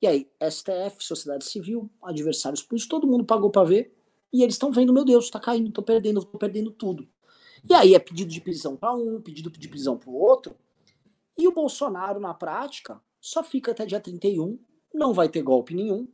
E 0.00 0.06
aí, 0.06 0.30
STF, 0.40 1.02
sociedade 1.02 1.44
civil, 1.44 1.90
adversários 2.02 2.62
políticos, 2.62 2.88
todo 2.88 3.06
mundo 3.06 3.24
pagou 3.24 3.50
pra 3.50 3.64
ver. 3.64 3.94
E 4.32 4.42
eles 4.42 4.54
estão 4.54 4.72
vendo, 4.72 4.92
meu 4.92 5.04
Deus, 5.04 5.30
tá 5.30 5.38
caindo, 5.40 5.70
tô 5.70 5.82
perdendo, 5.82 6.24
tô 6.24 6.38
perdendo 6.38 6.70
tudo. 6.70 7.08
E 7.68 7.74
aí 7.74 7.94
é 7.94 7.98
pedido 7.98 8.31
de 8.31 8.40
prisão 8.40 8.77
pra 8.77 8.92
um, 8.92 9.20
pedido 9.20 9.50
de 9.50 9.68
prisão 9.68 9.96
pro 9.96 10.12
outro. 10.12 10.57
E 11.37 11.48
o 11.48 11.53
Bolsonaro, 11.53 12.20
na 12.20 12.35
prática, 12.35 13.00
só 13.20 13.42
fica 13.42 13.72
até 13.72 13.87
dia 13.87 14.00
31, 14.00 14.59
não 14.92 15.12
vai 15.12 15.29
ter 15.29 15.42
golpe 15.42 15.74
nenhum. 15.74 16.07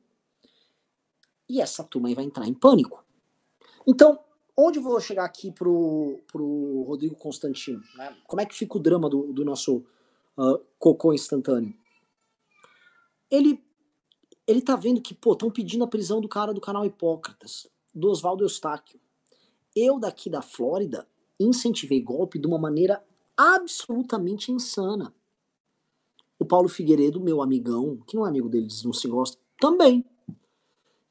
E 1.49 1.61
essa 1.61 1.83
turma 1.83 2.09
aí 2.09 2.15
vai 2.15 2.25
entrar 2.25 2.47
em 2.47 2.55
pânico. 2.55 3.05
Então, 3.87 4.19
onde 4.57 4.79
eu 4.79 4.83
vou 4.83 5.01
chegar 5.01 5.25
aqui 5.25 5.51
pro, 5.51 6.21
pro 6.29 6.85
Rodrigo 6.87 7.17
Constantino? 7.17 7.83
né? 7.97 8.17
Como 8.27 8.41
é 8.41 8.47
que 8.47 8.55
fica 8.55 8.79
o 8.79 8.81
drama 8.81 9.11
do, 9.11 9.33
do 9.33 9.45
nosso 9.45 9.85
ah, 10.39 10.61
cocô 10.79 11.13
instantâneo? 11.13 11.75
Ele, 13.29 13.63
ele 14.47 14.63
tá 14.63 14.77
vendo 14.77 15.01
que, 15.01 15.15
pô, 15.15 15.33
estão 15.33 15.51
pedindo 15.51 15.83
a 15.83 15.89
prisão 15.89 16.21
do 16.21 16.29
cara 16.29 16.55
do 16.55 16.61
canal 16.61 16.87
Hipócritas, 16.87 17.67
do 17.93 18.09
Oswaldo 18.09 18.45
Eustáquio. 18.45 19.01
Eu, 19.75 19.99
daqui 19.99 20.31
da 20.31 20.43
Flórida, 20.43 21.07
incentivei 21.45 22.01
golpe 22.01 22.39
de 22.39 22.47
uma 22.47 22.59
maneira 22.59 23.03
absolutamente 23.37 24.53
insana. 24.53 25.15
O 26.39 26.45
Paulo 26.45 26.69
Figueiredo, 26.69 27.21
meu 27.21 27.43
amigão, 27.43 27.99
que 28.07 28.17
não 28.17 28.27
é 28.27 28.29
amigo 28.29 28.49
deles, 28.49 28.83
não 28.83 28.93
se 28.93 29.09
gosta, 29.09 29.39
também. 29.59 30.05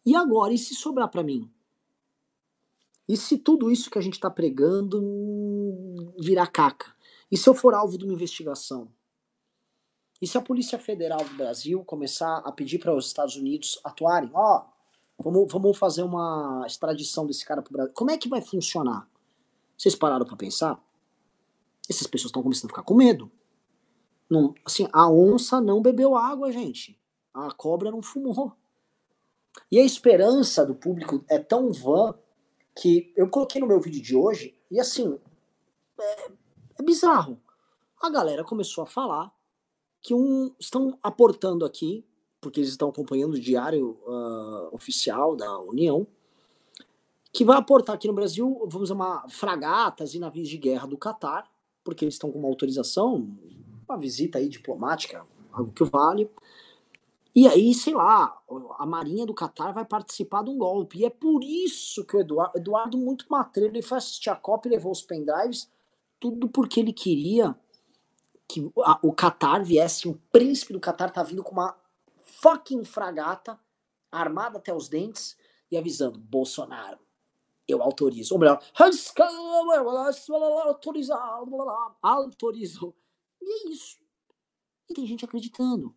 E 0.05 0.15
agora, 0.15 0.53
e 0.53 0.57
se 0.57 0.73
sobrar 0.75 1.09
pra 1.09 1.23
mim? 1.23 1.49
E 3.07 3.17
se 3.17 3.37
tudo 3.37 3.71
isso 3.71 3.89
que 3.89 3.97
a 3.97 4.01
gente 4.01 4.13
está 4.13 4.29
pregando 4.29 5.01
virar 6.19 6.47
caca? 6.47 6.93
E 7.31 7.37
se 7.37 7.49
eu 7.49 7.53
for 7.53 7.73
alvo 7.73 7.97
de 7.97 8.05
uma 8.05 8.13
investigação? 8.13 8.87
E 10.21 10.27
se 10.27 10.37
a 10.37 10.41
Polícia 10.41 10.77
Federal 10.77 11.23
do 11.23 11.35
Brasil 11.35 11.83
começar 11.85 12.37
a 12.39 12.51
pedir 12.51 12.77
para 12.77 12.95
os 12.95 13.07
Estados 13.07 13.35
Unidos 13.35 13.79
atuarem? 13.83 14.29
Ó, 14.33 14.65
vamos, 15.17 15.51
vamos 15.51 15.77
fazer 15.77 16.03
uma 16.03 16.63
extradição 16.67 17.25
desse 17.25 17.45
cara 17.45 17.61
para 17.61 17.69
o 17.69 17.73
Brasil. 17.73 17.93
Como 17.93 18.11
é 18.11 18.17
que 18.17 18.29
vai 18.29 18.41
funcionar? 18.41 19.07
Vocês 19.79 19.95
pararam 19.95 20.25
para 20.25 20.35
pensar? 20.35 20.83
Essas 21.89 22.05
pessoas 22.05 22.29
estão 22.29 22.43
começando 22.43 22.65
a 22.65 22.73
ficar 22.73 22.83
com 22.83 22.93
medo. 22.93 23.31
Não, 24.29 24.53
assim, 24.65 24.89
a 24.91 25.09
onça 25.09 25.61
não 25.61 25.81
bebeu 25.81 26.17
água, 26.17 26.51
gente. 26.51 26.99
A 27.33 27.49
cobra 27.51 27.89
não 27.89 28.01
fumou. 28.01 28.51
E 29.71 29.79
a 29.79 29.85
esperança 29.85 30.65
do 30.65 30.75
público 30.75 31.23
é 31.29 31.39
tão 31.39 31.71
vã 31.71 32.13
que 32.75 33.13
eu 33.15 33.29
coloquei 33.29 33.61
no 33.61 33.67
meu 33.67 33.79
vídeo 33.79 34.01
de 34.01 34.15
hoje 34.15 34.53
e 34.69 34.79
assim 34.81 35.17
é, 35.97 36.31
é 36.77 36.83
bizarro. 36.83 37.41
A 38.01 38.09
galera 38.09 38.43
começou 38.43 38.83
a 38.83 38.87
falar 38.87 39.33
que 40.01 40.13
um, 40.13 40.53
estão 40.59 40.99
aportando 41.01 41.65
aqui, 41.65 42.05
porque 42.41 42.59
eles 42.59 42.69
estão 42.69 42.89
acompanhando 42.89 43.35
o 43.35 43.39
diário 43.39 43.97
ah, 44.05 44.69
oficial 44.73 45.35
da 45.35 45.59
União, 45.59 46.05
que 47.31 47.45
vai 47.45 47.57
aportar 47.57 47.95
aqui 47.95 48.07
no 48.07 48.13
Brasil, 48.13 48.67
vamos 48.67 48.89
chamar 48.89 49.25
fragatas 49.29 50.13
e 50.13 50.19
navios 50.19 50.49
de 50.49 50.57
guerra 50.57 50.87
do 50.87 50.97
Catar, 50.97 51.49
porque 51.83 52.03
eles 52.03 52.15
estão 52.15 52.31
com 52.31 52.39
uma 52.39 52.47
autorização, 52.47 53.29
uma 53.87 53.97
visita 53.97 54.37
aí 54.37 54.49
diplomática, 54.49 55.25
algo 55.51 55.71
que 55.71 55.83
vale. 55.83 56.29
E 57.35 57.47
aí, 57.47 57.73
sei 57.73 57.93
lá, 57.93 58.41
a 58.77 58.85
Marinha 58.85 59.25
do 59.25 59.33
Catar 59.33 59.71
vai 59.71 59.85
participar 59.85 60.43
de 60.43 60.49
um 60.49 60.57
golpe. 60.57 60.99
E 60.99 61.05
é 61.05 61.09
por 61.09 61.43
isso 61.43 62.03
que 62.03 62.17
o 62.17 62.19
Eduardo, 62.19 62.57
Eduardo 62.57 62.97
muito 62.97 63.25
matreiro, 63.29 63.73
ele 63.73 63.83
foi 63.83 63.99
assistir 63.99 64.29
a 64.29 64.35
Copa 64.35 64.67
e 64.67 64.71
levou 64.71 64.91
os 64.91 65.01
pendrives, 65.01 65.71
tudo 66.19 66.49
porque 66.49 66.79
ele 66.79 66.91
queria 66.91 67.55
que 68.47 68.69
a- 68.83 68.99
o 69.03 69.13
Catar 69.13 69.63
viesse, 69.63 70.07
o 70.07 70.19
príncipe 70.31 70.73
do 70.73 70.79
Catar 70.79 71.11
tá 71.11 71.21
vindo 71.21 71.43
com 71.43 71.51
uma 71.51 71.77
fucking 72.23 72.83
fragata, 72.83 73.59
armada 74.11 74.57
até 74.57 74.73
os 74.73 74.89
dentes, 74.89 75.37
e 75.71 75.77
avisando, 75.77 76.19
Bolsonaro, 76.19 76.97
eu 77.71 77.81
autorizo. 77.81 78.33
Ou 78.33 78.39
melhor, 78.39 78.61
autorizar, 80.65 81.41
autorizo. 82.01 82.93
E 83.41 83.51
é 83.51 83.71
isso. 83.71 83.99
E 84.89 84.93
tem 84.93 85.05
gente 85.05 85.25
acreditando. 85.25 85.93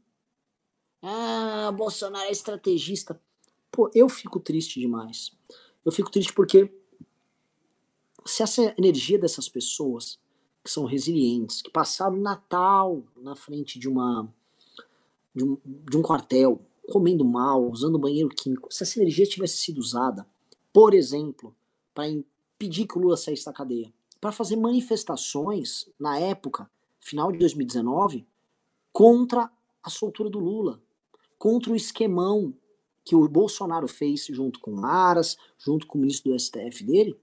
Ah, 1.00 1.72
Bolsonaro 1.74 2.28
é 2.28 2.32
estrategista. 2.32 3.20
Pô, 3.70 3.90
eu 3.94 4.08
fico 4.08 4.38
triste 4.38 4.78
demais. 4.78 5.32
Eu 5.85 5.90
fico 5.90 6.11
triste 6.11 6.32
porque 6.32 6.72
se 8.24 8.42
essa 8.42 8.74
energia 8.78 9.18
dessas 9.18 9.48
pessoas 9.48 10.20
que 10.62 10.70
são 10.70 10.85
resilientes, 10.85 11.61
que 11.61 11.70
passaram 11.70 12.16
Natal 12.16 13.02
na 13.16 13.35
frente 13.35 13.78
de 13.78 13.88
uma 13.88 14.32
de 15.35 15.42
um, 15.42 15.56
de 15.64 15.96
um 15.96 16.02
quartel, 16.02 16.61
comendo 16.90 17.24
mal, 17.24 17.68
usando 17.70 17.98
banheiro 17.98 18.28
químico, 18.28 18.72
se 18.72 18.82
essa 18.82 19.00
energia 19.00 19.26
tivesse 19.26 19.56
sido 19.56 19.78
usada 19.78 20.26
por 20.72 20.94
exemplo, 20.94 21.54
para 21.94 22.09
impedir 22.09 22.87
que 22.87 22.96
o 22.96 23.00
Lula 23.00 23.16
saísse 23.16 23.44
da 23.44 23.52
cadeia, 23.52 23.92
para 24.20 24.33
fazer 24.33 24.57
manifestações 24.57 25.88
na 25.98 26.18
época, 26.18 26.70
final 27.00 27.33
de 27.33 27.38
2019, 27.38 28.26
contra 28.92 29.50
a 29.83 29.90
soltura 29.90 30.31
do 30.31 30.38
Lula, 30.38 30.81
contra 31.38 31.72
o 31.72 31.76
esquemão 31.76 32.55
que 33.05 33.16
o 33.16 33.28
Bolsonaro 33.28 33.88
fez 33.88 34.26
junto 34.26 34.61
com 34.61 34.85
Aras, 34.85 35.37
junto 35.59 35.87
com 35.87 35.98
o 35.98 36.00
ministro 36.00 36.31
do 36.31 36.38
STF 36.38 36.85
dele, 36.85 37.18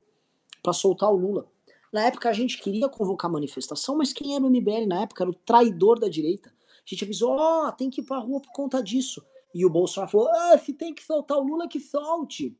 para 0.61 0.73
soltar 0.73 1.09
o 1.09 1.15
Lula. 1.15 1.47
Na 1.91 2.01
época 2.05 2.29
a 2.29 2.33
gente 2.33 2.61
queria 2.61 2.89
convocar 2.89 3.31
manifestação, 3.31 3.97
mas 3.97 4.13
quem 4.13 4.35
era 4.35 4.43
o 4.43 4.49
MBL 4.49 4.87
na 4.87 5.03
época 5.03 5.23
era 5.23 5.31
o 5.31 5.33
traidor 5.33 5.99
da 5.99 6.07
direita. 6.07 6.49
A 6.49 6.83
gente 6.85 7.03
avisou, 7.03 7.31
ó, 7.31 7.67
oh, 7.67 7.71
tem 7.71 7.89
que 7.89 8.01
ir 8.01 8.03
pra 8.03 8.19
rua 8.19 8.41
por 8.41 8.51
conta 8.51 8.83
disso. 8.83 9.25
E 9.53 9.65
o 9.65 9.69
Bolsonaro 9.69 10.11
falou, 10.11 10.27
ah, 10.29 10.57
se 10.57 10.73
tem 10.73 10.93
que 10.93 11.03
soltar 11.03 11.37
o 11.37 11.43
Lula, 11.43 11.67
que 11.67 11.79
solte. 11.79 12.55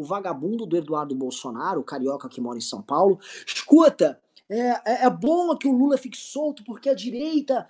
O 0.00 0.04
vagabundo 0.04 0.64
do 0.64 0.76
Eduardo 0.76 1.14
Bolsonaro, 1.14 1.80
o 1.80 1.84
carioca 1.84 2.28
que 2.28 2.40
mora 2.40 2.56
em 2.56 2.62
São 2.62 2.80
Paulo, 2.80 3.18
escuta, 3.46 4.20
é, 4.48 4.58
é, 4.58 5.04
é 5.04 5.10
bom 5.10 5.54
que 5.56 5.68
o 5.68 5.76
Lula 5.76 5.98
fique 5.98 6.16
solto, 6.16 6.64
porque 6.64 6.88
a 6.88 6.94
direita... 6.94 7.68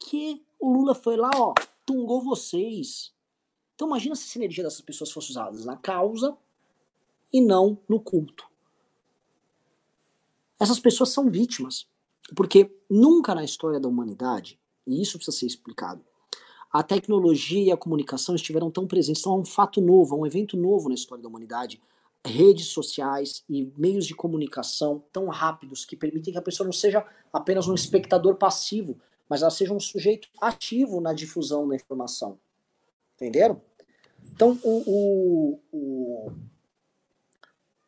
Que 0.00 0.46
o 0.60 0.72
Lula 0.72 0.94
foi 0.94 1.16
lá, 1.16 1.30
ó, 1.34 1.52
tungou 1.84 2.22
vocês. 2.22 3.12
Então 3.74 3.88
imagina 3.88 4.14
se 4.14 4.24
essa 4.24 4.38
energia 4.38 4.62
dessas 4.62 4.80
pessoas 4.80 5.10
fosse 5.10 5.30
usada 5.30 5.58
na 5.64 5.76
causa 5.76 6.36
e 7.32 7.40
não 7.40 7.76
no 7.88 8.00
culto. 8.00 8.48
Essas 10.58 10.78
pessoas 10.78 11.10
são 11.10 11.28
vítimas. 11.28 11.86
Porque 12.36 12.70
nunca 12.88 13.34
na 13.34 13.42
história 13.42 13.80
da 13.80 13.88
humanidade, 13.88 14.58
e 14.86 15.02
isso 15.02 15.18
precisa 15.18 15.36
ser 15.36 15.46
explicado, 15.46 16.04
a 16.70 16.82
tecnologia 16.82 17.62
e 17.62 17.72
a 17.72 17.76
comunicação 17.76 18.34
estiveram 18.34 18.70
tão 18.70 18.86
presentes. 18.86 19.22
Então 19.22 19.34
é 19.34 19.40
um 19.40 19.44
fato 19.44 19.80
novo, 19.80 20.14
é 20.14 20.18
um 20.18 20.26
evento 20.26 20.56
novo 20.56 20.88
na 20.88 20.94
história 20.94 21.22
da 21.22 21.28
humanidade. 21.28 21.80
Redes 22.24 22.66
sociais 22.66 23.44
e 23.48 23.72
meios 23.76 24.06
de 24.06 24.14
comunicação 24.14 25.02
tão 25.12 25.28
rápidos 25.28 25.84
que 25.84 25.96
permitem 25.96 26.32
que 26.32 26.38
a 26.38 26.42
pessoa 26.42 26.66
não 26.66 26.72
seja 26.72 27.06
apenas 27.32 27.68
um 27.68 27.74
espectador 27.74 28.34
passivo, 28.36 29.00
mas 29.28 29.42
ela 29.42 29.50
seja 29.50 29.72
um 29.72 29.80
sujeito 29.80 30.28
ativo 30.40 31.00
na 31.00 31.12
difusão 31.12 31.66
da 31.66 31.74
informação. 31.74 32.38
Entenderam? 33.14 33.60
Então, 34.32 34.58
o, 34.62 34.82
o, 34.86 35.60
o, 35.72 36.32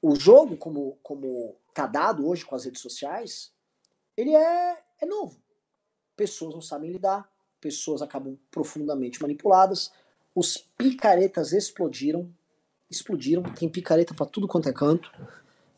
o 0.03 0.15
jogo, 0.17 0.57
como, 0.57 0.99
como 1.03 1.57
tá 1.75 1.87
dado 1.87 2.27
hoje 2.27 2.45
com 2.45 2.55
as 2.55 2.65
redes 2.65 2.81
sociais, 2.81 3.53
ele 4.17 4.35
é, 4.35 4.83
é 5.01 5.07
novo. 5.07 5.41
Pessoas 6.17 6.55
não 6.55 6.61
sabem 6.61 6.91
lidar, 6.91 7.30
pessoas 7.61 8.03
acabam 8.03 8.37
profundamente 8.51 9.21
manipuladas, 9.21 9.93
os 10.35 10.57
picaretas 10.57 11.53
explodiram, 11.53 12.29
explodiram, 12.91 13.43
tem 13.43 13.69
picareta 13.69 14.15
para 14.15 14.27
tudo 14.27 14.49
quanto 14.49 14.69
é 14.69 14.73
canto. 14.73 15.11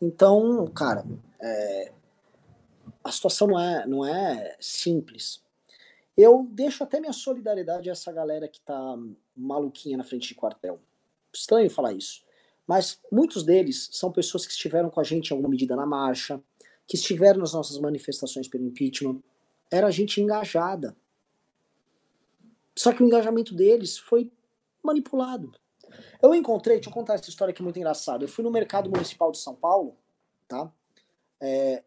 Então, 0.00 0.66
cara, 0.68 1.04
é, 1.40 1.92
a 3.02 3.10
situação 3.10 3.48
não 3.48 3.58
é, 3.58 3.86
não 3.86 4.06
é 4.06 4.56
simples. 4.60 5.42
Eu 6.16 6.46
deixo 6.50 6.84
até 6.84 7.00
minha 7.00 7.12
solidariedade 7.12 7.88
a 7.88 7.92
essa 7.92 8.12
galera 8.12 8.46
que 8.46 8.60
tá 8.60 8.98
maluquinha 9.36 9.96
na 9.96 10.04
frente 10.04 10.28
de 10.28 10.34
quartel. 10.34 10.80
Estranho 11.32 11.70
falar 11.70 11.92
isso. 11.94 12.22
Mas 12.66 13.00
muitos 13.10 13.42
deles 13.42 13.88
são 13.92 14.12
pessoas 14.12 14.46
que 14.46 14.52
estiveram 14.52 14.90
com 14.90 15.00
a 15.00 15.04
gente 15.04 15.30
em 15.30 15.32
alguma 15.32 15.48
medida 15.48 15.74
na 15.74 15.86
marcha, 15.86 16.40
que 16.86 16.96
estiveram 16.96 17.40
nas 17.40 17.52
nossas 17.52 17.78
manifestações 17.78 18.46
pelo 18.46 18.64
impeachment. 18.64 19.20
Era 19.70 19.90
gente 19.90 20.20
engajada. 20.20 20.94
Só 22.76 22.92
que 22.92 23.02
o 23.02 23.06
engajamento 23.06 23.54
deles 23.54 23.98
foi 23.98 24.32
manipulado. 24.82 25.52
Eu 26.22 26.34
encontrei, 26.34 26.76
deixa 26.76 26.90
eu 26.90 26.94
contar 26.94 27.14
essa 27.14 27.28
história 27.28 27.52
aqui 27.52 27.62
muito 27.62 27.78
engraçada. 27.78 28.24
Eu 28.24 28.28
fui 28.28 28.42
no 28.42 28.50
mercado 28.50 28.90
municipal 28.90 29.30
de 29.30 29.38
São 29.38 29.54
Paulo, 29.54 29.96
tá? 30.48 30.72
É, 31.40 31.82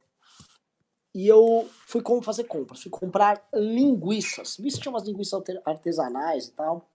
e 1.16 1.28
eu 1.28 1.66
fui 1.88 2.02
como 2.02 2.22
fazer 2.22 2.44
compras, 2.44 2.82
fui 2.82 2.92
comprar 2.92 3.48
linguiças. 3.54 4.58
Vi 4.60 4.70
se 4.70 4.82
tinha 4.82 4.92
umas 4.92 5.04
linguiças 5.04 5.42
artesanais 5.64 6.48
e 6.48 6.52
tal. 6.52 6.90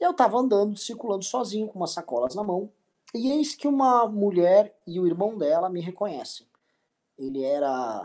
E 0.00 0.04
eu 0.04 0.14
tava 0.14 0.38
andando, 0.38 0.78
circulando 0.78 1.22
sozinho, 1.22 1.68
com 1.68 1.78
umas 1.78 1.90
sacolas 1.90 2.34
na 2.34 2.42
mão. 2.42 2.72
E 3.14 3.30
eis 3.30 3.54
que 3.54 3.68
uma 3.68 4.08
mulher 4.08 4.74
e 4.86 4.98
o 4.98 5.06
irmão 5.06 5.36
dela 5.36 5.68
me 5.68 5.82
reconhecem. 5.82 6.46
Ele 7.18 7.44
era 7.44 8.02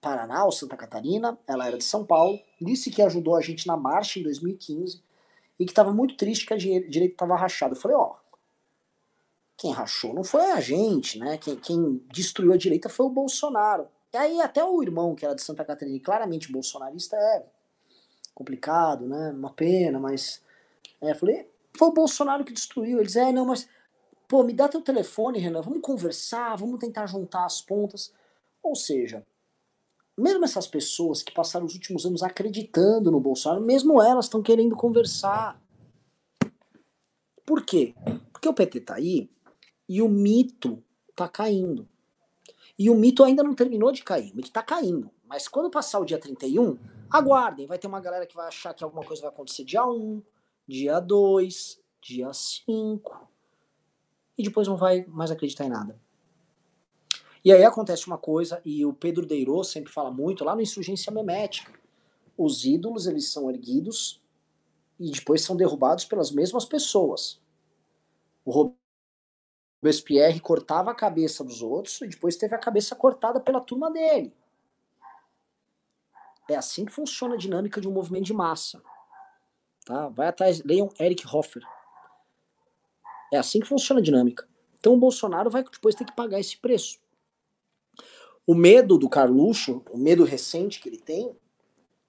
Paraná 0.00 0.44
ou 0.44 0.52
Santa 0.52 0.76
Catarina, 0.76 1.38
ela 1.46 1.66
era 1.66 1.76
de 1.76 1.84
São 1.84 2.04
Paulo, 2.04 2.40
disse 2.60 2.90
que 2.90 3.02
ajudou 3.02 3.36
a 3.36 3.40
gente 3.40 3.66
na 3.66 3.76
marcha 3.76 4.18
em 4.18 4.22
2015 4.22 5.02
e 5.58 5.64
que 5.64 5.72
estava 5.72 5.92
muito 5.92 6.16
triste 6.16 6.46
que 6.46 6.54
a 6.54 6.56
direita 6.56 7.06
estava 7.06 7.36
rachada. 7.36 7.74
Eu 7.74 7.80
falei, 7.80 7.96
ó, 7.96 8.14
quem 9.58 9.72
rachou 9.72 10.14
não 10.14 10.24
foi 10.24 10.52
a 10.52 10.60
gente, 10.60 11.18
né? 11.18 11.36
Quem, 11.36 11.56
quem 11.56 12.02
destruiu 12.10 12.54
a 12.54 12.56
direita 12.56 12.88
foi 12.88 13.04
o 13.04 13.10
Bolsonaro. 13.10 13.86
E 14.12 14.16
aí 14.16 14.40
até 14.40 14.64
o 14.64 14.82
irmão, 14.82 15.14
que 15.14 15.24
era 15.24 15.34
de 15.34 15.42
Santa 15.42 15.64
Catarina 15.64 16.00
claramente 16.00 16.50
bolsonarista, 16.50 17.14
é 17.14 17.44
complicado, 18.34 19.06
né? 19.06 19.30
Uma 19.32 19.52
pena, 19.52 19.98
mas... 19.98 20.42
É, 21.02 21.10
eu 21.10 21.14
falei, 21.14 21.46
foi 21.76 21.88
o 21.88 21.92
Bolsonaro 21.92 22.42
que 22.42 22.54
destruiu. 22.54 23.00
Eles, 23.00 23.16
é, 23.16 23.30
não, 23.30 23.44
mas 23.44 23.68
pô, 24.26 24.42
me 24.42 24.54
dá 24.54 24.66
teu 24.66 24.80
telefone, 24.80 25.38
Renan, 25.38 25.60
vamos 25.60 25.82
conversar, 25.82 26.56
vamos 26.56 26.78
tentar 26.78 27.06
juntar 27.06 27.44
as 27.44 27.60
pontas. 27.60 28.14
Ou 28.62 28.74
seja, 28.74 29.26
mesmo 30.20 30.44
essas 30.44 30.66
pessoas 30.66 31.22
que 31.22 31.32
passaram 31.32 31.66
os 31.66 31.74
últimos 31.74 32.04
anos 32.04 32.22
acreditando 32.22 33.10
no 33.10 33.20
Bolsonaro, 33.20 33.64
mesmo 33.64 34.02
elas 34.02 34.26
estão 34.26 34.42
querendo 34.42 34.76
conversar. 34.76 35.60
Por 37.44 37.64
quê? 37.64 37.94
Porque 38.32 38.48
o 38.48 38.54
PT 38.54 38.80
tá 38.80 38.94
aí 38.94 39.30
e 39.88 40.00
o 40.00 40.08
mito 40.08 40.82
tá 41.16 41.28
caindo. 41.28 41.88
E 42.78 42.88
o 42.88 42.94
mito 42.94 43.24
ainda 43.24 43.42
não 43.42 43.54
terminou 43.54 43.92
de 43.92 44.02
cair, 44.02 44.32
o 44.32 44.36
mito 44.36 44.50
tá 44.50 44.62
caindo. 44.62 45.10
Mas 45.26 45.46
quando 45.48 45.70
passar 45.70 45.98
o 45.98 46.04
dia 46.04 46.18
31, 46.18 46.78
aguardem, 47.10 47.66
vai 47.66 47.78
ter 47.78 47.86
uma 47.86 48.00
galera 48.00 48.26
que 48.26 48.34
vai 48.34 48.46
achar 48.46 48.72
que 48.72 48.82
alguma 48.82 49.04
coisa 49.04 49.22
vai 49.22 49.30
acontecer 49.30 49.64
dia 49.64 49.84
1, 49.84 50.22
dia 50.66 51.00
2, 51.00 51.80
dia 52.00 52.32
5, 52.32 53.28
e 54.38 54.42
depois 54.42 54.66
não 54.66 54.76
vai 54.76 55.04
mais 55.06 55.30
acreditar 55.30 55.66
em 55.66 55.68
nada. 55.68 56.00
E 57.44 57.52
aí 57.52 57.64
acontece 57.64 58.06
uma 58.06 58.18
coisa, 58.18 58.60
e 58.64 58.84
o 58.84 58.92
Pedro 58.92 59.24
Deirô 59.24 59.64
sempre 59.64 59.92
fala 59.92 60.10
muito, 60.10 60.44
lá 60.44 60.54
no 60.54 60.60
Insurgência 60.60 61.10
Memética, 61.10 61.72
os 62.36 62.64
ídolos 62.64 63.06
eles 63.06 63.30
são 63.30 63.50
erguidos 63.50 64.20
e 64.98 65.10
depois 65.10 65.42
são 65.42 65.56
derrubados 65.56 66.04
pelas 66.04 66.30
mesmas 66.30 66.66
pessoas. 66.66 67.40
O 68.44 68.74
Robespierre 69.82 70.40
cortava 70.40 70.90
a 70.90 70.94
cabeça 70.94 71.42
dos 71.42 71.62
outros 71.62 72.00
e 72.02 72.08
depois 72.08 72.36
teve 72.36 72.54
a 72.54 72.58
cabeça 72.58 72.94
cortada 72.94 73.40
pela 73.40 73.60
turma 73.60 73.90
dele. 73.90 74.34
É 76.48 76.56
assim 76.56 76.84
que 76.84 76.92
funciona 76.92 77.34
a 77.34 77.38
dinâmica 77.38 77.80
de 77.80 77.88
um 77.88 77.92
movimento 77.92 78.24
de 78.24 78.34
massa. 78.34 78.82
Tá? 79.84 80.08
Vai 80.08 80.28
atrás, 80.28 80.62
leiam 80.62 80.90
Eric 80.98 81.26
Hoffer. 81.26 81.62
É 83.32 83.38
assim 83.38 83.60
que 83.60 83.68
funciona 83.68 84.00
a 84.00 84.04
dinâmica. 84.04 84.48
Então 84.78 84.94
o 84.94 84.98
Bolsonaro 84.98 85.48
vai 85.48 85.62
depois 85.62 85.94
ter 85.94 86.04
que 86.04 86.16
pagar 86.16 86.40
esse 86.40 86.56
preço. 86.56 86.98
O 88.46 88.54
medo 88.54 88.98
do 88.98 89.08
Carluxo, 89.08 89.82
o 89.90 89.98
medo 89.98 90.24
recente 90.24 90.80
que 90.80 90.88
ele 90.88 90.98
tem, 90.98 91.34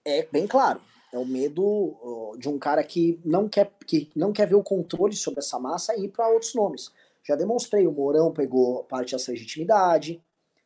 é 0.04 0.28
bem 0.32 0.48
claro. 0.48 0.82
É 1.12 1.18
o 1.18 1.26
medo 1.26 2.36
de 2.38 2.48
um 2.48 2.58
cara 2.58 2.84
que 2.84 3.20
não 3.26 3.50
quer, 3.50 3.72
que 3.86 4.10
não 4.16 4.32
quer 4.32 4.48
ver 4.48 4.56
o 4.56 4.64
controle 4.64 5.16
sobre 5.16 5.40
essa 5.40 5.60
massa 5.60 5.96
e 5.96 6.06
ir 6.06 6.10
para 6.10 6.30
outros 6.30 6.56
nomes. 6.56 6.90
Já 7.24 7.36
demonstrei, 7.36 7.86
o 7.86 7.92
Mourão 7.92 8.32
pegou 8.32 8.84
parte 8.86 9.12
dessa 9.12 9.32
legitimidade, 9.32 10.24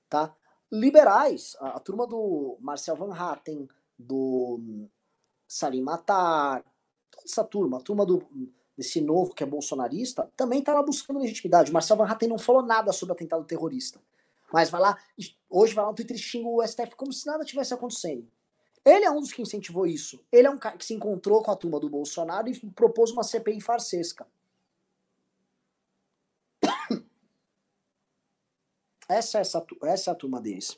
tá? 0.08 0.34
Liberais, 0.72 1.56
a, 1.60 1.70
a 1.70 1.80
turma 1.80 2.08
do 2.08 2.58
Marcel 2.62 2.96
Van 2.96 3.14
Hatten, 3.14 3.68
do 3.98 4.88
Salim 5.48 5.82
Matar, 5.82 6.64
toda 7.12 7.26
essa 7.26 7.44
turma, 7.44 7.78
a 7.78 7.82
turma 7.82 8.06
do 8.06 8.24
desse 8.78 9.00
novo 9.00 9.34
que 9.34 9.42
é 9.42 9.48
bolsonarista, 9.48 10.30
também 10.36 10.60
está 10.60 10.74
lá 10.74 10.84
buscando 10.84 11.20
legitimidade. 11.20 11.72
O 11.72 11.74
Marcel 11.74 11.96
Van 11.96 12.06
Hatten 12.06 12.28
não 12.28 12.38
falou 12.38 12.62
nada 12.62 12.92
sobre 12.92 13.14
o 13.14 13.16
atentado 13.16 13.46
terrorista. 13.46 14.02
Mas 14.52 14.70
vai 14.70 14.82
lá, 14.82 14.98
hoje 15.50 15.74
vai 15.74 15.84
lá 15.84 15.92
no 15.92 15.96
Twitter 15.96 16.16
e 16.16 16.20
xinga 16.20 16.48
o 16.48 16.66
STF 16.66 16.96
como 16.96 17.12
se 17.12 17.26
nada 17.26 17.44
tivesse 17.44 17.74
acontecendo. 17.74 18.28
Ele 18.86 19.04
é 19.06 19.12
um 19.12 19.20
dos 19.20 19.34
que 19.34 19.42
incentivou 19.42 19.88
isso. 19.88 20.24
Ele 20.32 20.48
é 20.48 20.50
um 20.50 20.58
cara 20.58 20.78
que 20.78 20.86
se 20.86 20.94
encontrou 20.94 21.42
com 21.42 21.50
a 21.52 21.56
turma 21.56 21.80
do 21.80 21.90
Bolsonaro 21.90 22.48
e 22.48 22.60
propôs 22.72 23.12
uma 23.12 23.24
CPI 23.24 23.60
farsesca. 23.60 24.28
Essa 29.10 29.38
é, 29.38 29.42
essa, 29.42 29.66
essa 29.84 30.10
é 30.10 30.14
a 30.14 30.16
turma 30.16 30.42
deles. 30.42 30.78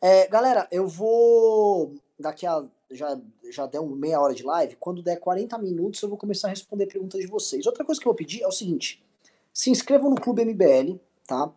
É, 0.00 0.28
galera, 0.28 0.68
eu 0.70 0.86
vou. 0.86 1.94
Daqui 2.16 2.46
a 2.46 2.64
já, 2.90 3.20
já 3.50 3.66
deu 3.66 3.86
meia 3.86 4.20
hora 4.20 4.34
de 4.34 4.42
live, 4.42 4.76
quando 4.76 5.02
der 5.02 5.18
40 5.18 5.58
minutos 5.58 6.02
eu 6.02 6.08
vou 6.08 6.16
começar 6.16 6.48
a 6.48 6.50
responder 6.50 6.86
perguntas 6.86 7.20
de 7.20 7.26
vocês. 7.26 7.66
Outra 7.66 7.84
coisa 7.84 8.00
que 8.00 8.06
eu 8.06 8.12
vou 8.12 8.16
pedir 8.16 8.42
é 8.42 8.46
o 8.46 8.52
seguinte: 8.52 9.04
se 9.52 9.70
inscrevam 9.70 10.10
no 10.10 10.20
Clube 10.20 10.44
MBL, 10.44 10.98
tá? 11.26 11.52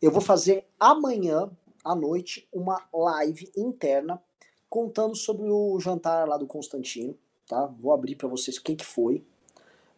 Eu 0.00 0.10
vou 0.10 0.22
fazer 0.22 0.66
amanhã 0.78 1.50
à 1.84 1.94
noite 1.94 2.48
uma 2.50 2.82
live 2.92 3.50
interna 3.54 4.22
contando 4.68 5.14
sobre 5.14 5.50
o 5.50 5.78
jantar 5.78 6.26
lá 6.26 6.38
do 6.38 6.46
Constantino, 6.46 7.14
tá? 7.46 7.66
Vou 7.66 7.92
abrir 7.92 8.16
para 8.16 8.28
vocês 8.28 8.56
o 8.56 8.62
que, 8.62 8.76
que 8.76 8.84
foi. 8.84 9.22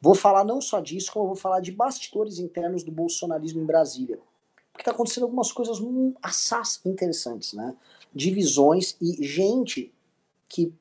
Vou 0.00 0.16
falar 0.16 0.42
não 0.42 0.60
só 0.60 0.80
disso, 0.80 1.12
como 1.12 1.28
vou 1.28 1.36
falar 1.36 1.60
de 1.60 1.70
bastidores 1.70 2.40
internos 2.40 2.82
do 2.82 2.90
bolsonarismo 2.90 3.62
em 3.62 3.66
Brasília. 3.66 4.18
Porque 4.72 4.82
está 4.82 4.90
acontecendo 4.90 5.24
algumas 5.24 5.52
coisas 5.52 5.78
hum, 5.78 6.14
assaz 6.20 6.80
interessantes, 6.84 7.52
né? 7.52 7.76
Divisões 8.12 8.96
e 9.00 9.24
gente 9.24 9.94
que 10.48 10.74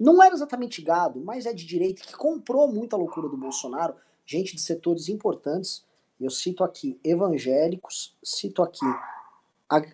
não 0.00 0.22
era 0.22 0.34
exatamente 0.34 0.80
gado, 0.80 1.20
mas 1.20 1.44
é 1.44 1.52
de 1.52 1.66
direita, 1.66 2.02
que 2.02 2.16
comprou 2.16 2.66
muita 2.66 2.96
loucura 2.96 3.28
do 3.28 3.36
Bolsonaro, 3.36 3.94
gente 4.24 4.54
de 4.54 4.62
setores 4.62 5.08
importantes. 5.10 5.84
Eu 6.20 6.30
cito 6.30 6.64
aqui 6.64 7.00
evangélicos, 7.04 8.16
cito 8.22 8.62
aqui 8.62 8.86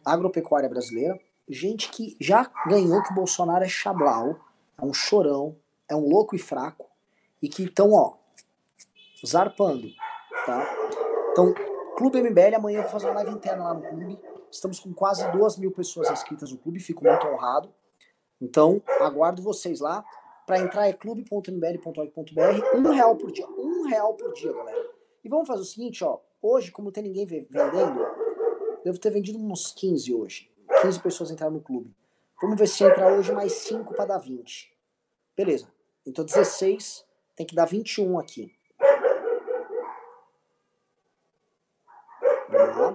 agropecuária 0.04 0.68
brasileira, 0.68 1.18
gente 1.48 1.90
que 1.90 2.16
já 2.20 2.50
ganhou 2.66 3.02
que 3.02 3.12
o 3.12 3.14
Bolsonaro 3.14 3.64
é 3.64 3.68
chablau, 3.68 4.38
é 4.80 4.84
um 4.84 4.94
chorão, 4.94 5.56
é 5.88 5.94
um 5.94 6.08
louco 6.08 6.34
e 6.34 6.38
fraco, 6.38 6.86
e 7.42 7.48
que 7.48 7.64
estão, 7.64 7.92
ó, 7.92 8.14
zarpando, 9.26 9.88
tá? 10.46 10.66
Então, 11.32 11.52
Clube 11.96 12.20
MBL, 12.20 12.56
amanhã 12.56 12.78
eu 12.78 12.82
vou 12.82 12.90
fazer 12.90 13.06
uma 13.06 13.16
live 13.16 13.32
interna 13.32 13.64
lá 13.64 13.74
no 13.74 13.82
clube. 13.82 14.18
Estamos 14.50 14.80
com 14.80 14.92
quase 14.92 15.30
duas 15.30 15.56
mil 15.56 15.70
pessoas 15.70 16.10
inscritas 16.10 16.50
no 16.50 16.58
clube, 16.58 16.80
fico 16.80 17.04
muito 17.04 17.26
honrado. 17.26 17.72
Então, 18.40 18.82
aguardo 19.00 19.42
vocês 19.42 19.80
lá. 19.80 20.04
Para 20.46 20.58
entrar 20.58 20.86
é 20.86 20.92
clube.mbl.org.br, 20.92 22.76
um 22.76 22.90
real 22.90 23.16
por 23.16 23.32
dia, 23.32 23.46
um 23.48 23.86
real 23.88 24.12
por 24.14 24.32
dia, 24.34 24.52
galera. 24.52 24.83
E 25.24 25.28
vamos 25.28 25.48
fazer 25.48 25.62
o 25.62 25.64
seguinte, 25.64 26.04
ó. 26.04 26.20
Hoje, 26.42 26.70
como 26.70 26.86
não 26.86 26.92
tem 26.92 27.02
ninguém 27.02 27.24
vendendo, 27.24 28.06
devo 28.84 28.98
ter 28.98 29.10
vendido 29.10 29.38
uns 29.38 29.72
15 29.72 30.12
hoje. 30.12 30.50
15 30.82 31.00
pessoas 31.00 31.30
entraram 31.30 31.54
no 31.54 31.62
clube. 31.62 31.96
Vamos 32.40 32.58
ver 32.58 32.66
se 32.66 32.84
entra 32.84 33.10
hoje 33.16 33.32
mais 33.32 33.52
5 33.52 33.94
para 33.94 34.04
dar 34.04 34.18
20. 34.18 34.76
Beleza. 35.34 35.72
Então 36.04 36.24
16 36.24 37.06
tem 37.34 37.46
que 37.46 37.54
dar 37.54 37.64
21 37.64 38.18
aqui. 38.18 38.54
Vamos 42.50 42.76
lá. 42.76 42.94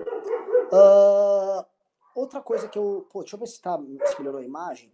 Uh, 0.72 1.65
outra 2.13 2.42
coisa 2.42 2.68
que 2.68 2.78
eu. 2.78 3.08
Pô, 3.12 3.22
deixa 3.22 3.36
eu 3.36 3.39
ver 3.39 3.48
se, 3.48 3.60
tá, 3.60 3.80
se 4.06 4.20
melhorou 4.20 4.39
a 4.39 4.46
imagem. 4.46 4.94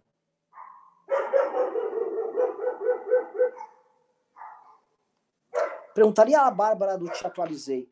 Perguntaria 5.96 6.38
a 6.42 6.50
Bárbara 6.50 6.98
do 6.98 7.08
Te 7.08 7.26
Atualizei. 7.26 7.88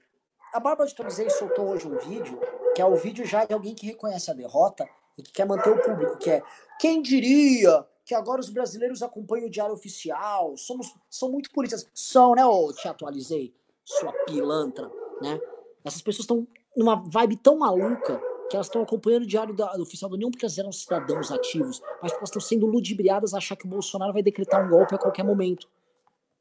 A 0.53 0.61
Bárbara 0.61 0.87
do 0.87 0.95
Te 0.95 1.01
Atualizei 1.01 1.31
soltou 1.31 1.71
hoje 1.71 1.89
um 1.89 1.97
vídeo, 1.97 2.39
que 2.75 2.83
é 2.83 2.85
o 2.85 2.95
vídeo 2.97 3.25
já 3.25 3.47
de 3.47 3.55
alguém 3.55 3.75
que 3.75 3.87
reconhece 3.87 4.31
a 4.31 4.35
derrota 4.35 4.87
e 5.17 5.23
que 5.23 5.33
quer 5.33 5.47
manter 5.47 5.71
o 5.71 5.81
público, 5.81 6.19
que 6.19 6.29
é 6.29 6.43
quem 6.79 7.01
diria 7.01 7.83
que 8.05 8.15
agora 8.15 8.43
os 8.43 8.51
brasileiros 8.51 9.03
acompanham 9.03 9.47
o 9.47 9.51
diário 9.51 9.73
oficial, 9.73 10.55
somos, 10.59 10.95
são 11.09 11.33
muito 11.33 11.51
puristas. 11.51 11.89
São, 11.95 12.35
né, 12.35 12.45
ô, 12.45 12.75
te 12.75 12.87
atualizei, 12.87 13.55
sua 13.83 14.13
pilantra, 14.27 14.91
né? 15.23 15.41
Essas 15.83 16.03
pessoas 16.03 16.25
estão 16.25 16.47
numa 16.77 16.97
vibe 16.97 17.37
tão 17.37 17.57
maluca 17.57 18.21
que 18.51 18.57
elas 18.57 18.67
estão 18.67 18.83
acompanhando 18.83 19.23
o 19.23 19.27
diário 19.27 19.55
da, 19.55 19.73
do 19.73 19.83
oficial 19.83 20.11
do 20.11 20.17
União 20.17 20.31
porque 20.31 20.45
elas 20.45 20.59
eram 20.59 20.71
cidadãos 20.71 21.33
ativos, 21.33 21.81
mas 22.03 22.13
elas 22.13 22.29
estão 22.29 22.43
sendo 22.43 22.67
ludibriadas 22.67 23.33
a 23.33 23.39
achar 23.39 23.57
que 23.57 23.65
o 23.65 23.71
Bolsonaro 23.71 24.13
vai 24.13 24.23
decretar 24.23 24.63
um 24.63 24.69
golpe 24.69 24.95
a 24.95 24.99
qualquer 24.99 25.25
momento 25.25 25.67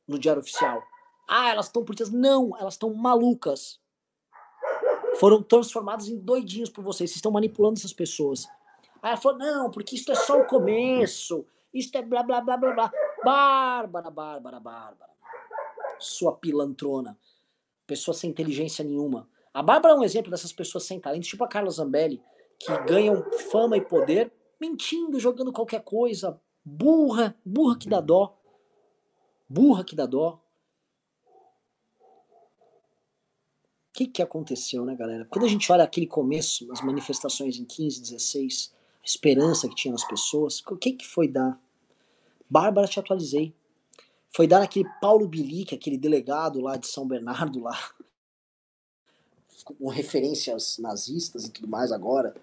no 0.05 0.19
diário 0.19 0.41
oficial. 0.41 0.83
Ah, 1.27 1.49
elas 1.49 1.67
estão 1.67 1.83
puristas. 1.83 2.11
Não, 2.11 2.57
elas 2.57 2.75
estão 2.75 2.93
malucas. 2.93 3.79
Foram 5.19 5.41
transformadas 5.41 6.07
em 6.07 6.17
doidinhos 6.17 6.69
por 6.69 6.83
vocês. 6.83 7.09
Vocês 7.09 7.17
estão 7.17 7.31
manipulando 7.31 7.77
essas 7.77 7.93
pessoas. 7.93 8.47
Aí 9.01 9.11
ela 9.11 9.17
falou, 9.17 9.37
não, 9.37 9.71
porque 9.71 9.95
isso 9.95 10.11
é 10.11 10.15
só 10.15 10.39
o 10.39 10.45
começo. 10.45 11.45
Isso 11.73 11.95
é 11.97 12.01
blá 12.01 12.23
blá 12.23 12.41
blá 12.41 12.57
blá 12.57 12.73
blá. 12.73 12.91
Bárbara, 13.23 14.09
Bárbara, 14.09 14.59
Bárbara. 14.59 15.11
Sua 15.99 16.33
pilantrona. 16.33 17.17
Pessoa 17.85 18.15
sem 18.15 18.29
inteligência 18.29 18.83
nenhuma. 18.83 19.27
A 19.53 19.61
Bárbara 19.61 19.93
é 19.93 19.97
um 19.97 20.03
exemplo 20.03 20.31
dessas 20.31 20.51
pessoas 20.51 20.83
sem 20.83 20.99
talento, 20.99 21.25
tipo 21.25 21.43
a 21.43 21.47
Carla 21.47 21.69
Zambelli, 21.69 22.21
que 22.59 22.75
ganham 22.85 23.23
fama 23.51 23.77
e 23.77 23.81
poder 23.81 24.31
mentindo, 24.59 25.19
jogando 25.19 25.51
qualquer 25.51 25.83
coisa. 25.83 26.39
Burra, 26.63 27.35
burra 27.45 27.77
que 27.77 27.89
dá 27.89 27.99
dó. 27.99 28.37
Burra 29.47 29.83
que 29.83 29.95
dá 29.95 30.05
dó. 30.05 30.39
O 33.93 33.95
que, 33.95 34.07
que 34.07 34.23
aconteceu, 34.23 34.83
né, 34.83 34.95
galera? 34.95 35.23
Quando 35.25 35.45
a 35.45 35.47
gente 35.47 35.71
olha 35.71 35.83
aquele 35.83 36.07
começo, 36.07 36.67
as 36.71 36.81
manifestações 36.81 37.59
em 37.59 37.63
15, 37.63 38.01
16, 38.01 38.73
a 39.03 39.05
esperança 39.05 39.69
que 39.69 39.75
tinha 39.75 39.91
nas 39.91 40.03
pessoas. 40.03 40.63
O 40.67 40.75
que, 40.75 40.93
que 40.93 41.07
foi 41.07 41.27
dar? 41.27 41.61
Bárbara, 42.49 42.87
te 42.87 42.99
atualizei. 42.99 43.53
Foi 44.35 44.47
dar 44.47 44.61
naquele 44.61 44.89
Paulo 44.99 45.27
Bilic, 45.27 45.75
aquele 45.75 45.95
delegado 45.95 46.59
lá 46.59 46.75
de 46.75 46.87
São 46.87 47.07
Bernardo, 47.07 47.59
lá, 47.59 47.77
com 49.63 49.87
referências 49.89 50.79
nazistas 50.79 51.45
e 51.45 51.51
tudo 51.51 51.67
mais 51.67 51.91
agora. 51.91 52.33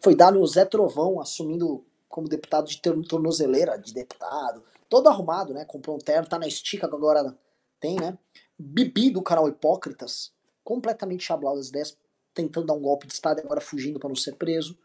Foi 0.00 0.16
dar 0.16 0.32
no 0.32 0.44
Zé 0.44 0.64
Trovão, 0.64 1.20
assumindo 1.20 1.84
como 2.08 2.28
deputado 2.28 2.66
de 2.66 2.80
tornozeleira 2.80 3.78
de 3.78 3.94
deputado. 3.94 4.64
Todo 4.88 5.08
arrumado, 5.08 5.54
né? 5.54 5.64
Comprou 5.64 5.94
um 5.94 6.00
terno, 6.00 6.28
tá 6.28 6.36
na 6.36 6.48
estica 6.48 6.84
agora 6.86 7.38
tem, 7.78 7.94
né? 7.94 8.18
Bibi 8.58 9.10
do 9.10 9.22
canal 9.22 9.48
Hipócritas, 9.48 10.32
completamente 10.64 11.24
chablado 11.24 11.56
das 11.56 11.68
ideias, 11.68 11.96
tentando 12.32 12.66
dar 12.66 12.74
um 12.74 12.80
golpe 12.80 13.06
de 13.06 13.12
Estado 13.12 13.40
e 13.40 13.44
agora 13.44 13.60
fugindo 13.60 13.98
para 13.98 14.08
não 14.08 14.16
ser 14.16 14.36
preso. 14.36 14.76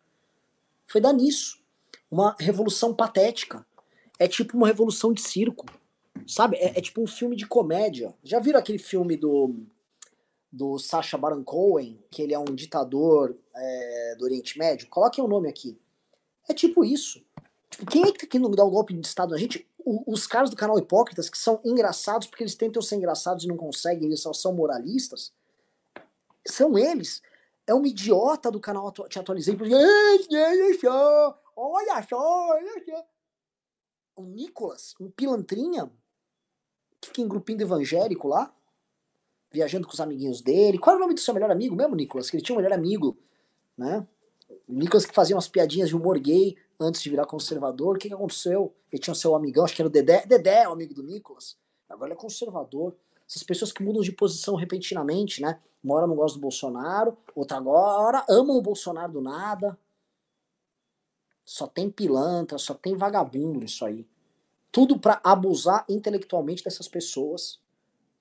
Foi 0.88 1.02
dar 1.02 1.14
nisso. 1.14 1.62
Uma 2.10 2.36
revolução 2.40 2.94
patética. 2.94 3.66
É 4.20 4.28
tipo 4.28 4.58
uma 4.58 4.68
revolução 4.68 5.14
de 5.14 5.22
circo. 5.22 5.66
Sabe? 6.28 6.58
É, 6.58 6.78
é 6.78 6.82
tipo 6.82 7.02
um 7.02 7.08
filme 7.08 7.36
de 7.36 7.48
comédia. 7.48 8.14
Já 8.24 8.40
viram 8.40 8.60
aquele 8.60 8.78
filme 8.78 9.18
do, 9.18 9.56
do 10.52 10.78
Sacha 10.78 11.18
Baron 11.18 11.44
Cohen, 11.44 11.98
que 12.10 12.22
ele 12.22 12.34
é 12.34 12.40
um 12.40 12.46
ditador 12.46 13.36
é, 13.56 14.16
do 14.18 14.26
Oriente 14.26 14.58
Médio? 14.58 14.88
Coloquem 14.90 15.24
o 15.24 15.28
nome 15.28 15.50
aqui. 15.50 15.78
É 16.48 16.54
tipo 16.54 16.84
isso. 16.84 17.24
Tipo, 17.70 17.86
quem 17.86 18.04
é 18.04 18.12
que 18.12 18.38
não 18.38 18.52
dá 18.52 18.64
o 18.64 18.68
um 18.68 18.72
golpe 18.72 18.94
de 18.94 19.08
Estado 19.08 19.32
na 19.32 19.38
gente? 19.38 19.66
Os 19.86 20.28
caras 20.28 20.50
do 20.50 20.56
canal 20.56 20.78
Hipócritas, 20.78 21.30
que 21.30 21.38
são 21.38 21.60
engraçados 21.64 22.28
porque 22.28 22.44
eles 22.44 22.56
tentam 22.56 22.82
ser 22.82 22.96
engraçados 22.96 23.44
e 23.44 23.48
não 23.48 23.58
conseguem, 23.58 24.08
eles 24.08 24.22
só 24.22 24.34
são 24.34 24.54
moralistas. 24.54 25.34
São 26.46 26.78
eles 26.78 27.22
é 27.72 27.74
um 27.74 27.86
idiota 27.86 28.52
do 28.52 28.60
canal 28.60 28.92
Te 28.92 29.20
Atualizei. 29.20 29.56
Porque, 29.56 29.74
olha 31.56 32.08
só, 32.10 32.50
olha 32.50 32.84
só. 32.86 33.06
O 34.16 34.24
Nicolas, 34.24 34.94
um 35.00 35.10
pilantrinha, 35.10 35.90
que 37.00 37.08
fica 37.08 37.22
em 37.22 37.28
grupinho 37.28 37.62
evangélico 37.62 38.28
lá, 38.28 38.54
viajando 39.52 39.88
com 39.88 39.94
os 39.94 40.02
amiguinhos 40.02 40.42
dele. 40.42 40.78
Qual 40.78 40.96
é 40.96 40.98
o 40.98 41.02
nome 41.02 41.14
do 41.14 41.20
seu 41.20 41.34
melhor 41.34 41.50
amigo 41.50 41.76
mesmo, 41.76 41.96
Nicolas? 41.96 42.30
Que 42.30 42.38
ele 42.38 42.44
tinha 42.44 42.56
um 42.56 42.62
melhor 42.62 42.76
amigo, 42.76 43.18
né? 43.78 44.06
O 44.68 44.74
Nicolas 44.74 45.06
que 45.06 45.14
fazia 45.14 45.36
umas 45.36 45.48
piadinhas 45.48 45.90
de 45.90 45.96
humor 45.96 46.20
gay 46.20 46.58
antes 46.82 47.02
de 47.02 47.10
virar 47.10 47.26
conservador. 47.26 47.96
O 47.96 48.00
que, 48.00 48.08
que 48.08 48.14
aconteceu? 48.14 48.74
Ele 48.92 49.02
tinha 49.02 49.14
seu 49.14 49.36
amigão, 49.36 49.64
acho 49.64 49.76
que 49.76 49.82
era 49.82 49.88
o 49.88 49.92
Dedé. 49.92 50.26
Dedé 50.26 50.64
é 50.64 50.68
o 50.68 50.74
amigo 50.74 50.94
do 50.94 51.04
Nicolas. 51.04 51.56
Agora 51.88 52.08
ele 52.08 52.18
é 52.18 52.22
conservador. 52.22 52.96
Essas 53.30 53.44
pessoas 53.44 53.72
que 53.72 53.84
mudam 53.84 54.02
de 54.02 54.12
posição 54.12 54.56
repentinamente, 54.56 55.42
né? 55.42 55.60
Uma 55.84 55.96
hora 55.96 56.08
não 56.08 56.16
gosta 56.16 56.38
do 56.38 56.42
Bolsonaro, 56.42 57.18
outra 57.36 57.58
agora 57.58 58.26
amam 58.30 58.58
o 58.58 58.62
Bolsonaro 58.62 59.14
do 59.14 59.22
nada. 59.22 59.78
Só 61.46 61.66
tem 61.66 61.90
pilantra, 61.90 62.58
só 62.58 62.74
tem 62.74 62.96
vagabundo 62.96 63.60
nisso 63.60 63.86
aí. 63.86 64.08
Tudo 64.72 65.00
para 65.00 65.20
abusar 65.24 65.86
intelectualmente 65.90 66.64
dessas 66.64 66.88
pessoas 66.88 67.60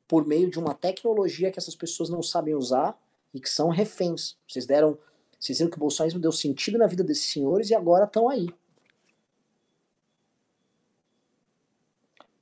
por 0.08 0.26
meio 0.26 0.50
de 0.50 0.58
uma 0.58 0.74
tecnologia 0.74 1.52
que 1.52 1.58
essas 1.58 1.76
pessoas 1.76 2.08
não 2.08 2.22
sabem 2.22 2.54
usar 2.54 2.98
e 3.32 3.40
que 3.40 3.48
são 3.48 3.68
reféns. 3.68 4.36
Vocês 4.48 4.66
deram, 4.66 4.98
vocês 5.40 5.56
viram 5.58 5.70
que 5.70 5.78
o 5.78 5.80
bolsonarismo 5.80 6.20
deu 6.20 6.30
sentido 6.30 6.76
na 6.76 6.86
vida 6.86 7.02
desses 7.02 7.32
senhores 7.32 7.70
e 7.70 7.74
agora 7.74 8.04
estão 8.04 8.28
aí. 8.28 8.46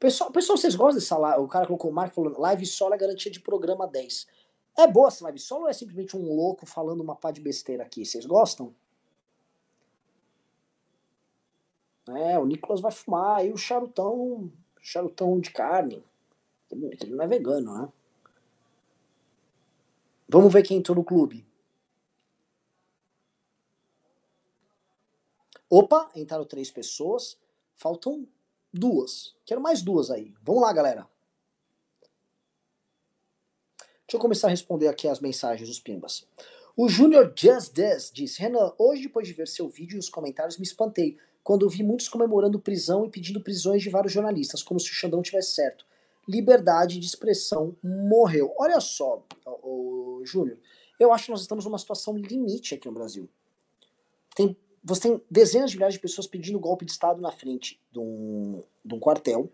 Pessoal, 0.01 0.32
pessoal, 0.32 0.59
vocês 0.59 0.74
gostam 0.74 0.99
dessa 0.99 1.16
live? 1.16 1.44
O 1.44 1.49
cara 1.49 1.66
colocou 1.66 1.90
o 1.90 1.94
Marco 1.94 2.16
falando 2.16 2.40
live 2.40 2.66
solo 2.66 2.94
é 2.94 2.99
garantia 2.99 3.30
de 3.30 3.40
programa 3.40 3.86
10. 3.86 4.26
É 4.76 4.86
boa 4.86 5.09
essa 5.09 5.24
live 5.24 5.38
solo 5.38 5.62
ou 5.62 5.68
é 5.68 5.72
simplesmente 5.72 6.16
um 6.16 6.34
louco 6.34 6.66
falando 6.66 7.01
uma 7.01 7.14
pá 7.14 7.30
de 7.30 7.40
besteira 7.40 7.84
aqui? 7.84 8.05
Vocês 8.05 8.26
gostam? 8.26 8.74
É, 12.09 12.38
o 12.38 12.46
Nicolas 12.46 12.80
vai 12.80 12.90
fumar, 12.90 13.44
e 13.44 13.53
o 13.53 13.57
charutão, 13.57 14.51
charutão 14.80 15.38
de 15.38 15.51
carne. 15.51 16.03
Ele 16.70 17.14
não 17.14 17.24
é 17.24 17.28
vegano, 17.28 17.82
né? 17.82 17.88
Vamos 20.28 20.53
ver 20.53 20.62
quem 20.62 20.78
entrou 20.78 20.96
no 20.96 21.05
clube. 21.05 21.47
Opa, 25.71 26.11
entraram 26.14 26.45
três 26.45 26.71
pessoas. 26.71 27.37
Faltam 27.75 28.27
duas. 28.73 29.35
Quero 29.45 29.61
mais 29.61 29.83
duas 29.83 30.11
aí. 30.11 30.35
Vamos 30.43 30.62
lá, 30.62 30.73
galera. 30.73 31.09
Deixa 34.07 34.16
eu 34.16 34.21
começar 34.21 34.47
a 34.47 34.51
responder 34.51 34.89
aqui 34.89 35.07
as 35.07 35.21
mensagens 35.21 35.69
dos 35.69 35.79
Pimbas. 35.79 36.27
O 36.75 36.89
Junior 36.89 37.33
Just 37.37 37.75
This 37.75 38.11
diz: 38.12 38.37
Renan, 38.37 38.73
hoje 38.79 39.03
depois 39.03 39.27
de 39.27 39.35
ver 39.35 39.47
seu 39.47 39.69
vídeo 39.69 39.97
e 39.97 39.99
os 39.99 40.09
comentários, 40.09 40.57
me 40.57 40.64
espantei 40.64 41.19
quando 41.43 41.69
vi 41.69 41.83
muitos 41.83 42.09
comemorando 42.09 42.61
prisão 42.61 43.05
e 43.05 43.11
pedindo 43.11 43.43
prisões 43.43 43.83
de 43.83 43.91
vários 43.91 44.12
jornalistas, 44.12 44.62
como 44.62 44.79
se 44.79 44.91
o 44.91 44.95
Xandão 44.95 45.23
tivesse 45.23 45.55
certo. 45.55 45.85
liberdade 46.29 46.99
de 46.99 47.07
expressão 47.07 47.75
morreu. 47.83 48.55
Olha 48.59 48.81
só, 48.81 49.25
o, 49.62 50.21
Júnior, 50.25 50.59
eu 51.01 51.12
acho 51.12 51.25
que 51.25 51.31
nós 51.31 51.41
estamos 51.41 51.64
numa 51.64 51.79
situação 51.79 52.16
limite 52.16 52.75
aqui 52.75 52.87
no 52.87 52.93
Brasil. 52.95 53.29
Tem, 54.37 54.57
você 54.83 55.03
tem 55.03 55.22
dezenas 55.31 55.70
de 55.70 55.76
milhares 55.76 55.95
de 55.95 56.01
pessoas 56.01 56.26
pedindo 56.26 56.59
golpe 56.59 56.85
de 56.85 56.93
Estado 56.93 57.20
na 57.20 57.31
frente 57.31 57.81
de 57.91 57.99
um, 57.99 58.62
de 58.85 58.95
um 58.95 59.01
quartel, 59.01 59.51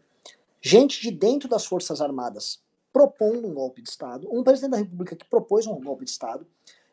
gente 0.61 1.01
de 1.01 1.11
dentro 1.11 1.49
das 1.49 1.66
Forças 1.66 2.01
Armadas 2.01 2.62
propondo 2.93 3.49
um 3.49 3.55
golpe 3.55 3.83
de 3.83 3.89
Estado, 3.89 4.29
um 4.31 4.45
presidente 4.45 4.70
da 4.70 4.77
República 4.77 5.16
que 5.16 5.25
propôs 5.25 5.66
um 5.66 5.81
golpe 5.81 6.05
de 6.05 6.11
Estado, 6.12 6.47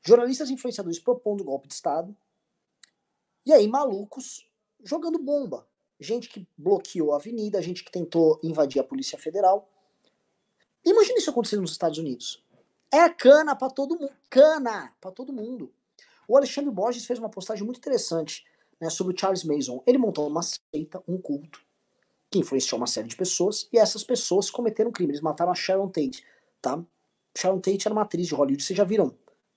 jornalistas 0.04 0.50
influenciadores 0.50 0.98
propondo 0.98 1.42
um 1.42 1.46
golpe 1.46 1.68
de 1.68 1.76
Estado, 1.76 2.16
e 3.46 3.54
aí 3.54 3.68
malucos 3.68 4.50
jogando 4.84 5.20
bomba. 5.20 5.68
Gente 6.00 6.28
que 6.28 6.48
bloqueou 6.58 7.14
a 7.14 7.18
avenida, 7.18 7.62
gente 7.62 7.84
que 7.84 7.92
tentou 7.92 8.40
invadir 8.42 8.82
a 8.82 8.84
Polícia 8.84 9.18
Federal. 9.20 9.70
Imagina 10.84 11.20
isso 11.20 11.30
acontecendo 11.30 11.62
nos 11.62 11.72
Estados 11.72 12.00
Unidos. 12.00 12.44
É 12.92 13.08
cana 13.08 13.56
para 13.56 13.70
todo 13.70 13.96
mundo. 13.96 14.12
Cana 14.28 14.92
para 15.00 15.12
todo 15.12 15.32
mundo. 15.32 15.72
O 16.28 16.38
Alexandre 16.38 16.72
Borges 16.72 17.06
fez 17.06 17.20
uma 17.20 17.30
postagem 17.30 17.64
muito 17.64 17.78
interessante 17.78 18.46
né, 18.80 18.90
sobre 18.90 19.14
o 19.14 19.18
Charles 19.18 19.44
Mason. 19.44 19.84
Ele 19.86 19.98
montou 19.98 20.28
uma 20.28 20.42
seita, 20.42 21.02
um 21.08 21.18
culto, 21.18 21.62
que 22.30 22.40
influenciou 22.40 22.80
uma 22.80 22.88
série 22.88 23.08
de 23.08 23.16
pessoas, 23.16 23.68
e 23.72 23.78
essas 23.78 24.04
pessoas 24.04 24.50
cometeram 24.50 24.92
crime. 24.92 25.12
Eles 25.12 25.22
mataram 25.22 25.52
a 25.52 25.56
Sharon 25.56 25.90
Tate, 25.90 26.24
tá? 26.62 26.84
Sharon 27.38 27.60
Tate 27.60 27.88
era 27.88 27.94
uma 27.94 28.04
atriz 28.04 28.28
de 28.28 28.36
Hollywood, 28.36 28.64
vocês 28.64 28.76
já 28.76 28.84
viram? 28.84 29.16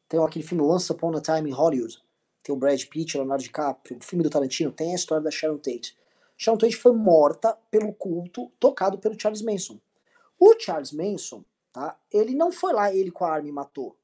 Tem 0.09 0.23
aquele 0.23 0.45
filme 0.45 0.63
Once 0.63 0.91
Upon 0.93 1.17
a 1.17 1.21
Time 1.21 1.51
in 1.51 1.53
Hollywood, 1.53 1.99
tem 2.43 2.55
o 2.55 2.59
Brad 2.59 2.85
Pitt, 2.85 3.17
Leonardo 3.17 3.43
DiCaprio, 3.43 3.99
o 3.99 4.05
filme 4.05 4.23
do 4.23 4.29
Tarantino, 4.29 4.71
tem 4.71 4.93
a 4.93 4.97
história 4.97 5.25
da 5.25 5.31
Sharon 5.31 5.57
Tate. 5.57 5.97
Sharon 6.37 6.59
Tate 6.59 6.77
foi 6.77 6.93
morta 6.93 7.57
pelo 7.71 7.93
culto 7.93 8.53
tocado 8.61 8.99
pelo 8.99 9.19
Charles 9.19 9.41
Manson. 9.41 9.81
O 10.39 10.55
Charles 10.59 10.93
Manson, 10.93 11.43
tá? 11.73 11.99
Ele 12.13 12.35
não 12.35 12.53
foi 12.53 12.73
lá, 12.73 12.95
ele 12.95 13.11
com 13.11 13.25
a 13.25 13.33
arma 13.33 13.49
e 13.49 13.53
matou. 13.53 13.97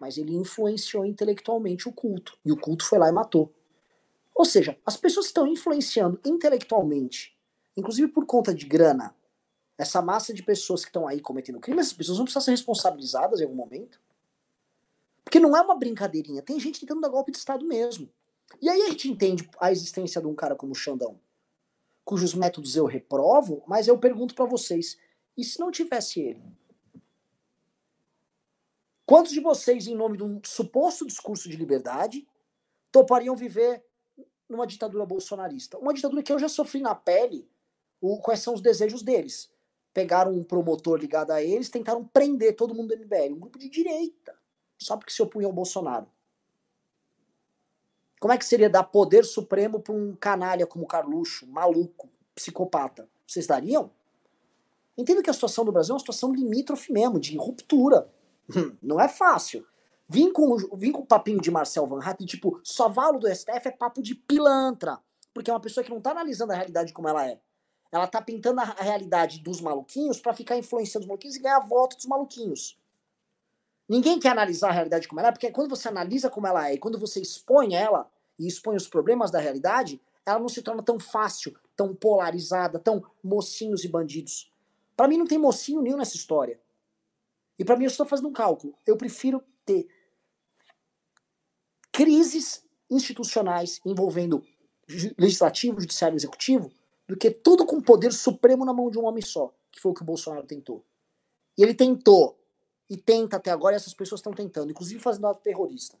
Mas 0.00 0.18
ele 0.18 0.34
influenciou 0.34 1.04
intelectualmente 1.04 1.88
o 1.88 1.92
culto. 1.92 2.36
E 2.44 2.52
o 2.52 2.56
culto 2.56 2.84
foi 2.84 2.98
lá 2.98 3.08
e 3.08 3.12
matou. 3.12 3.52
Ou 4.34 4.44
seja, 4.44 4.76
as 4.84 4.96
pessoas 4.96 5.26
estão 5.26 5.46
influenciando 5.46 6.20
intelectualmente, 6.24 7.36
inclusive 7.76 8.08
por 8.08 8.26
conta 8.26 8.52
de 8.52 8.66
grana, 8.66 9.14
essa 9.78 10.02
massa 10.02 10.34
de 10.34 10.42
pessoas 10.42 10.82
que 10.82 10.88
estão 10.88 11.06
aí 11.06 11.20
cometendo 11.20 11.60
crime, 11.60 11.80
essas 11.80 11.92
pessoas 11.92 12.18
vão 12.18 12.24
precisar 12.24 12.40
ser 12.40 12.50
responsabilizadas 12.50 13.40
em 13.40 13.44
algum 13.44 13.56
momento. 13.56 14.00
Porque 15.24 15.40
não 15.40 15.56
é 15.56 15.60
uma 15.60 15.76
brincadeirinha. 15.76 16.42
Tem 16.42 16.58
gente 16.60 16.80
tentando 16.80 17.00
dar 17.00 17.08
golpe 17.08 17.32
de 17.32 17.38
Estado 17.38 17.64
mesmo. 17.64 18.08
E 18.60 18.68
aí 18.68 18.82
a 18.82 18.88
gente 18.90 19.10
entende 19.10 19.48
a 19.58 19.72
existência 19.72 20.20
de 20.20 20.26
um 20.26 20.34
cara 20.34 20.54
como 20.54 20.72
o 20.72 20.76
Xandão, 20.76 21.18
cujos 22.04 22.34
métodos 22.34 22.76
eu 22.76 22.84
reprovo, 22.84 23.62
mas 23.66 23.88
eu 23.88 23.98
pergunto 23.98 24.34
para 24.34 24.44
vocês, 24.44 24.98
e 25.36 25.42
se 25.42 25.58
não 25.58 25.70
tivesse 25.70 26.20
ele? 26.20 26.42
Quantos 29.06 29.32
de 29.32 29.40
vocês, 29.40 29.86
em 29.86 29.94
nome 29.94 30.16
de 30.16 30.24
um 30.24 30.40
suposto 30.42 31.06
discurso 31.06 31.48
de 31.48 31.56
liberdade, 31.56 32.26
topariam 32.90 33.36
viver 33.36 33.84
numa 34.48 34.66
ditadura 34.66 35.04
bolsonarista? 35.04 35.78
Uma 35.78 35.92
ditadura 35.92 36.22
que 36.22 36.32
eu 36.32 36.38
já 36.38 36.48
sofri 36.48 36.80
na 36.80 36.94
pele, 36.94 37.48
o, 38.00 38.18
quais 38.18 38.40
são 38.40 38.54
os 38.54 38.62
desejos 38.62 39.02
deles. 39.02 39.50
Pegaram 39.92 40.32
um 40.32 40.42
promotor 40.42 40.98
ligado 40.98 41.32
a 41.32 41.42
eles, 41.42 41.68
tentaram 41.68 42.04
prender 42.04 42.56
todo 42.56 42.74
mundo 42.74 42.96
do 42.96 43.04
MBL, 43.04 43.34
um 43.34 43.40
grupo 43.40 43.58
de 43.58 43.68
direita, 43.68 44.34
só 44.78 44.96
porque 44.96 45.12
se 45.12 45.22
opunha 45.22 45.46
ao 45.46 45.52
Bolsonaro. 45.52 46.06
Como 48.18 48.32
é 48.32 48.38
que 48.38 48.44
seria 48.46 48.70
dar 48.70 48.84
poder 48.84 49.24
supremo 49.24 49.80
para 49.80 49.94
um 49.94 50.16
canalha 50.16 50.66
como 50.66 50.86
Carluxo, 50.86 51.46
maluco, 51.46 52.08
psicopata? 52.34 53.06
Vocês 53.26 53.46
dariam? 53.46 53.90
Entendo 54.96 55.22
que 55.22 55.28
a 55.28 55.34
situação 55.34 55.62
do 55.62 55.72
Brasil 55.72 55.92
é 55.92 55.94
uma 55.94 56.00
situação 56.00 56.32
limítrofe 56.32 56.90
mesmo, 56.90 57.20
de 57.20 57.36
ruptura. 57.36 58.10
Não 58.82 59.00
é 59.00 59.08
fácil. 59.08 59.66
Vim 60.08 60.32
com, 60.32 60.56
vim 60.76 60.92
com 60.92 61.00
o 61.00 61.06
papinho 61.06 61.40
de 61.40 61.50
Marcel 61.50 61.86
Van 61.86 62.00
Hatten, 62.02 62.26
tipo, 62.26 62.60
só 62.62 62.88
valo 62.88 63.18
do 63.18 63.34
STF 63.34 63.68
é 63.68 63.70
papo 63.70 64.02
de 64.02 64.14
pilantra. 64.14 64.98
Porque 65.32 65.50
é 65.50 65.54
uma 65.54 65.60
pessoa 65.60 65.82
que 65.82 65.90
não 65.90 66.00
tá 66.00 66.10
analisando 66.10 66.52
a 66.52 66.56
realidade 66.56 66.92
como 66.92 67.08
ela 67.08 67.26
é. 67.26 67.40
Ela 67.90 68.06
tá 68.06 68.20
pintando 68.20 68.60
a 68.60 68.64
realidade 68.64 69.40
dos 69.40 69.60
maluquinhos 69.60 70.20
para 70.20 70.34
ficar 70.34 70.56
influenciando 70.56 71.04
os 71.04 71.08
maluquinhos 71.08 71.36
e 71.36 71.40
ganhar 71.40 71.60
voto 71.60 71.96
dos 71.96 72.06
maluquinhos. 72.06 72.78
Ninguém 73.88 74.18
quer 74.18 74.30
analisar 74.30 74.70
a 74.70 74.72
realidade 74.72 75.06
como 75.08 75.20
ela 75.20 75.28
é, 75.28 75.32
porque 75.32 75.50
quando 75.50 75.70
você 75.70 75.88
analisa 75.88 76.30
como 76.30 76.46
ela 76.46 76.68
é 76.68 76.74
e 76.74 76.78
quando 76.78 76.98
você 76.98 77.20
expõe 77.20 77.74
ela 77.74 78.10
e 78.38 78.46
expõe 78.46 78.76
os 78.76 78.88
problemas 78.88 79.30
da 79.30 79.38
realidade, 79.38 80.00
ela 80.24 80.38
não 80.38 80.48
se 80.48 80.62
torna 80.62 80.82
tão 80.82 80.98
fácil, 80.98 81.54
tão 81.76 81.94
polarizada, 81.94 82.78
tão 82.78 83.04
mocinhos 83.22 83.84
e 83.84 83.88
bandidos. 83.88 84.50
Para 84.96 85.08
mim 85.08 85.18
não 85.18 85.26
tem 85.26 85.38
mocinho 85.38 85.82
nenhum 85.82 85.98
nessa 85.98 86.16
história. 86.16 86.58
E 87.58 87.64
para 87.64 87.76
mim 87.76 87.84
eu 87.84 87.90
estou 87.90 88.06
fazendo 88.06 88.28
um 88.28 88.32
cálculo. 88.32 88.74
Eu 88.86 88.96
prefiro 88.96 89.42
ter 89.64 89.86
crises 91.92 92.66
institucionais 92.90 93.80
envolvendo 93.84 94.44
legislativo, 95.18 95.80
judiciário 95.80 96.14
e 96.14 96.18
executivo 96.18 96.70
do 97.06 97.16
que 97.16 97.30
tudo 97.30 97.64
com 97.64 97.80
poder 97.80 98.12
supremo 98.12 98.64
na 98.64 98.72
mão 98.72 98.90
de 98.90 98.98
um 98.98 99.04
homem 99.04 99.22
só, 99.22 99.54
que 99.70 99.80
foi 99.80 99.92
o 99.92 99.94
que 99.94 100.02
o 100.02 100.06
Bolsonaro 100.06 100.46
tentou. 100.46 100.84
E 101.56 101.62
ele 101.62 101.74
tentou 101.74 102.38
e 102.88 102.96
tenta 102.96 103.36
até 103.36 103.50
agora, 103.50 103.74
e 103.74 103.76
essas 103.76 103.94
pessoas 103.94 104.18
estão 104.18 104.32
tentando, 104.32 104.70
inclusive 104.70 105.00
fazendo 105.00 105.26
ato 105.26 105.40
terrorista. 105.40 105.98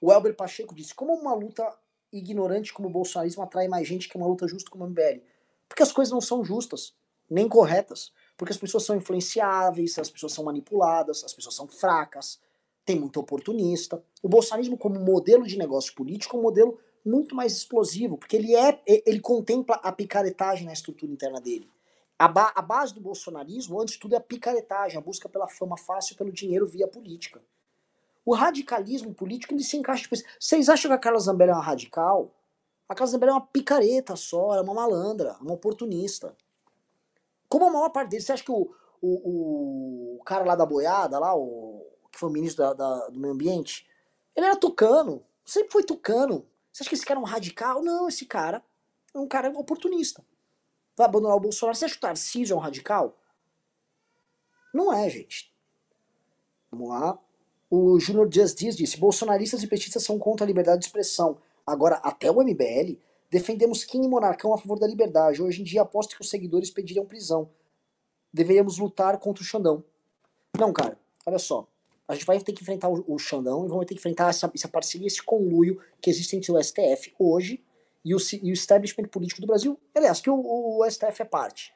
O 0.00 0.12
Elber 0.12 0.36
Pacheco 0.36 0.74
disse: 0.74 0.94
como 0.94 1.14
uma 1.14 1.34
luta 1.34 1.66
ignorante 2.12 2.72
como 2.72 2.88
o 2.88 2.92
bolsonarismo 2.92 3.42
atrai 3.42 3.66
mais 3.68 3.88
gente 3.88 4.08
que 4.08 4.16
uma 4.16 4.26
luta 4.26 4.46
justa 4.46 4.70
como 4.70 4.84
o 4.84 4.88
MBL? 4.88 5.22
Porque 5.68 5.82
as 5.82 5.92
coisas 5.92 6.12
não 6.12 6.20
são 6.20 6.44
justas, 6.44 6.94
nem 7.28 7.48
corretas. 7.48 8.12
Porque 8.36 8.52
as 8.52 8.58
pessoas 8.58 8.84
são 8.84 8.96
influenciáveis, 8.96 9.98
as 9.98 10.10
pessoas 10.10 10.32
são 10.32 10.44
manipuladas, 10.44 11.22
as 11.24 11.32
pessoas 11.32 11.54
são 11.54 11.68
fracas, 11.68 12.40
tem 12.84 12.98
muito 12.98 13.18
oportunista. 13.20 14.02
O 14.22 14.28
bolsonarismo, 14.28 14.76
como 14.76 14.98
modelo 15.00 15.44
de 15.44 15.56
negócio 15.56 15.94
político, 15.94 16.36
é 16.36 16.40
um 16.40 16.42
modelo 16.42 16.78
muito 17.04 17.34
mais 17.34 17.52
explosivo, 17.56 18.16
porque 18.16 18.36
ele 18.36 18.54
é 18.54 18.80
ele 18.86 19.20
contempla 19.20 19.76
a 19.76 19.92
picaretagem 19.92 20.66
na 20.66 20.72
estrutura 20.72 21.12
interna 21.12 21.40
dele. 21.40 21.70
A, 22.18 22.28
ba 22.28 22.52
a 22.54 22.62
base 22.62 22.94
do 22.94 23.00
bolsonarismo, 23.00 23.80
antes 23.80 23.94
de 23.94 24.00
tudo, 24.00 24.14
é 24.14 24.18
a 24.18 24.20
picaretagem, 24.20 24.96
a 24.96 25.00
busca 25.00 25.28
pela 25.28 25.48
fama 25.48 25.76
fácil, 25.76 26.16
pelo 26.16 26.32
dinheiro 26.32 26.66
via 26.66 26.88
política. 26.88 27.42
O 28.24 28.34
radicalismo 28.34 29.12
político 29.12 29.52
ele 29.52 29.62
se 29.62 29.76
encaixa. 29.76 30.04
Tipo, 30.04 30.16
vocês 30.40 30.68
acham 30.68 30.88
que 30.90 30.94
a 30.94 30.98
Carla 30.98 31.18
Zambelli 31.18 31.50
é 31.50 31.54
uma 31.54 31.62
radical? 31.62 32.32
A 32.88 32.94
Carla 32.94 33.10
Zambelli 33.10 33.30
é 33.30 33.34
uma 33.34 33.46
picareta 33.46 34.16
só, 34.16 34.54
é 34.54 34.60
uma 34.60 34.72
malandra, 34.72 35.36
uma 35.40 35.52
oportunista. 35.52 36.34
Como 37.54 37.66
a 37.66 37.70
maior 37.70 37.90
parte 37.90 38.10
deles, 38.10 38.26
você 38.26 38.32
acha 38.32 38.44
que 38.44 38.50
o, 38.50 38.68
o, 39.00 40.16
o 40.18 40.24
cara 40.24 40.44
lá 40.44 40.56
da 40.56 40.66
boiada, 40.66 41.18
lá, 41.18 41.36
o, 41.36 41.86
que 42.10 42.18
foi 42.18 42.28
o 42.28 42.32
ministro 42.32 42.64
da, 42.64 42.72
da, 42.72 43.08
do 43.08 43.20
meio 43.20 43.32
ambiente, 43.32 43.86
ele 44.34 44.46
era 44.46 44.56
tucano, 44.56 45.22
sempre 45.44 45.70
foi 45.70 45.84
tucano. 45.84 46.44
Você 46.72 46.82
acha 46.82 46.88
que 46.88 46.96
esse 46.96 47.06
cara 47.06 47.20
é 47.20 47.22
um 47.22 47.26
radical? 47.26 47.82
Não, 47.82 48.08
esse 48.08 48.26
cara 48.26 48.60
é 49.14 49.18
um 49.18 49.28
cara 49.28 49.50
oportunista 49.50 50.24
vai 50.96 51.06
abandonar 51.06 51.36
o 51.36 51.40
Bolsonaro. 51.40 51.76
Você 51.76 51.84
acha 51.84 51.94
que 51.94 51.98
o 51.98 52.02
Tarcísio 52.02 52.54
é 52.54 52.56
um 52.56 52.60
radical? 52.60 53.16
Não 54.72 54.92
é, 54.92 55.08
gente. 55.08 55.52
Vamos 56.70 56.88
lá. 56.88 57.18
O 57.70 57.98
Júnior 57.98 58.28
Dias 58.28 58.54
Dias 58.54 58.76
disse: 58.76 58.98
bolsonaristas 58.98 59.62
e 59.62 59.66
petistas 59.66 60.02
são 60.02 60.18
contra 60.18 60.44
a 60.44 60.48
liberdade 60.48 60.80
de 60.80 60.86
expressão. 60.86 61.38
Agora, 61.66 61.96
até 61.96 62.30
o 62.30 62.42
MBL, 62.42 62.98
defendemos 63.34 63.82
Kim 63.82 64.04
e 64.04 64.08
Monarcão 64.08 64.54
a 64.54 64.58
favor 64.58 64.78
da 64.78 64.86
liberdade. 64.86 65.42
Hoje 65.42 65.60
em 65.60 65.64
dia, 65.64 65.82
aposto 65.82 66.14
que 66.14 66.22
os 66.22 66.30
seguidores 66.30 66.70
pediriam 66.70 67.04
prisão. 67.04 67.50
Deveríamos 68.32 68.78
lutar 68.78 69.18
contra 69.18 69.42
o 69.42 69.46
Xandão. 69.46 69.82
Não, 70.56 70.72
cara, 70.72 70.96
olha 71.26 71.38
só. 71.40 71.66
A 72.06 72.14
gente 72.14 72.26
vai 72.26 72.38
ter 72.38 72.52
que 72.52 72.62
enfrentar 72.62 72.88
o, 72.88 73.04
o 73.08 73.18
Xandão 73.18 73.64
e 73.64 73.68
vamos 73.68 73.86
ter 73.86 73.94
que 73.94 73.98
enfrentar 73.98 74.30
essa, 74.30 74.48
essa 74.54 74.68
parceria, 74.68 75.08
esse 75.08 75.20
conluio 75.20 75.80
que 76.00 76.08
existe 76.10 76.36
entre 76.36 76.52
o 76.52 76.62
STF 76.62 77.12
hoje 77.18 77.60
e 78.04 78.14
o, 78.14 78.18
e 78.40 78.50
o 78.50 78.54
establishment 78.54 79.08
político 79.08 79.40
do 79.40 79.48
Brasil, 79.48 79.80
aliás, 79.92 80.20
que 80.20 80.30
o, 80.30 80.36
o 80.36 80.88
STF 80.88 81.22
é 81.22 81.24
parte. 81.24 81.74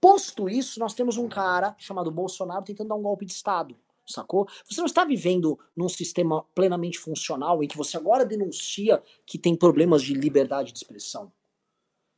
Posto 0.00 0.48
isso, 0.48 0.78
nós 0.78 0.94
temos 0.94 1.16
um 1.16 1.28
cara 1.28 1.74
chamado 1.76 2.08
Bolsonaro 2.12 2.64
tentando 2.64 2.90
dar 2.90 2.94
um 2.94 3.02
golpe 3.02 3.26
de 3.26 3.32
Estado, 3.32 3.76
sacou? 4.12 4.48
Você 4.68 4.80
não 4.80 4.86
está 4.86 5.04
vivendo 5.04 5.58
num 5.76 5.88
sistema 5.88 6.44
plenamente 6.54 6.98
funcional 6.98 7.62
em 7.62 7.68
que 7.68 7.76
você 7.76 7.96
agora 7.96 8.24
denuncia 8.24 9.02
que 9.26 9.38
tem 9.38 9.56
problemas 9.56 10.02
de 10.02 10.14
liberdade 10.14 10.72
de 10.72 10.78
expressão. 10.78 11.32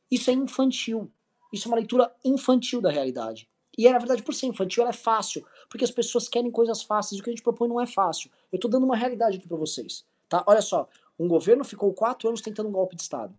Isso 0.09 0.29
é 0.29 0.33
infantil. 0.33 1.11
Isso 1.51 1.67
é 1.67 1.71
uma 1.71 1.77
leitura 1.77 2.13
infantil 2.23 2.81
da 2.81 2.89
realidade. 2.89 3.49
E 3.77 3.87
é, 3.87 3.91
na 3.91 3.99
verdade, 3.99 4.23
por 4.23 4.33
ser 4.33 4.47
infantil, 4.47 4.83
ela 4.83 4.89
é 4.89 4.93
fácil, 4.93 5.45
porque 5.69 5.83
as 5.83 5.91
pessoas 5.91 6.27
querem 6.27 6.51
coisas 6.51 6.83
fáceis 6.83 7.17
e 7.17 7.21
o 7.21 7.23
que 7.23 7.29
a 7.29 7.33
gente 7.33 7.43
propõe 7.43 7.69
não 7.69 7.79
é 7.79 7.87
fácil. 7.87 8.29
Eu 8.51 8.57
estou 8.57 8.69
dando 8.69 8.85
uma 8.85 8.95
realidade 8.95 9.37
aqui 9.37 9.47
para 9.47 9.57
vocês. 9.57 10.05
Tá? 10.27 10.43
Olha 10.45 10.61
só, 10.61 10.87
um 11.17 11.27
governo 11.27 11.63
ficou 11.63 11.93
quatro 11.93 12.27
anos 12.27 12.41
tentando 12.41 12.69
um 12.69 12.71
golpe 12.71 12.95
de 12.95 13.01
Estado. 13.01 13.37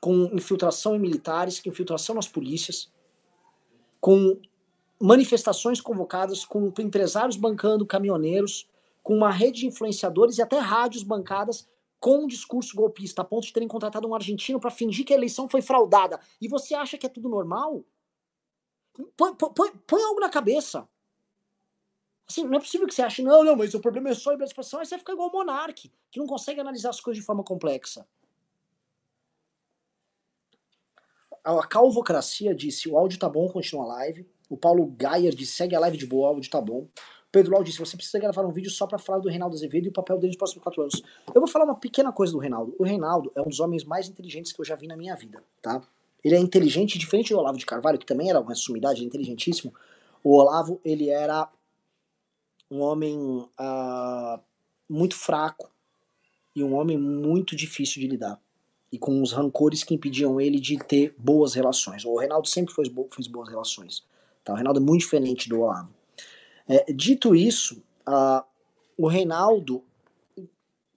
Com 0.00 0.30
infiltração 0.32 0.94
em 0.94 0.98
militares, 0.98 1.64
infiltração 1.64 2.14
nas 2.14 2.28
polícias, 2.28 2.92
com 4.00 4.38
manifestações 5.00 5.80
convocadas, 5.80 6.44
com 6.44 6.72
empresários 6.78 7.36
bancando 7.36 7.86
caminhoneiros, 7.86 8.68
com 9.02 9.14
uma 9.14 9.30
rede 9.30 9.60
de 9.60 9.66
influenciadores 9.66 10.38
e 10.38 10.42
até 10.42 10.58
rádios 10.58 11.02
bancadas 11.02 11.68
com 11.98 12.24
um 12.24 12.26
discurso 12.26 12.76
golpista, 12.76 13.22
a 13.22 13.24
ponto 13.24 13.46
de 13.46 13.52
terem 13.52 13.68
contratado 13.68 14.08
um 14.08 14.14
argentino 14.14 14.60
para 14.60 14.70
fingir 14.70 15.04
que 15.04 15.12
a 15.12 15.16
eleição 15.16 15.48
foi 15.48 15.62
fraudada. 15.62 16.20
E 16.40 16.48
você 16.48 16.74
acha 16.74 16.98
que 16.98 17.06
é 17.06 17.08
tudo 17.08 17.28
normal? 17.28 17.84
Põe, 19.16 19.34
põe, 19.34 19.72
põe 19.86 20.02
algo 20.02 20.20
na 20.20 20.28
cabeça. 20.28 20.88
Assim, 22.28 22.44
não 22.44 22.58
é 22.58 22.60
possível 22.60 22.86
que 22.86 22.94
você 22.94 23.02
ache, 23.02 23.22
não, 23.22 23.44
não, 23.44 23.54
mas 23.54 23.74
o 23.74 23.80
problema 23.80 24.10
é 24.10 24.14
só 24.14 24.30
a 24.30 24.44
expressão, 24.44 24.80
aí 24.80 24.86
você 24.86 24.98
fica 24.98 25.12
igual 25.12 25.28
o 25.28 25.32
monarque, 25.32 25.92
que 26.10 26.18
não 26.18 26.26
consegue 26.26 26.60
analisar 26.60 26.90
as 26.90 27.00
coisas 27.00 27.20
de 27.20 27.26
forma 27.26 27.44
complexa. 27.44 28.06
A 31.44 31.64
Calvocracia 31.66 32.52
disse, 32.52 32.88
o 32.88 32.98
áudio 32.98 33.20
tá 33.20 33.28
bom, 33.28 33.48
continua 33.48 33.84
a 33.84 33.88
live. 33.88 34.28
O 34.48 34.56
Paulo 34.56 34.86
Gayer 34.86 35.34
disse, 35.34 35.52
segue 35.52 35.74
a 35.74 35.80
live 35.80 35.96
de 35.96 36.06
boa, 36.06 36.28
áudio 36.28 36.50
tá 36.50 36.60
bom. 36.60 36.86
Pedro 37.30 37.52
Lau 37.52 37.62
disse, 37.62 37.78
você 37.78 37.96
precisa 37.96 38.18
gravar 38.18 38.46
um 38.46 38.52
vídeo 38.52 38.70
só 38.70 38.86
para 38.86 38.98
falar 38.98 39.18
do 39.18 39.28
Reinaldo 39.28 39.54
Azevedo 39.54 39.86
e 39.86 39.88
o 39.88 39.92
papel 39.92 40.16
dele 40.16 40.28
nos 40.28 40.36
próximos 40.36 40.62
quatro 40.62 40.80
anos. 40.80 41.02
Eu 41.34 41.40
vou 41.40 41.46
falar 41.46 41.66
uma 41.66 41.74
pequena 41.74 42.10
coisa 42.10 42.32
do 42.32 42.38
Reinaldo. 42.38 42.74
O 42.78 42.84
Reinaldo 42.84 43.30
é 43.34 43.42
um 43.42 43.48
dos 43.48 43.60
homens 43.60 43.84
mais 43.84 44.08
inteligentes 44.08 44.52
que 44.52 44.60
eu 44.60 44.64
já 44.64 44.74
vi 44.74 44.86
na 44.86 44.96
minha 44.96 45.14
vida, 45.14 45.42
tá? 45.60 45.82
Ele 46.24 46.34
é 46.34 46.38
inteligente, 46.38 46.98
diferente 46.98 47.34
do 47.34 47.38
Olavo 47.38 47.58
de 47.58 47.66
Carvalho, 47.66 47.98
que 47.98 48.06
também 48.06 48.30
era 48.30 48.40
uma 48.40 48.54
sumidade, 48.54 49.04
inteligentíssimo. 49.04 49.74
O 50.24 50.34
Olavo, 50.34 50.80
ele 50.84 51.10
era 51.10 51.48
um 52.70 52.80
homem 52.80 53.16
uh, 53.16 54.40
muito 54.88 55.14
fraco 55.14 55.70
e 56.54 56.64
um 56.64 56.74
homem 56.74 56.96
muito 56.96 57.54
difícil 57.54 58.00
de 58.00 58.08
lidar. 58.08 58.40
E 58.90 58.98
com 58.98 59.20
os 59.20 59.32
rancores 59.32 59.84
que 59.84 59.94
impediam 59.94 60.40
ele 60.40 60.58
de 60.58 60.78
ter 60.78 61.14
boas 61.18 61.54
relações. 61.54 62.04
O 62.04 62.16
Reinaldo 62.16 62.48
sempre 62.48 62.74
bo 62.88 63.08
fez 63.10 63.26
boas 63.28 63.48
relações. 63.48 64.02
Tá? 64.46 64.52
O 64.52 64.56
Reinaldo 64.56 64.78
é 64.78 64.82
muito 64.82 65.00
diferente 65.00 65.48
do 65.48 65.60
Olavo. 65.60 65.92
É, 66.68 66.92
dito 66.92 67.34
isso, 67.34 67.82
uh, 68.08 68.42
o 68.96 69.08
Reinaldo. 69.08 69.82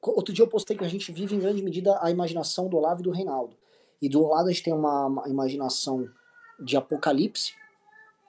Outro 0.02 0.34
dia 0.34 0.45
eu 0.45 0.47
postei 0.47 0.78
que 0.78 0.86
a 0.86 0.88
gente 0.88 1.12
vive 1.12 1.36
em 1.36 1.39
grande 1.39 1.62
medida 1.64 1.97
a 2.02 2.12
imaginação 2.12 2.70
do 2.70 2.78
Olavo 2.78 3.02
e 3.02 3.04
do 3.04 3.12
Reinaldo. 3.12 3.58
E 4.02 4.08
do 4.08 4.26
lado 4.28 4.47
a 4.47 4.52
gente 4.52 4.64
tem 4.64 4.74
uma, 4.74 5.08
uma 5.08 5.28
imaginação 5.28 6.08
de 6.64 6.78
apocalipse, 6.78 7.54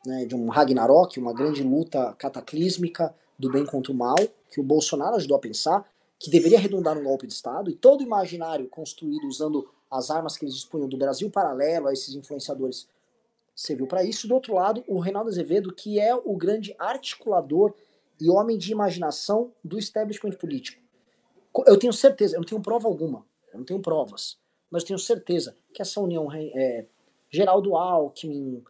né, 0.06 0.24
de 0.24 0.34
um 0.34 0.48
Ragnarok, 0.48 1.20
uma 1.20 1.34
grande 1.34 1.62
luta 1.62 2.14
cataclísmica 2.14 3.14
do 3.38 3.50
bem 3.50 3.64
contra 3.66 3.92
o 3.92 3.94
mal, 3.94 4.16
que 4.50 4.58
o 4.58 4.64
Bolsonaro 4.64 5.16
ajudou 5.16 5.36
a 5.36 5.40
pensar, 5.40 5.86
que 6.18 6.30
deveria 6.30 6.58
redundar 6.58 6.94
num 6.94 7.04
golpe 7.04 7.26
de 7.26 7.32
Estado, 7.32 7.70
e 7.70 7.74
todo 7.74 8.02
imaginário 8.02 8.68
construído 8.68 9.26
usando 9.26 9.68
as 9.90 10.10
armas 10.10 10.36
que 10.36 10.44
eles 10.44 10.54
dispunham 10.54 10.88
do 10.88 10.96
Brasil 10.96 11.30
paralelo 11.30 11.88
a 11.88 11.92
esses 11.92 12.14
influenciadores 12.14 12.88
serviu 13.60 13.86
para 13.86 14.02
isso. 14.02 14.26
Do 14.26 14.34
outro 14.34 14.54
lado, 14.54 14.82
o 14.88 14.98
Reinaldo 14.98 15.28
Azevedo, 15.28 15.74
que 15.74 16.00
é 16.00 16.14
o 16.14 16.34
grande 16.34 16.74
articulador 16.78 17.74
e 18.18 18.30
homem 18.30 18.56
de 18.56 18.72
imaginação 18.72 19.52
do 19.62 19.78
establishment 19.78 20.32
político. 20.32 20.82
Eu 21.66 21.78
tenho 21.78 21.92
certeza, 21.92 22.36
eu 22.36 22.40
não 22.40 22.46
tenho 22.46 22.62
prova 22.62 22.88
alguma, 22.88 23.26
eu 23.52 23.58
não 23.58 23.64
tenho 23.64 23.80
provas, 23.80 24.38
mas 24.70 24.84
tenho 24.84 24.98
certeza 24.98 25.56
que 25.74 25.82
essa 25.82 26.00
união 26.00 26.28
é, 26.32 26.86
Geraldo 27.28 27.76
Alckmin, 27.76 28.62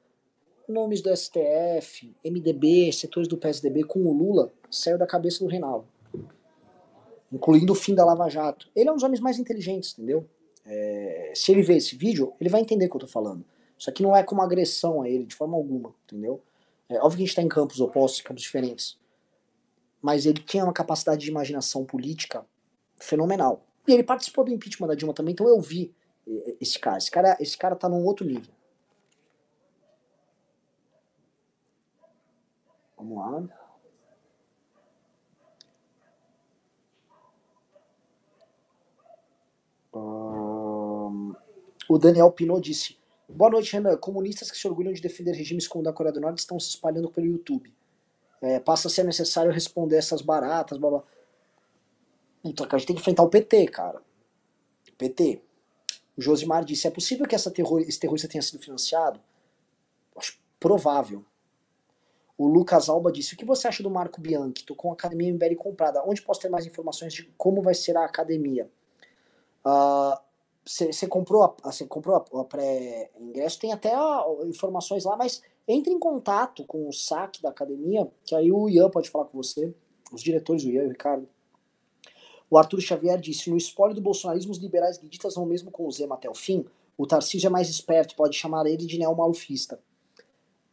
nomes 0.68 1.01
do 1.01 1.14
STF, 1.14 2.12
MDB, 2.24 2.93
setores 2.93 3.28
do 3.28 3.36
PSDB 3.36 3.84
com 3.84 4.01
o 4.01 4.12
Lula 4.12 4.53
saiu 4.70 4.99
da 4.99 5.07
cabeça 5.07 5.45
do 5.45 5.51
Reinaldo. 5.51 5.86
Incluindo 7.32 7.72
o 7.72 7.76
fim 7.76 7.95
da 7.95 8.05
Lava 8.05 8.28
Jato. 8.28 8.68
Ele 8.74 8.88
é 8.88 8.93
um 8.93 8.97
dos 8.97 9.05
homens 9.05 9.20
mais 9.20 9.38
inteligentes, 9.38 9.93
entendeu? 9.93 10.26
É, 10.66 11.32
se 11.34 11.53
ele 11.53 11.62
ver 11.62 11.76
esse 11.76 11.95
vídeo, 11.95 12.32
ele 12.41 12.51
vai 12.51 12.61
entender 12.61 12.86
o 12.86 12.91
que 12.91 12.97
eu 12.97 13.01
tô 13.01 13.07
falando. 13.07 13.45
Isso 13.81 13.89
aqui 13.89 14.03
não 14.03 14.14
é 14.14 14.22
como 14.22 14.43
agressão 14.43 15.01
a 15.01 15.09
ele, 15.09 15.24
de 15.24 15.35
forma 15.35 15.57
alguma, 15.57 15.95
entendeu? 16.05 16.43
É 16.87 16.99
óbvio 16.99 17.16
que 17.16 17.22
a 17.22 17.26
gente 17.26 17.37
tá 17.37 17.41
em 17.41 17.49
campos 17.49 17.81
opostos, 17.81 18.20
campos 18.20 18.43
diferentes. 18.43 18.99
Mas 20.03 20.26
ele 20.26 20.43
tinha 20.43 20.64
uma 20.64 20.72
capacidade 20.72 21.22
de 21.22 21.31
imaginação 21.31 21.87
política 21.87 22.45
fenomenal. 22.99 23.64
E 23.89 23.93
ele 23.95 24.03
participou 24.03 24.45
do 24.45 24.53
impeachment 24.53 24.87
da 24.87 24.95
Dilma 24.95 25.14
também, 25.14 25.33
então 25.33 25.49
eu 25.49 25.59
vi 25.62 25.95
esse 26.61 26.78
cara. 26.78 26.99
Esse 26.99 27.11
cara, 27.11 27.37
esse 27.41 27.57
cara 27.57 27.74
tá 27.74 27.89
num 27.89 28.05
outro 28.05 28.26
nível. 28.26 28.53
Vamos 32.99 33.16
lá. 33.16 33.61
Um, 39.95 41.35
o 41.89 41.99
Daniel 41.99 42.31
Pinot 42.31 42.61
disse: 42.61 43.00
Boa 43.35 43.51
noite, 43.51 43.72
Renan. 43.72 43.97
Comunistas 43.97 44.51
que 44.51 44.59
se 44.59 44.66
orgulham 44.66 44.93
de 44.93 45.01
defender 45.01 45.33
regimes 45.33 45.68
como 45.68 45.83
o 45.83 45.85
da 45.85 45.93
Coreia 45.93 46.12
do 46.12 46.20
Norte 46.20 46.39
estão 46.39 46.59
se 46.59 46.70
espalhando 46.70 47.11
pelo 47.11 47.26
YouTube. 47.26 47.72
É, 48.43 48.59
passa 48.59 48.89
a 48.89 48.91
ser 48.91 49.05
necessário 49.05 49.53
responder 49.53 49.97
essas 49.97 50.20
baratas, 50.20 50.78
blá 50.78 50.91
blá. 50.91 51.03
Então, 52.45 52.66
a 52.70 52.78
gente 52.78 52.87
tem 52.87 52.97
que 52.97 53.03
enfrentar 53.03 53.22
o 53.22 53.28
PT, 53.28 53.66
cara. 53.68 54.03
PT. 54.99 55.41
O 56.16 56.20
Josimar 56.20 56.64
disse: 56.64 56.87
é 56.87 56.91
possível 56.91 57.26
que 57.26 57.35
essa 57.35 57.51
terror, 57.51 57.81
esse 57.81 57.99
terrorista 57.99 58.28
tenha 58.28 58.43
sido 58.43 58.59
financiado? 58.59 59.20
Acho 60.16 60.39
provável. 60.59 61.24
O 62.37 62.47
Lucas 62.47 62.89
Alba 62.89 63.12
disse: 63.12 63.35
O 63.35 63.37
que 63.37 63.45
você 63.45 63.68
acha 63.68 63.83
do 63.83 63.91
Marco 63.91 64.20
Bianchi? 64.20 64.64
Tô 64.64 64.74
com 64.74 64.91
a 64.91 64.95
academia 64.95 65.33
MBL 65.33 65.57
comprada. 65.57 66.03
Onde 66.05 66.22
posso 66.22 66.41
ter 66.41 66.49
mais 66.49 66.66
informações 66.66 67.12
de 67.12 67.24
como 67.39 67.62
vai 67.62 67.74
ser 67.74 67.97
a 67.97 68.05
academia? 68.05 68.68
Você 70.65 71.07
comprou 71.07 71.43
a, 71.43 71.55
você 71.65 71.87
comprou 71.87 72.17
a, 72.17 72.41
a 72.41 72.45
pré-ingresso? 72.45 73.59
Tem 73.59 73.73
até 73.73 73.95
a, 73.95 74.25
informações 74.45 75.05
lá, 75.05 75.17
mas 75.17 75.43
entre 75.67 75.93
em 75.93 75.99
contato 75.99 76.65
com 76.65 76.89
o 76.89 76.93
saque 76.93 77.43
da 77.43 77.51
academia, 77.51 78.11
que 78.25 78.35
aí 78.35 78.53
o 78.53 78.69
Ian 78.69 78.91
pode 78.91 79.09
falar 79.09 79.25
com 79.27 79.43
você, 79.43 79.75
os 80.13 80.23
diretores, 80.23 80.65
o 80.65 80.71
Ian 80.71 80.85
e 80.85 80.87
o 80.87 80.91
Ricardo. 80.91 81.29
O 82.51 82.59
Arthur 82.59 82.81
Xavier 82.81 83.19
disse: 83.21 83.49
No 83.49 83.57
espólio 83.57 83.95
do 83.95 84.01
bolsonarismo, 84.01 84.51
os 84.53 84.59
liberais 84.59 84.99
guiditas 84.99 85.37
vão 85.37 85.47
mesmo 85.47 85.71
com 85.71 85.87
o 85.87 85.91
Zema 85.91 86.17
até 86.17 86.29
o 86.29 86.35
fim. 86.35 86.67
O 86.99 87.07
Tarcísio 87.07 87.47
é 87.47 87.51
mais 87.51 87.71
esperto, 87.71 88.17
pode 88.17 88.37
chamar 88.37 88.67
ele 88.67 88.85
de 88.85 88.99
neomalufista. 88.99 89.81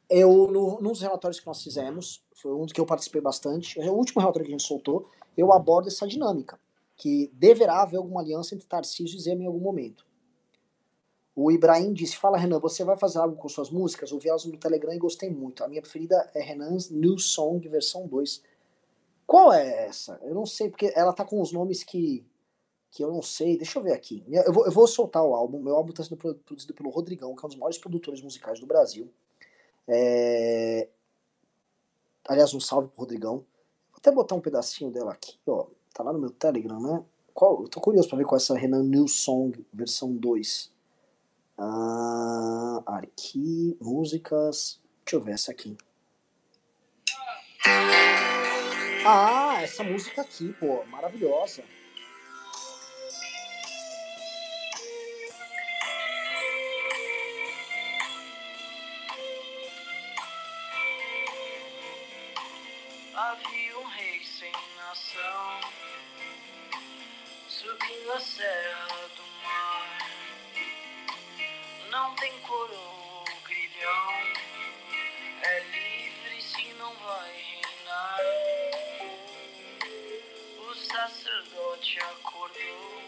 Eu, 0.10 0.48
no, 0.52 0.82
num 0.82 0.92
dos 0.92 1.02
relatórios 1.02 1.40
que 1.40 1.48
nós 1.48 1.62
fizemos, 1.62 2.24
foi 2.34 2.54
um 2.54 2.66
que 2.66 2.80
eu 2.80 2.86
participei 2.86 3.22
bastante, 3.22 3.80
é 3.80 3.90
o 3.90 3.94
último 3.94 4.22
relatório 4.22 4.46
que 4.46 4.54
a 4.54 4.58
gente 4.58 4.68
soltou, 4.68 5.10
eu 5.38 5.54
abordo 5.54 5.88
essa 5.88 6.08
dinâmica, 6.08 6.60
que 6.98 7.32
deverá 7.34 7.84
haver 7.84 7.98
alguma 7.98 8.22
aliança 8.22 8.56
entre 8.56 8.68
Tarcísio 8.68 9.16
e 9.16 9.22
Zema 9.22 9.44
em 9.44 9.46
algum 9.46 9.60
momento. 9.60 10.06
O 11.36 11.52
Ibrahim 11.52 11.94
disse, 11.94 12.18
fala 12.18 12.36
Renan, 12.36 12.60
você 12.60 12.84
vai 12.84 12.98
fazer 12.98 13.20
algo 13.20 13.36
com 13.36 13.48
suas 13.48 13.70
músicas? 13.70 14.12
Ouvi 14.12 14.28
elas 14.28 14.44
no 14.46 14.58
Telegram 14.58 14.92
e 14.92 14.98
gostei 14.98 15.30
muito. 15.30 15.64
A 15.64 15.68
minha 15.68 15.84
preferida 15.84 16.28
é 16.34 16.42
Renan's 16.42 16.90
New 16.90 17.20
Song, 17.20 17.66
versão 17.70 18.08
2. 18.08 18.42
Qual 19.28 19.54
é 19.54 19.86
essa? 19.86 20.20
Eu 20.24 20.34
não 20.34 20.48
sei, 20.48 20.68
porque 20.68 20.92
ela 20.96 21.14
tá 21.14 21.24
com 21.24 21.40
os 21.40 21.52
nomes 21.52 21.84
que, 21.84 22.26
que 22.90 23.04
eu 23.04 23.12
não 23.12 23.22
sei. 23.22 23.56
Deixa 23.56 23.78
eu 23.78 23.84
ver 23.84 23.94
aqui. 23.94 24.26
Eu 24.28 24.52
vou, 24.52 24.66
eu 24.66 24.72
vou 24.72 24.88
soltar 24.88 25.24
o 25.24 25.36
álbum. 25.36 25.60
Meu 25.62 25.76
álbum 25.76 25.92
está 25.92 26.04
sendo 26.04 26.18
produzido 26.18 26.74
pelo 26.74 26.90
Rodrigão, 26.90 27.36
que 27.36 27.44
é 27.44 27.46
um 27.46 27.50
dos 27.50 27.58
maiores 27.58 27.78
produtores 27.78 28.20
musicais 28.24 28.60
do 28.60 28.66
Brasil. 28.66 29.08
É... 29.88 30.90
Aliás, 32.28 32.52
um 32.56 32.60
salve 32.60 32.88
pro 32.88 33.02
Rodrigão. 33.02 33.46
Vou 33.92 33.98
até 33.98 34.12
botar 34.12 34.34
um 34.34 34.42
pedacinho 34.42 34.90
dela 34.90 35.12
aqui, 35.12 35.38
ó. 35.46 35.68
Tá 35.98 36.04
lá 36.04 36.14
no 36.14 36.20
meu 36.20 36.30
Telegram, 36.30 36.80
né? 36.80 37.04
Qual? 37.34 37.64
Eu 37.64 37.68
tô 37.68 37.82
curioso 37.82 38.08
pra 38.08 38.20
ver 38.20 38.24
qual 38.24 38.38
é 38.38 38.40
essa 38.40 38.56
Renan 38.56 38.84
New 38.84 39.08
Song, 39.08 39.66
versão 39.74 40.16
2. 40.16 40.72
Ah, 41.58 42.84
aqui, 42.86 43.76
músicas. 43.82 44.80
Deixa 45.04 45.16
eu 45.16 45.22
ver 45.22 45.32
essa 45.32 45.50
aqui. 45.50 45.76
Ah, 49.04 49.58
essa 49.60 49.84
música 49.84 50.22
aqui, 50.22 50.54
pô, 50.60 50.86
maravilhosa. 50.86 51.64
Subindo 68.08 68.14
a 68.14 68.20
serra 68.20 69.08
do 69.16 69.24
mar. 69.44 70.00
Não 71.92 72.16
tem 72.16 72.32
coroa, 72.42 73.26
grilhão, 73.46 74.12
é 75.44 75.60
livre 75.66 76.42
se 76.42 76.74
não 76.74 76.94
vai 76.96 77.32
reinar. 77.34 78.20
O 80.60 80.76
sacerdote 80.76 82.00
acordou, 82.00 83.02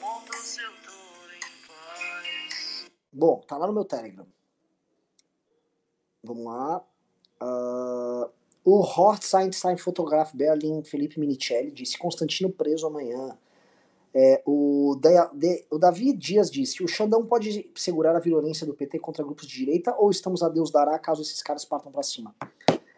montou 0.00 0.36
seu 0.36 0.70
touro 0.82 1.34
em 1.34 1.66
paz. 1.68 2.90
Bom, 3.12 3.40
tá 3.46 3.56
lá 3.56 3.66
no 3.68 3.72
meu 3.72 3.84
Telegram. 3.84 4.26
Vamos 6.22 6.44
lá. 6.44 6.84
Uh, 7.42 8.32
o 8.64 8.80
Horst 8.80 9.34
Einstein 9.34 9.76
Fotograf 9.76 10.34
Berlin 10.34 10.82
Felipe 10.82 11.20
Minicelli 11.20 11.70
disse 11.70 11.98
Constantino 11.98 12.50
preso 12.50 12.86
amanhã. 12.86 13.36
É, 14.16 14.40
o, 14.46 14.96
de, 15.34 15.66
o 15.70 15.78
Davi 15.78 16.12
Dias 16.12 16.50
disse: 16.50 16.82
o 16.82 16.88
Xandão 16.88 17.26
pode 17.26 17.70
segurar 17.74 18.16
a 18.16 18.20
violência 18.20 18.66
do 18.66 18.72
PT 18.72 19.00
contra 19.00 19.24
grupos 19.24 19.46
de 19.46 19.56
direita 19.56 19.94
ou 19.98 20.10
estamos 20.10 20.42
a 20.42 20.48
Deus 20.48 20.70
dará 20.70 20.98
caso 20.98 21.20
esses 21.20 21.42
caras 21.42 21.64
partam 21.64 21.92
para 21.92 22.02
cima? 22.02 22.34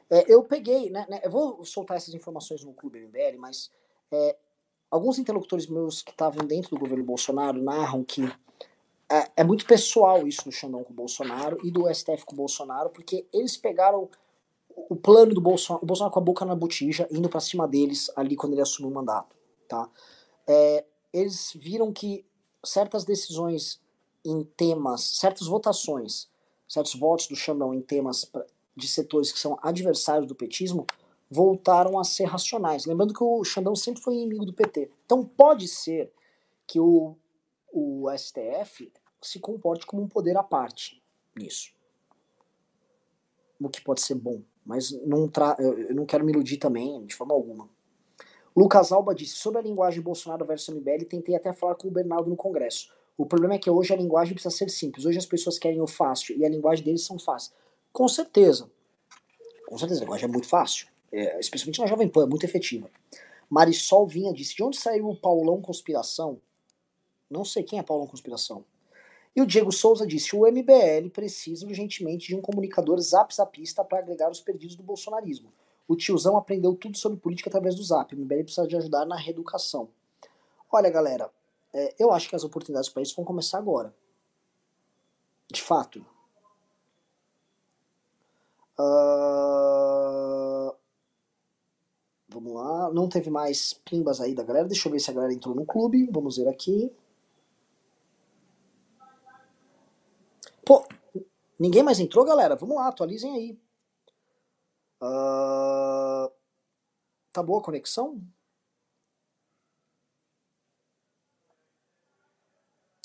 É, 0.08 0.32
eu 0.32 0.44
peguei, 0.44 0.88
né, 0.88 1.04
né, 1.08 1.20
Eu 1.24 1.30
vou 1.30 1.64
soltar 1.64 1.96
essas 1.96 2.14
informações 2.14 2.62
no 2.62 2.72
Clube 2.72 3.00
MBL, 3.00 3.38
mas 3.38 3.70
é, 4.12 4.36
alguns 4.90 5.18
interlocutores 5.18 5.66
meus 5.66 6.00
que 6.00 6.12
estavam 6.12 6.46
dentro 6.46 6.70
do 6.70 6.78
governo 6.78 7.02
Bolsonaro 7.02 7.60
narram 7.60 8.04
que 8.04 8.22
é, 9.10 9.30
é 9.38 9.44
muito 9.44 9.66
pessoal 9.66 10.28
isso 10.28 10.44
do 10.44 10.52
Xandão 10.52 10.84
com 10.84 10.92
o 10.92 10.96
Bolsonaro 10.96 11.58
e 11.64 11.70
do 11.70 11.92
STF 11.92 12.24
com 12.24 12.34
o 12.34 12.36
Bolsonaro, 12.36 12.90
porque 12.90 13.26
eles 13.32 13.56
pegaram 13.56 14.08
o 14.76 14.94
plano 14.94 15.34
do 15.34 15.40
Bolsonaro, 15.40 15.82
o 15.82 15.86
Bolsonaro 15.86 16.12
com 16.12 16.20
a 16.20 16.22
boca 16.22 16.44
na 16.44 16.54
botija, 16.54 17.08
indo 17.10 17.28
para 17.28 17.40
cima 17.40 17.66
deles 17.66 18.10
ali 18.14 18.36
quando 18.36 18.52
ele 18.52 18.62
assumiu 18.62 18.90
o 18.90 18.94
mandato, 18.94 19.34
tá? 19.66 19.88
É, 20.46 20.84
eles 21.12 21.52
viram 21.56 21.92
que 21.92 22.24
certas 22.64 23.04
decisões 23.04 23.80
em 24.24 24.44
temas, 24.44 25.18
certas 25.18 25.46
votações, 25.46 26.28
certos 26.68 26.94
votos 26.94 27.26
do 27.28 27.36
Xandão 27.36 27.72
em 27.72 27.80
temas 27.80 28.30
de 28.76 28.86
setores 28.86 29.32
que 29.32 29.38
são 29.38 29.58
adversários 29.62 30.26
do 30.26 30.34
petismo 30.34 30.86
voltaram 31.30 31.98
a 31.98 32.04
ser 32.04 32.24
racionais. 32.24 32.84
Lembrando 32.84 33.14
que 33.14 33.24
o 33.24 33.42
Xandão 33.44 33.74
sempre 33.74 34.02
foi 34.02 34.14
inimigo 34.14 34.44
do 34.44 34.52
PT. 34.52 34.90
Então 35.04 35.24
pode 35.24 35.66
ser 35.66 36.12
que 36.66 36.78
o, 36.78 37.16
o 37.72 38.06
STF 38.16 38.92
se 39.22 39.40
comporte 39.40 39.86
como 39.86 40.02
um 40.02 40.08
poder 40.08 40.36
à 40.36 40.42
parte 40.42 41.02
nisso. 41.36 41.72
O 43.60 43.68
que 43.68 43.80
pode 43.80 44.02
ser 44.02 44.14
bom. 44.14 44.42
Mas 44.66 44.90
não 45.06 45.28
tra 45.28 45.56
eu 45.58 45.94
não 45.94 46.04
quero 46.04 46.24
me 46.24 46.32
iludir 46.32 46.56
também, 46.56 47.06
de 47.06 47.14
forma 47.14 47.32
alguma. 47.32 47.68
Lucas 48.54 48.90
Alba 48.90 49.14
disse, 49.14 49.36
sobre 49.36 49.60
a 49.60 49.62
linguagem 49.62 50.02
Bolsonaro 50.02 50.44
versus 50.44 50.74
MBL, 50.74 51.04
tentei 51.04 51.36
até 51.36 51.52
falar 51.52 51.74
com 51.76 51.88
o 51.88 51.90
Bernardo 51.90 52.28
no 52.28 52.36
Congresso. 52.36 52.90
O 53.16 53.24
problema 53.24 53.54
é 53.54 53.58
que 53.58 53.70
hoje 53.70 53.92
a 53.92 53.96
linguagem 53.96 54.34
precisa 54.34 54.54
ser 54.54 54.68
simples. 54.68 55.06
Hoje 55.06 55.18
as 55.18 55.26
pessoas 55.26 55.58
querem 55.58 55.80
o 55.80 55.86
fácil 55.86 56.36
e 56.36 56.44
a 56.44 56.48
linguagem 56.48 56.84
deles 56.84 57.04
são 57.04 57.18
fáceis. 57.18 57.54
Com 57.92 58.08
certeza. 58.08 58.70
Com 59.66 59.78
certeza, 59.78 60.00
a 60.00 60.04
linguagem 60.04 60.28
é 60.28 60.32
muito 60.32 60.48
fácil. 60.48 60.88
É, 61.12 61.38
especialmente 61.38 61.80
na 61.80 61.86
Jovem 61.86 62.08
Pan, 62.08 62.24
é 62.24 62.26
muito 62.26 62.44
efetiva. 62.44 62.90
Marisol 63.48 64.06
Vinha 64.06 64.32
disse: 64.32 64.56
de 64.56 64.62
onde 64.62 64.78
saiu 64.78 65.08
o 65.08 65.16
Paulão 65.16 65.60
Conspiração? 65.60 66.40
Não 67.30 67.44
sei 67.44 67.62
quem 67.62 67.78
é 67.78 67.82
Paulão 67.82 68.06
Conspiração. 68.06 68.64
E 69.36 69.42
o 69.42 69.46
Diego 69.46 69.70
Souza 69.70 70.06
disse: 70.06 70.34
o 70.34 70.50
MBL 70.50 71.10
precisa 71.12 71.66
urgentemente 71.66 72.28
de 72.28 72.34
um 72.34 72.40
comunicador 72.40 72.98
zap-zapista 72.98 73.84
para 73.84 73.98
agregar 73.98 74.30
os 74.30 74.40
perdidos 74.40 74.74
do 74.74 74.82
bolsonarismo. 74.82 75.52
O 75.86 75.94
tiozão 75.94 76.38
aprendeu 76.38 76.74
tudo 76.74 76.96
sobre 76.96 77.20
política 77.20 77.50
através 77.50 77.74
do 77.74 77.84
zap. 77.84 78.14
O 78.14 78.18
MBL 78.18 78.44
precisa 78.44 78.66
de 78.66 78.76
ajudar 78.76 79.04
na 79.04 79.14
reeducação. 79.14 79.90
Olha, 80.72 80.88
galera, 80.88 81.30
é, 81.72 81.94
eu 81.98 82.10
acho 82.12 82.30
que 82.30 82.34
as 82.34 82.44
oportunidades 82.44 82.88
para 82.88 83.02
isso 83.02 83.14
vão 83.14 83.26
começar 83.26 83.58
agora. 83.58 83.94
De 85.52 85.62
fato. 85.62 86.04
Uh, 88.78 90.74
vamos 92.26 92.54
lá. 92.54 92.90
Não 92.90 93.06
teve 93.06 93.28
mais 93.28 93.74
pimbas 93.74 94.20
aí 94.20 94.34
da 94.34 94.42
galera. 94.42 94.66
Deixa 94.66 94.88
eu 94.88 94.92
ver 94.92 94.98
se 94.98 95.10
a 95.10 95.14
galera 95.14 95.34
entrou 95.34 95.54
no 95.54 95.66
clube. 95.66 96.08
Vamos 96.10 96.38
ver 96.38 96.48
aqui. 96.48 96.90
Pô, 100.66 100.84
ninguém 101.60 101.84
mais 101.84 102.00
entrou, 102.00 102.24
galera? 102.24 102.56
Vamos 102.56 102.74
lá, 102.76 102.88
atualizem 102.88 103.32
aí. 103.36 103.60
Uh, 105.00 106.28
tá 107.32 107.40
boa 107.40 107.60
a 107.60 107.64
conexão? 107.64 108.20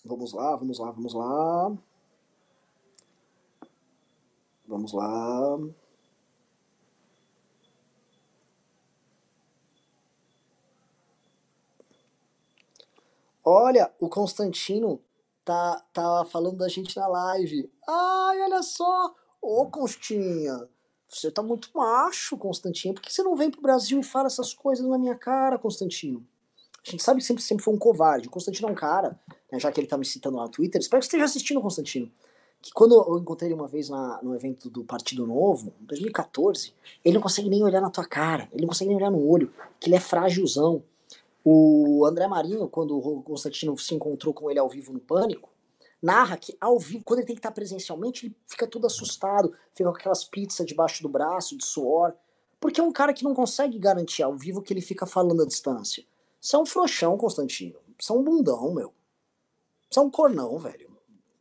Vamos 0.04 0.34
lá, 0.34 0.56
vamos 0.56 0.80
lá, 0.80 0.90
vamos 0.92 1.14
lá. 1.14 1.78
Vamos 4.66 4.94
lá. 4.94 5.60
Olha, 13.44 13.94
o 14.00 14.10
Constantino 14.10 15.00
tá, 15.44 15.84
tá 15.94 16.26
falando 16.26 16.58
da 16.58 16.68
gente 16.68 16.96
na 16.98 17.08
live. 17.08 17.72
Ai, 17.88 18.42
olha 18.42 18.62
só! 18.64 19.14
Ô, 19.42 19.66
Constinha, 19.68 20.68
você 21.10 21.30
tá 21.30 21.44
muito 21.44 21.70
macho, 21.76 22.38
Constantino. 22.38 22.94
Por 22.94 23.02
que 23.02 23.12
você 23.12 23.24
não 23.24 23.36
vem 23.36 23.52
pro 23.52 23.62
Brasil 23.62 24.00
e 24.00 24.04
fala 24.04 24.28
essas 24.28 24.54
coisas 24.54 24.86
na 24.86 24.98
minha 24.98 25.16
cara, 25.16 25.58
Constantino? 25.58 26.26
A 26.88 26.90
gente 26.90 27.04
sabe 27.04 27.20
que 27.20 27.26
sempre, 27.26 27.44
sempre 27.44 27.64
foi 27.64 27.74
um 27.74 27.78
covarde. 27.78 28.28
O 28.28 28.32
Constantino 28.32 28.70
é 28.70 28.72
um 28.72 28.76
cara, 28.76 29.20
né, 29.52 29.60
já 29.60 29.72
que 29.72 29.80
ele 29.80 29.88
tá 29.88 29.98
me 29.98 30.06
citando 30.06 30.38
lá 30.38 30.44
no 30.44 30.50
Twitter, 30.50 30.80
espero 30.80 31.00
que 31.00 31.06
você 31.06 31.10
esteja 31.10 31.26
assistindo, 31.26 31.62
Constantino. 31.62 32.10
Que 32.62 32.72
quando 32.72 32.94
eu 32.96 33.18
encontrei 33.18 33.50
ele 33.50 33.60
uma 33.60 33.68
vez 33.68 33.90
na, 33.90 34.22
no 34.22 34.36
evento 34.36 34.70
do 34.70 34.84
Partido 34.84 35.26
Novo, 35.26 35.74
em 35.82 35.86
2014, 35.86 36.74
ele 37.04 37.16
não 37.16 37.22
consegue 37.22 37.50
nem 37.50 37.64
olhar 37.64 37.82
na 37.82 37.90
tua 37.90 38.06
cara, 38.06 38.48
ele 38.52 38.62
não 38.62 38.70
consegue 38.70 38.90
nem 38.90 38.98
olhar 38.98 39.12
no 39.12 39.28
olho, 39.28 39.52
que 39.80 39.90
ele 39.90 39.96
é 39.96 40.00
frágilzão. 40.00 40.84
O 41.44 42.06
André 42.06 42.28
Marinho, 42.28 42.68
quando 42.70 42.98
o 42.98 43.24
Constantino 43.24 43.78
se 43.78 43.96
encontrou 43.96 44.34
com 44.34 44.50
ele 44.50 44.60
ao 44.60 44.70
vivo 44.70 44.94
no 44.94 45.00
Pânico, 45.00 45.50
narra 46.02 46.38
que 46.38 46.56
ao 46.60 46.78
vivo, 46.78 47.04
quando 47.04 47.20
ele 47.20 47.28
tem 47.28 47.36
que 47.36 47.40
estar 47.40 47.52
presencialmente, 47.52 48.28
ele 48.28 48.36
fica 48.48 48.68
todo 48.68 48.86
assustado, 48.86 49.54
fica 49.74 49.90
com 49.90 49.96
aquelas 49.96 50.24
pizzas 50.24 50.66
debaixo 50.66 51.02
do 51.02 51.10
braço, 51.10 51.58
de 51.58 51.66
suor, 51.66 52.14
porque 52.60 52.80
é 52.80 52.84
um 52.84 52.92
cara 52.92 53.14
que 53.14 53.24
não 53.24 53.34
consegue 53.34 53.80
garantir 53.80 54.22
ao 54.22 54.36
vivo 54.36 54.62
que 54.62 54.72
ele 54.72 54.82
fica 54.82 55.06
falando 55.06 55.42
à 55.42 55.46
distância. 55.46 56.06
Você 56.40 56.56
é 56.56 56.60
um 56.60 56.66
frouxão, 56.66 57.18
Constantino. 57.18 57.80
Você 58.00 58.12
é 58.12 58.16
um 58.16 58.24
bundão, 58.24 58.74
meu. 58.74 58.94
Você 59.90 60.00
é 60.00 60.02
um 60.02 60.10
cornão, 60.10 60.58
velho. 60.58 60.90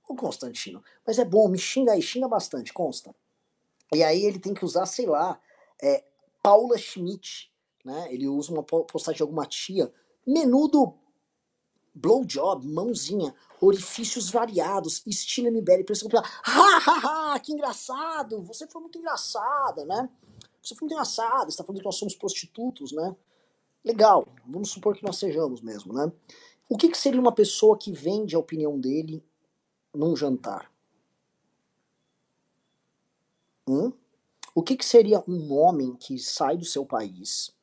O 0.08 0.14
Constantino. 0.14 0.82
Mas 1.06 1.18
é 1.18 1.24
bom, 1.24 1.48
me 1.48 1.58
xinga 1.58 1.92
aí, 1.92 2.02
xinga 2.02 2.26
bastante, 2.26 2.72
consta. 2.72 3.14
E 3.94 4.02
aí 4.02 4.24
ele 4.24 4.38
tem 4.38 4.54
que 4.54 4.64
usar, 4.64 4.86
sei 4.86 5.06
lá, 5.06 5.40
é, 5.82 6.04
Paula 6.42 6.76
Schmidt, 6.76 7.49
né? 7.84 8.12
Ele 8.12 8.28
usa 8.28 8.52
uma 8.52 8.62
postagem 8.62 9.16
de 9.16 9.22
alguma 9.22 9.46
tia. 9.46 9.92
Menudo 10.26 10.94
blowjob, 11.94 12.66
mãozinha, 12.66 13.34
orifícios 13.60 14.30
variados, 14.30 15.02
estilo 15.06 15.48
MBL, 15.48 15.84
pra 15.84 15.94
você 15.94 16.06
ha, 16.16 16.22
ha, 16.44 17.34
ha, 17.34 17.40
que 17.40 17.52
engraçado, 17.52 18.42
você 18.42 18.66
foi 18.66 18.80
muito 18.80 18.98
engraçada, 18.98 19.84
né? 19.84 20.08
Você 20.62 20.74
foi 20.74 20.86
muito 20.86 20.92
engraçada, 20.92 21.50
você 21.50 21.56
tá 21.56 21.64
falando 21.64 21.80
que 21.80 21.84
nós 21.84 21.96
somos 21.96 22.14
prostitutos, 22.14 22.92
né? 22.92 23.14
Legal, 23.84 24.26
vamos 24.46 24.70
supor 24.70 24.94
que 24.96 25.04
nós 25.04 25.16
sejamos 25.16 25.60
mesmo, 25.60 25.92
né? 25.92 26.12
O 26.68 26.76
que, 26.76 26.88
que 26.88 26.98
seria 26.98 27.20
uma 27.20 27.32
pessoa 27.32 27.76
que 27.76 27.92
vende 27.92 28.36
a 28.36 28.38
opinião 28.38 28.78
dele 28.78 29.24
num 29.92 30.14
jantar? 30.14 30.70
Hum? 33.66 33.92
O 34.54 34.62
que, 34.62 34.76
que 34.76 34.84
seria 34.84 35.22
um 35.26 35.52
homem 35.52 35.94
que 35.96 36.18
sai 36.18 36.56
do 36.56 36.64
seu 36.64 36.84
país, 36.84 37.54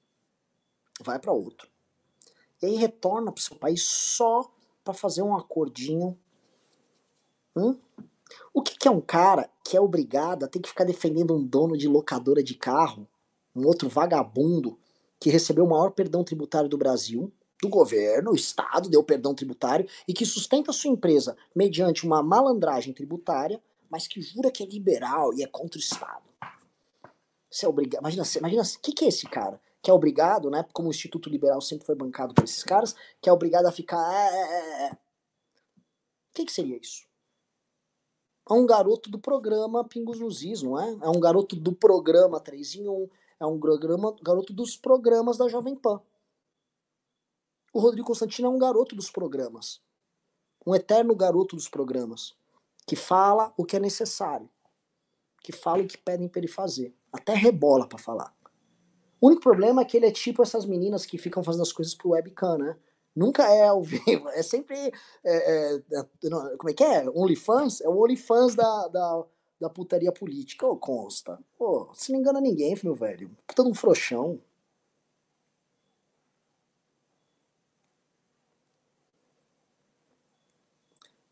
vai 1.02 1.20
para 1.20 1.32
outro, 1.32 1.68
e 2.62 2.66
aí 2.66 2.76
retorna 2.76 3.32
para 3.32 3.40
o 3.40 3.44
seu 3.44 3.56
país 3.56 3.84
só 3.84 4.52
para 4.84 4.94
fazer 4.94 5.22
um 5.22 5.36
acordinho? 5.36 6.18
Hum? 7.56 7.78
O 8.54 8.62
que, 8.62 8.78
que 8.78 8.88
é 8.88 8.92
um 8.92 9.02
cara 9.02 9.50
que 9.64 9.78
é 9.78 9.82
obrigado 9.82 10.44
a 10.44 10.48
ter 10.48 10.60
que 10.60 10.70
ficar 10.70 10.84
defendendo 10.84 11.36
um 11.36 11.44
dono 11.44 11.78
de 11.78 11.88
locadora 11.88 12.44
de 12.44 12.56
carro, 12.56 13.08
um 13.56 13.66
outro 13.66 13.90
vagabundo, 13.90 14.78
que 15.20 15.30
recebeu 15.30 15.66
o 15.66 15.70
maior 15.70 15.92
perdão 15.92 16.24
tributário 16.24 16.70
do 16.70 16.78
Brasil, 16.78 17.32
do 17.62 17.70
governo, 17.70 18.32
o 18.32 18.36
Estado 18.36 18.90
deu 18.90 19.04
perdão 19.04 19.34
tributário 19.34 19.88
e 20.08 20.14
que 20.14 20.26
sustenta 20.26 20.72
sua 20.72 20.92
empresa 20.92 21.36
mediante 21.56 22.06
uma 22.06 22.22
malandragem 22.22 22.94
tributária, 22.94 23.62
mas 23.90 24.08
que 24.08 24.22
jura 24.22 24.52
que 24.52 24.64
é 24.64 24.66
liberal 24.66 25.34
e 25.34 25.44
é 25.44 25.48
contra 25.48 25.78
o 25.78 25.82
Estado. 25.82 26.24
Você 27.50 27.66
é 27.66 27.70
obrigado. 27.70 28.02
Imagina, 28.02 28.24
imagina 28.38 28.62
o 28.62 28.80
que, 28.82 28.92
que 28.92 29.06
é 29.06 29.08
esse 29.08 29.26
cara? 29.26 29.60
Que 29.82 29.90
é 29.90 29.94
obrigado, 29.94 30.50
né? 30.50 30.66
Como 30.74 30.90
o 30.90 30.92
Instituto 30.92 31.30
Liberal 31.30 31.62
sempre 31.62 31.86
foi 31.86 31.96
bancado 31.96 32.34
por 32.34 32.44
esses 32.44 32.64
caras, 32.64 32.96
que 33.22 33.30
é 33.30 33.34
obrigado 33.34 33.66
a 33.66 33.72
ficar. 33.72 34.02
É, 34.12 34.36
é, 34.36 34.88
é. 34.88 34.92
O 34.94 34.98
que, 36.34 36.46
que 36.46 36.52
seria 36.52 36.78
isso? 36.78 37.08
É 38.50 38.54
um 38.54 38.66
garoto 38.66 39.10
do 39.10 39.20
programa 39.20 39.84
Pingos 39.84 40.20
nos 40.20 40.42
Is, 40.42 40.62
não 40.62 40.80
é? 40.80 40.98
É 41.02 41.10
um 41.10 41.20
garoto 41.20 41.56
do 41.56 41.74
programa 41.74 42.40
3 42.40 42.76
em 42.76 42.88
1, 42.88 43.10
é 43.42 43.46
um 43.46 43.60
programa, 43.60 44.16
garoto 44.22 44.54
dos 44.54 44.78
programas 44.78 45.38
da 45.38 45.50
Jovem 45.50 45.76
Pan. 45.76 46.02
O 47.74 47.80
Rodrigo 47.80 48.08
Constantino 48.08 48.48
é 48.48 48.52
um 48.52 48.58
garoto 48.58 48.96
dos 48.96 49.12
programas. 49.12 49.82
Um 50.66 50.74
eterno 50.74 51.16
garoto 51.16 51.56
dos 51.56 51.68
programas. 51.68 52.36
Que 52.86 52.96
fala 52.96 53.54
o 53.58 53.66
que 53.66 53.76
é 53.76 53.80
necessário. 53.80 54.50
Que 55.44 55.52
fala 55.52 55.84
o 55.84 55.88
que 55.88 55.98
pedem 55.98 56.30
para 56.30 56.40
ele 56.40 56.48
fazer. 56.48 56.96
Até 57.12 57.34
rebola 57.34 57.88
para 57.88 58.00
falar. 58.00 58.34
O 59.20 59.28
único 59.28 59.42
problema 59.42 59.82
é 59.82 59.86
que 59.86 59.98
ele 59.98 60.06
é 60.06 60.12
tipo 60.12 60.42
essas 60.42 60.66
meninas 60.66 61.06
que 61.06 61.18
ficam 61.18 61.44
fazendo 61.44 61.64
as 61.64 61.74
coisas 61.74 61.96
pro 61.96 62.10
webcam, 62.10 62.58
né? 62.58 62.78
Nunca 63.16 63.50
é 63.52 63.68
ao 63.68 63.82
vivo, 63.84 64.30
é 64.30 64.44
sempre. 64.44 64.76
É, 65.24 65.76
é, 65.76 65.82
como 66.58 66.70
é 66.70 66.74
que 66.74 66.84
é? 66.84 67.10
OnlyFans? 67.10 67.82
É 67.82 67.90
o 67.90 67.98
OnlyFans 67.98 68.56
da, 68.56 68.88
da, 68.90 69.26
da 69.60 69.70
putaria 69.70 70.12
política, 70.12 70.68
ô 70.68 70.78
consta. 70.78 71.40
Pô, 71.58 71.86
você 71.94 72.12
não 72.12 72.20
engana 72.20 72.40
ninguém, 72.40 72.78
meu 72.84 72.96
velho. 72.96 73.32
Puta 73.48 73.64
de 73.64 73.70
um 73.70 73.74
frouxão. 73.74 74.40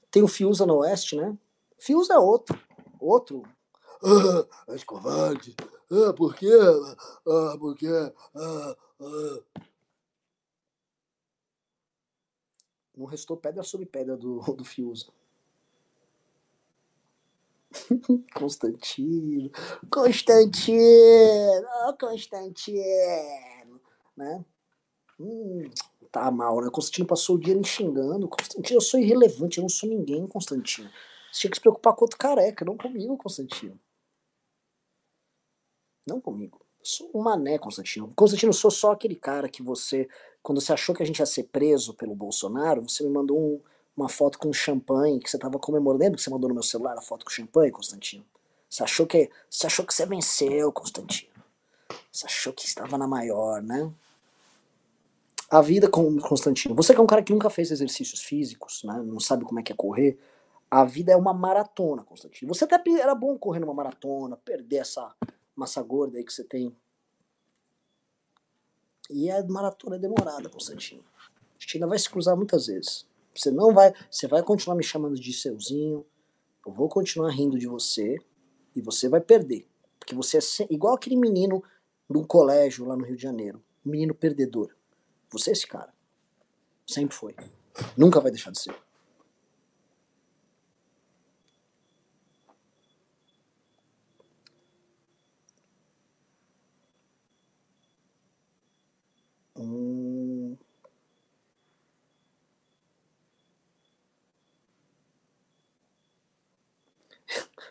Tem 0.10 0.24
o 0.24 0.28
Fiusa 0.28 0.66
no 0.66 0.78
Oeste, 0.78 1.16
né? 1.18 1.38
Fiusa 1.78 2.14
é 2.14 2.18
outro. 2.18 2.58
Outro. 3.00 3.44
Ah, 4.06 4.74
és 4.74 4.84
covarde. 4.84 5.56
Ah, 5.92 6.14
por 6.14 6.36
quê? 6.36 6.48
Ah, 7.28 7.58
por 7.58 7.76
quê? 7.76 7.88
Ah, 8.36 8.76
ah. 9.02 9.66
Não 12.96 13.06
restou 13.08 13.36
pedra 13.36 13.64
sobre 13.64 13.86
pedra 13.88 14.16
do, 14.16 14.40
do 14.54 14.64
Fiuza. 14.64 15.08
Constantino, 18.34 19.52
Constantino, 19.90 21.68
oh, 21.88 21.94
Constantino, 22.00 23.82
né? 24.16 24.46
Hum, 25.20 25.70
tá 26.12 26.32
mal, 26.32 26.62
né? 26.62 26.70
Constantino 26.72 27.08
passou 27.08 27.36
o 27.36 27.40
dia 27.40 27.56
me 27.56 27.66
xingando. 27.66 28.30
Constantino, 28.30 28.78
eu 28.78 28.82
sou 28.82 29.00
irrelevante, 29.00 29.58
eu 29.58 29.64
não 29.64 29.70
sou 29.70 29.90
ninguém, 29.90 30.28
Constantino. 30.28 30.90
Você 31.32 31.42
tinha 31.42 31.52
que 31.52 31.58
se 31.58 31.62
preocupar 31.62 31.94
com 31.96 32.06
outro 32.06 32.18
careca, 32.18 32.64
não 32.64 32.78
comigo, 32.78 33.18
Constantino. 33.18 33.80
Não 36.06 36.22
comigo. 36.22 36.62
Sou 36.84 37.10
um 37.16 37.22
mané, 37.22 37.58
Constantino. 37.58 38.12
Constantino, 38.16 38.54
sou 38.54 38.70
só 38.70 38.92
aquele 38.92 39.16
cara 39.16 39.50
que 39.50 39.64
você, 39.64 40.08
quando 40.44 40.62
você 40.62 40.72
achou 40.72 40.94
que 40.94 41.02
a 41.02 41.06
gente 41.06 41.20
ia 41.20 41.26
ser 41.26 41.46
preso 41.46 41.96
pelo 41.96 42.14
Bolsonaro, 42.14 42.88
você 42.88 43.04
me 43.04 43.10
mandou 43.10 43.40
um, 43.40 43.60
uma 43.98 44.08
foto 44.08 44.38
com 44.38 44.54
champanhe 44.54 45.20
que 45.20 45.30
você 45.30 45.40
tava 45.40 45.58
comemorando. 45.58 46.04
Lembra 46.04 46.18
que 46.18 46.22
você 46.22 46.30
mandou 46.30 46.48
no 46.48 46.54
meu 46.54 46.64
celular 46.64 46.96
a 46.96 47.02
foto 47.02 47.26
com 47.26 47.32
champanhe, 47.32 47.72
Constantino? 47.72 48.24
Você 48.70 48.84
achou 48.84 49.08
que, 49.08 49.32
você 49.50 49.66
achou 49.66 49.84
que 49.84 49.94
você 49.94 50.06
venceu, 50.06 50.72
Constantino. 50.72 51.34
Você 52.12 52.28
achou 52.28 52.54
que 52.54 52.66
estava 52.66 52.98
na 52.98 53.08
maior, 53.08 53.64
né? 53.64 53.92
A 55.50 55.62
vida 55.62 55.90
com 55.90 56.20
Constantino. 56.20 56.76
Você 56.76 56.94
que 56.94 57.00
é 57.00 57.04
um 57.04 57.08
cara 57.08 57.24
que 57.24 57.34
nunca 57.34 57.50
fez 57.50 57.72
exercícios 57.72 58.22
físicos, 58.22 58.84
né? 58.84 59.02
Não 59.04 59.20
sabe 59.20 59.44
como 59.44 59.60
é 59.60 59.64
que 59.64 59.72
é 59.72 59.76
correr. 59.76 60.20
A 60.70 60.84
vida 60.86 61.12
é 61.12 61.16
uma 61.16 61.34
maratona, 61.34 62.04
Constantino. 62.04 62.54
Você 62.54 62.64
até 62.64 62.80
era 63.00 63.16
bom 63.16 63.38
correr 63.38 63.60
numa 63.60 63.74
maratona, 63.74 64.36
perder 64.38 64.78
essa 64.78 65.16
massa 65.56 65.82
gorda 65.82 66.18
aí 66.18 66.24
que 66.24 66.34
você 66.34 66.44
tem. 66.44 66.76
E 69.10 69.30
a 69.30 69.44
maratona 69.46 69.96
é 69.96 70.00
demorada, 70.00 70.50
Constantino. 70.50 71.04
A 71.18 71.60
gente 71.60 71.78
ainda 71.78 71.88
vai 71.88 72.00
se 72.00 72.10
cruzar 72.10 72.36
muitas 72.36 72.68
vezes. 72.68 73.06
Você 73.34 73.52
não 73.52 73.74
vai, 73.74 73.94
você 74.10 74.28
vai 74.28 74.42
continuar 74.44 74.76
me 74.76 74.84
chamando 74.84 75.16
de 75.16 75.34
seuzinho. 75.34 76.06
Eu 76.66 76.72
vou 76.72 76.90
continuar 76.90 77.30
rindo 77.30 77.60
de 77.60 77.68
você 77.68 78.18
e 78.76 78.82
você 78.82 79.08
vai 79.08 79.22
perder, 79.22 79.68
porque 80.00 80.16
você 80.16 80.38
é 80.38 80.68
igual 80.70 80.96
aquele 80.96 81.16
menino 81.16 81.64
do 82.10 82.26
colégio 82.26 82.86
lá 82.86 82.96
no 82.96 83.06
Rio 83.06 83.16
de 83.16 83.22
Janeiro, 83.22 83.64
menino 83.84 84.14
perdedor. 84.14 84.76
Você 85.30 85.52
é 85.52 85.54
esse 85.54 85.68
cara. 85.68 85.94
Sempre 86.88 87.16
foi. 87.16 87.36
Nunca 87.98 88.20
vai 88.20 88.32
deixar 88.32 88.52
de 88.52 88.62
ser. 88.62 88.76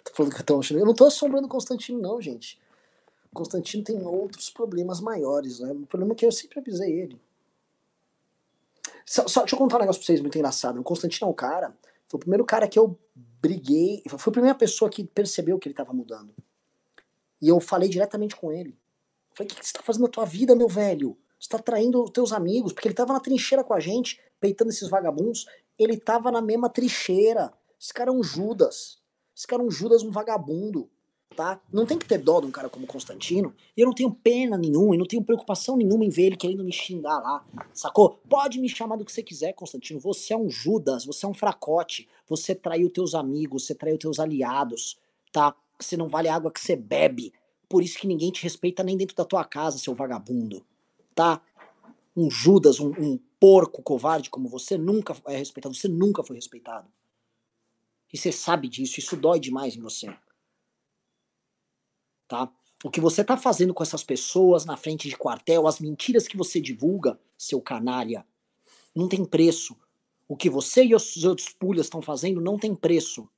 Tô 0.05 0.15
falando 0.15 0.35
que 0.35 0.41
eu 0.41 0.47
tô. 0.47 0.61
Eu 0.71 0.87
não 0.87 0.95
tô 0.95 1.07
assombrando 1.07 1.47
o 1.47 1.51
Constantino, 1.51 2.01
não, 2.01 2.21
gente. 2.21 2.59
Constantino 3.35 3.83
tem 3.83 4.01
outros 4.07 4.49
problemas 4.49 5.01
maiores, 5.01 5.59
né? 5.59 5.73
O 5.73 5.87
problema 5.87 6.15
é 6.15 6.17
que 6.17 6.25
eu 6.25 6.33
sempre 6.33 6.61
avisei 6.61 7.01
ele. 7.01 7.21
Só, 9.05 9.27
só, 9.27 9.41
deixa 9.41 9.57
eu 9.57 9.59
contar 9.59 9.77
um 9.77 9.81
negócio 9.81 10.01
pra 10.01 10.07
vocês 10.07 10.21
muito 10.21 10.39
engraçado. 10.39 10.81
O 10.81 10.85
Constantino 10.85 11.29
é 11.29 11.31
o 11.31 11.35
cara. 11.35 11.77
Foi 12.07 12.17
o 12.17 12.21
primeiro 12.21 12.45
cara 12.45 12.69
que 12.69 12.79
eu 12.79 12.99
briguei. 13.43 14.03
Foi 14.09 14.31
a 14.31 14.33
primeira 14.33 14.57
pessoa 14.57 14.91
que 14.91 15.05
percebeu 15.05 15.59
que 15.59 15.69
ele 15.69 15.75
tava 15.75 15.93
mudando. 15.93 16.33
E 17.43 17.49
eu 17.49 17.61
falei 17.61 17.89
diretamente 17.89 18.37
com 18.37 18.51
ele. 18.51 18.79
Falei, 19.35 19.51
o 19.51 19.55
que, 19.55 19.61
que 19.61 19.67
você 19.67 19.73
tá 19.73 19.83
fazendo 19.83 20.03
na 20.03 20.09
tua 20.09 20.25
vida, 20.25 20.55
meu 20.55 20.69
velho? 20.69 21.19
Você 21.45 21.51
tá 21.51 21.59
traindo 21.59 22.03
os 22.03 22.09
teus 22.09 22.33
amigos, 22.33 22.73
porque 22.73 22.89
ele 22.89 22.95
tava 22.95 23.13
na 23.13 23.21
trincheira 23.21 23.63
com 23.63 23.75
a 23.75 23.79
gente, 23.79 24.19
peitando 24.41 24.71
esses 24.71 24.89
vagabundos. 24.89 25.45
Ele 25.79 25.99
tava 25.99 26.33
na 26.33 26.41
mesma 26.41 26.71
trincheira. 26.71 27.53
Esse 27.79 27.93
cara 27.93 28.09
é 28.09 28.15
um 28.15 28.23
Judas. 28.23 28.99
Esse 29.37 29.47
cara 29.47 29.63
é 29.63 29.67
um 29.67 29.71
Judas, 29.71 30.03
um 30.03 30.11
vagabundo. 30.11 30.89
Tá? 31.37 31.61
Não 31.71 31.85
tem 31.85 31.99
que 31.99 32.07
ter 32.07 32.17
dó 32.17 32.41
de 32.41 32.47
um 32.47 32.51
cara 32.51 32.71
como 32.71 32.87
Constantino. 32.87 33.55
E 33.77 33.83
eu 33.83 33.87
não 33.87 33.93
tenho 33.93 34.11
pena 34.11 34.57
nenhuma, 34.57 34.95
e 34.95 34.99
não 34.99 35.05
tenho 35.05 35.23
preocupação 35.23 35.77
nenhuma 35.77 36.03
em 36.03 36.09
ver 36.09 36.29
ele 36.29 36.37
querendo 36.39 36.65
me 36.65 36.73
xingar 36.73 37.19
lá. 37.19 37.45
Sacou? 37.75 38.23
Pode 38.27 38.59
me 38.59 38.69
chamar 38.69 38.97
do 38.97 39.05
que 39.05 39.13
você 39.13 39.23
quiser, 39.23 39.53
Constantino. 39.53 40.01
Você 40.01 40.33
é 40.33 40.39
um 40.39 40.49
Judas, 40.49 41.05
você 41.05 41.27
é 41.27 41.29
um 41.29 41.35
fracote. 41.35 42.09
Você 42.27 42.55
traiu 42.55 42.89
teus 42.89 43.15
amigos, 43.15 43.67
você 43.67 43.75
traiu 43.75 43.99
teus 43.99 44.19
aliados, 44.19 44.97
tá? 45.31 45.55
Você 45.79 45.95
não 45.95 46.09
vale 46.09 46.27
a 46.27 46.37
água 46.37 46.51
que 46.51 46.61
você 46.61 46.75
bebe. 46.75 47.35
Por 47.69 47.83
isso 47.83 47.99
que 47.99 48.07
ninguém 48.07 48.31
te 48.31 48.43
respeita 48.43 48.83
nem 48.83 48.97
dentro 48.97 49.15
da 49.15 49.27
tua 49.27 49.45
casa, 49.45 49.77
seu 49.77 49.95
vagabundo 49.95 50.65
tá? 51.15 51.41
Um 52.17 52.31
Judas, 52.31 52.81
um, 52.81 52.91
um 52.91 53.19
porco 53.41 53.83
covarde 53.83 54.31
como 54.31 54.49
você 54.49 54.79
nunca 54.79 55.17
é 55.27 55.37
respeitado, 55.37 55.75
você 55.75 55.89
nunca 55.89 56.23
foi 56.23 56.37
respeitado. 56.37 56.89
E 58.13 58.17
você 58.17 58.31
sabe 58.31 58.69
disso, 58.69 59.01
isso 59.01 59.17
dói 59.17 59.41
demais 59.41 59.77
em 59.77 59.81
você. 59.81 60.17
Tá? 62.29 62.51
O 62.85 62.91
que 62.91 63.01
você 63.01 63.25
tá 63.25 63.37
fazendo 63.37 63.75
com 63.75 63.83
essas 63.83 64.05
pessoas 64.05 64.65
na 64.65 64.77
frente 64.77 65.09
de 65.09 65.17
quartel, 65.17 65.67
as 65.67 65.81
mentiras 65.81 66.29
que 66.29 66.37
você 66.37 66.61
divulga, 66.61 67.19
seu 67.37 67.61
canalha, 67.61 68.27
não 68.95 69.09
tem 69.09 69.25
preço. 69.25 69.77
O 70.29 70.37
que 70.37 70.49
você 70.49 70.85
e 70.85 70.95
os 70.95 71.25
outros 71.25 71.49
pulhas 71.49 71.87
estão 71.87 72.01
fazendo 72.01 72.41
não 72.41 72.59
tem 72.59 72.75
preço. 72.75 73.29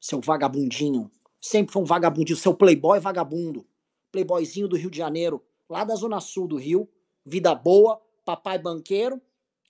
Seu 0.00 0.20
vagabundinho. 0.20 1.10
Sempre 1.40 1.72
foi 1.72 1.82
um 1.82 1.86
vagabundinho. 1.86 2.36
Seu 2.36 2.54
playboy 2.54 2.98
vagabundo. 2.98 3.66
Playboyzinho 4.10 4.68
do 4.68 4.76
Rio 4.76 4.90
de 4.90 4.98
Janeiro 4.98 5.42
lá 5.72 5.84
da 5.84 5.94
zona 5.94 6.20
sul 6.20 6.46
do 6.46 6.56
Rio, 6.56 6.86
vida 7.24 7.54
boa, 7.54 7.98
papai 8.26 8.58
banqueiro, 8.58 9.20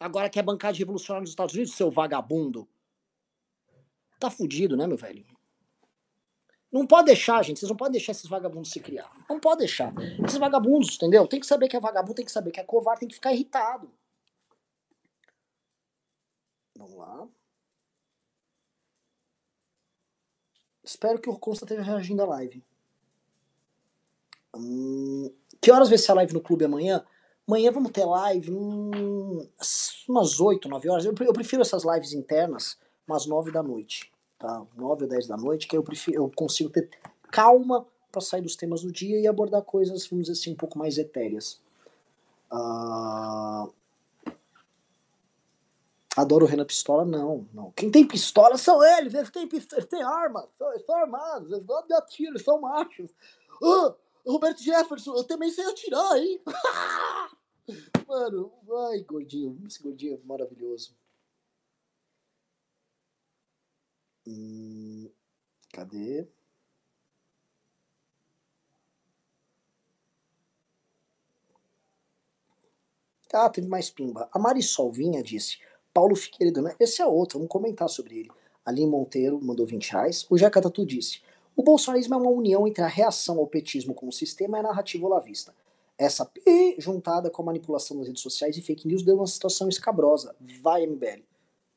agora 0.01 0.29
quer 0.29 0.43
bancar 0.43 0.73
de 0.73 0.81
revolucionário 0.81 1.23
nos 1.23 1.31
Estados 1.31 1.55
Unidos, 1.55 1.75
seu 1.75 1.93
vagabundo. 1.93 2.69
Tá 4.19 4.29
fudido, 4.29 4.77
né, 4.77 4.85
meu 4.85 4.97
velho? 4.97 5.25
Não 6.73 6.87
pode 6.87 7.07
deixar, 7.07 7.43
gente. 7.45 7.61
Vocês 7.61 7.71
não 7.71 7.77
podem 7.77 7.93
deixar 7.93 8.13
esses 8.13 8.29
vagabundos 8.29 8.73
se 8.73 8.81
criar. 8.81 9.13
Não 9.29 9.39
pode 9.39 9.59
deixar. 9.59 9.93
Esses 10.25 10.39
vagabundos, 10.39 10.97
entendeu? 10.97 11.29
Tem 11.29 11.39
que 11.39 11.47
saber 11.47 11.69
que 11.69 11.77
é 11.77 11.81
vagabundo, 11.81 12.15
tem 12.15 12.25
que 12.25 12.33
saber 12.33 12.51
que 12.51 12.59
é 12.59 12.65
covarde, 12.65 13.01
tem 13.01 13.09
que 13.09 13.15
ficar 13.15 13.33
irritado. 13.33 13.93
Vamos 16.77 16.97
lá. 16.97 17.29
Espero 20.83 21.21
que 21.21 21.31
o 21.31 21.39
Consta 21.39 21.65
esteja 21.65 21.83
reagindo 21.83 22.23
à 22.23 22.27
live. 22.27 22.65
Hum, 24.57 25.33
que 25.61 25.71
horas 25.71 25.89
vai 25.89 25.99
ser 25.99 26.13
a 26.13 26.15
live 26.17 26.33
no 26.33 26.41
clube 26.41 26.65
amanhã? 26.65 27.05
Amanhã 27.47 27.71
vamos 27.73 27.91
ter 27.91 28.05
live 28.05 28.51
hum, 28.53 29.49
umas 30.09 30.41
8, 30.41 30.69
9 30.69 30.89
horas. 30.89 31.05
Eu, 31.05 31.15
eu, 31.21 31.33
prefiro 31.33 31.63
essas 31.63 31.85
lives 31.85 32.13
internas 32.13 32.79
umas 33.07 33.27
9 33.27 33.51
da 33.51 33.63
noite. 33.63 34.13
Tá? 34.39 34.65
9 34.77 35.05
ou 35.05 35.09
10 35.09 35.27
da 35.27 35.37
noite, 35.37 35.67
que 35.67 35.77
eu, 35.77 35.83
prefiro, 35.83 36.17
eu 36.17 36.31
consigo 36.35 36.71
ter 36.71 36.89
calma 37.31 37.87
para 38.11 38.21
sair 38.21 38.43
dos 38.43 38.57
temas 38.57 38.83
do 38.83 38.93
dia 38.93 39.19
e 39.19 39.27
abordar 39.27 39.63
coisas, 39.63 40.07
vamos 40.07 40.27
dizer 40.27 40.39
assim, 40.39 40.53
um 40.53 40.57
pouco 40.57 40.79
mais 40.79 40.99
etéreas. 40.99 41.61
Uh... 42.53 43.73
Adoro 46.15 46.45
o 46.45 46.49
Renan 46.49 46.67
Pistola, 46.67 47.07
não, 47.07 47.49
não. 47.55 47.71
Quem 47.71 47.91
tem 47.91 48.07
pistola 48.07 48.59
são 48.59 48.85
eles, 48.85 49.15
eles 49.15 49.31
têm, 49.31 49.49
eles 49.51 49.87
têm 49.87 50.03
arma, 50.03 50.47
são, 50.59 50.79
são 50.81 50.97
armados, 50.97 51.51
eles 51.51 51.65
gostam 51.65 52.05
de 52.07 52.27
eles 52.27 52.43
são 52.43 52.61
machos. 52.61 53.11
Uh, 53.63 53.95
Roberto 54.27 54.63
Jefferson, 54.63 55.17
eu 55.17 55.25
também 55.25 55.51
sei 55.51 55.65
atirar, 55.65 56.17
hein? 56.19 56.41
Mano, 58.07 58.53
ai, 58.91 59.03
gordinho, 59.03 59.59
esse 59.67 59.83
gordinho 59.83 60.15
é 60.15 60.27
maravilhoso. 60.27 60.95
Hum, 64.27 65.11
cadê? 65.73 66.27
Ah, 73.33 73.49
teve 73.49 73.67
mais 73.67 73.91
pimba. 73.91 74.29
A 74.33 74.39
Marisol 74.39 74.93
Vinha 74.93 75.23
disse: 75.23 75.59
Paulo 75.93 76.15
Figueiredo, 76.15 76.63
né? 76.63 76.77
Esse 76.79 77.01
é 77.01 77.07
outro, 77.07 77.39
vamos 77.39 77.51
comentar 77.51 77.89
sobre 77.89 78.19
ele. 78.21 78.31
Aline 78.65 78.87
Monteiro 78.87 79.41
mandou 79.43 79.67
20 79.67 79.91
reais. 79.91 80.27
O 80.31 80.37
Jeca 80.39 80.61
Tatu 80.61 80.85
disse: 80.87 81.23
o 81.57 81.63
bolsonarismo 81.63 82.15
é 82.15 82.17
uma 82.17 82.31
união 82.31 82.67
entre 82.67 82.83
a 82.83 82.89
reação 82.89 83.39
ao 83.39 83.47
petismo 83.47 83.95
como 83.95 84.13
sistema 84.13 84.57
e 84.57 84.61
a 84.61 84.65
narrativa 84.65 85.07
olavista. 85.07 85.55
Essa 85.99 86.25
P, 86.25 86.77
juntada 86.79 87.31
com 87.31 87.43
a 87.43 87.47
manipulação 87.47 87.97
das 87.99 88.07
redes 88.07 88.23
sociais 88.23 88.57
e 88.57 88.63
fake 88.63 88.89
news, 88.89 89.03
deu 89.03 89.17
uma 89.17 89.27
situação 89.27 89.69
escabrosa. 89.69 90.35
Vai, 90.63 90.87
MBL. 90.87 91.23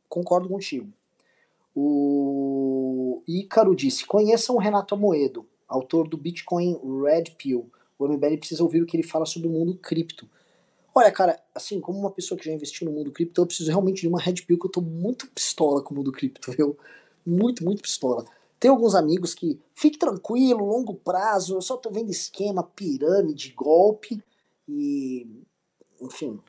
Concordo 0.07 0.47
contigo. 0.47 0.91
O 1.75 3.21
Ícaro 3.27 3.75
disse: 3.75 4.05
conheçam 4.05 4.55
o 4.55 4.59
Renato 4.59 4.95
Amoedo, 4.95 5.45
autor 5.67 6.07
do 6.07 6.17
Bitcoin 6.17 6.79
Red 7.03 7.35
Pill. 7.37 7.69
O 7.99 8.07
MBL 8.07 8.37
precisa 8.37 8.63
ouvir 8.63 8.81
o 8.81 8.85
que 8.85 8.95
ele 8.95 9.03
fala 9.03 9.25
sobre 9.25 9.47
o 9.47 9.51
mundo 9.51 9.75
cripto. 9.75 10.29
Olha, 10.93 11.11
cara, 11.11 11.37
assim, 11.53 11.81
como 11.81 11.99
uma 11.99 12.11
pessoa 12.11 12.37
que 12.37 12.45
já 12.45 12.53
investiu 12.53 12.89
no 12.89 12.93
mundo 12.93 13.11
cripto, 13.11 13.41
eu 13.41 13.45
preciso 13.45 13.69
realmente 13.69 14.01
de 14.01 14.07
uma 14.07 14.19
Red 14.19 14.35
Pill 14.47 14.57
que 14.57 14.65
eu 14.65 14.71
tô 14.71 14.79
muito 14.79 15.29
pistola 15.31 15.81
com 15.83 15.93
o 15.93 15.97
mundo 15.97 16.11
cripto, 16.11 16.51
viu? 16.53 16.77
Muito, 17.25 17.65
muito 17.65 17.81
pistola. 17.81 18.25
Tem 18.65 18.71
alguns 18.71 18.95
amigos 18.95 19.35
que, 19.35 19.61
fique 19.75 19.95
tranquilo, 19.95 20.65
longo 20.65 20.95
prazo, 20.95 21.55
eu 21.55 21.61
só 21.61 21.77
tô 21.77 21.91
vendo 21.91 22.09
esquema, 22.09 22.63
pirâmide, 22.63 23.53
golpe 23.55 24.19
e. 24.67 25.27
Enfim. 26.01 26.41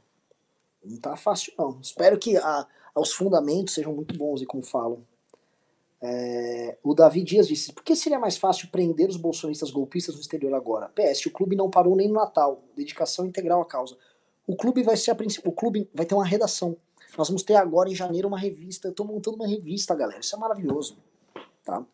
Não 0.82 0.96
tá 0.96 1.14
fácil, 1.14 1.52
não. 1.58 1.78
Espero 1.78 2.18
que 2.18 2.38
a, 2.38 2.66
os 2.94 3.12
fundamentos 3.12 3.74
sejam 3.74 3.92
muito 3.92 4.16
bons, 4.16 4.40
e 4.40 4.46
como 4.46 4.62
falam. 4.62 5.04
É, 6.00 6.78
o 6.82 6.94
Davi 6.94 7.22
Dias 7.22 7.48
disse: 7.48 7.70
por 7.70 7.84
que 7.84 7.94
seria 7.94 8.18
mais 8.18 8.38
fácil 8.38 8.70
prender 8.70 9.10
os 9.10 9.18
bolsonistas 9.18 9.70
golpistas 9.70 10.14
no 10.14 10.22
exterior 10.22 10.54
agora? 10.54 10.88
PS, 10.88 11.26
o 11.26 11.30
clube 11.30 11.54
não 11.54 11.68
parou 11.68 11.94
nem 11.94 12.08
no 12.08 12.14
Natal. 12.14 12.62
Dedicação 12.74 13.26
integral 13.26 13.60
à 13.60 13.66
causa. 13.66 13.94
O 14.46 14.56
clube 14.56 14.82
vai 14.82 14.96
ser 14.96 15.10
a 15.10 15.16
O 15.44 15.52
clube 15.52 15.90
vai 15.92 16.06
ter 16.06 16.14
uma 16.14 16.24
redação. 16.24 16.78
Nós 17.18 17.28
vamos 17.28 17.42
ter 17.42 17.56
agora 17.56 17.90
em 17.90 17.94
janeiro 17.94 18.26
uma 18.26 18.38
revista. 18.38 18.88
Eu 18.88 18.94
tô 18.94 19.04
montando 19.04 19.36
uma 19.36 19.46
revista, 19.46 19.94
galera. 19.94 20.20
Isso 20.20 20.34
é 20.34 20.38
maravilhoso. 20.38 20.96
Tá? 21.62 21.84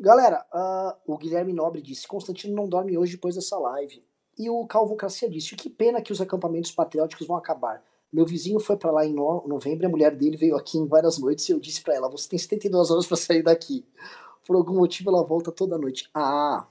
Galera, 0.00 0.46
uh, 0.54 1.12
o 1.12 1.18
Guilherme 1.18 1.52
Nobre 1.52 1.82
disse: 1.82 2.06
Constantino 2.06 2.54
não 2.54 2.68
dorme 2.68 2.96
hoje 2.96 3.12
depois 3.12 3.34
dessa 3.34 3.58
live. 3.58 4.04
E 4.38 4.48
o 4.48 4.64
Calvocracia 4.66 5.28
disse: 5.28 5.56
que 5.56 5.68
pena 5.68 6.00
que 6.00 6.12
os 6.12 6.20
acampamentos 6.20 6.70
patrióticos 6.70 7.26
vão 7.26 7.36
acabar. 7.36 7.82
Meu 8.12 8.24
vizinho 8.24 8.60
foi 8.60 8.76
para 8.76 8.90
lá 8.90 9.04
em 9.04 9.12
novembro, 9.12 9.86
a 9.86 9.90
mulher 9.90 10.16
dele 10.16 10.36
veio 10.36 10.56
aqui 10.56 10.78
em 10.78 10.86
várias 10.86 11.18
noites 11.18 11.46
e 11.48 11.52
eu 11.52 11.58
disse 11.58 11.82
para 11.82 11.94
ela: 11.94 12.08
Você 12.08 12.28
tem 12.28 12.38
72 12.38 12.90
horas 12.90 13.06
para 13.06 13.16
sair 13.16 13.42
daqui. 13.42 13.84
Por 14.46 14.56
algum 14.56 14.74
motivo 14.74 15.10
ela 15.10 15.24
volta 15.24 15.50
toda 15.50 15.76
noite. 15.76 16.08
Ah, 16.14 16.66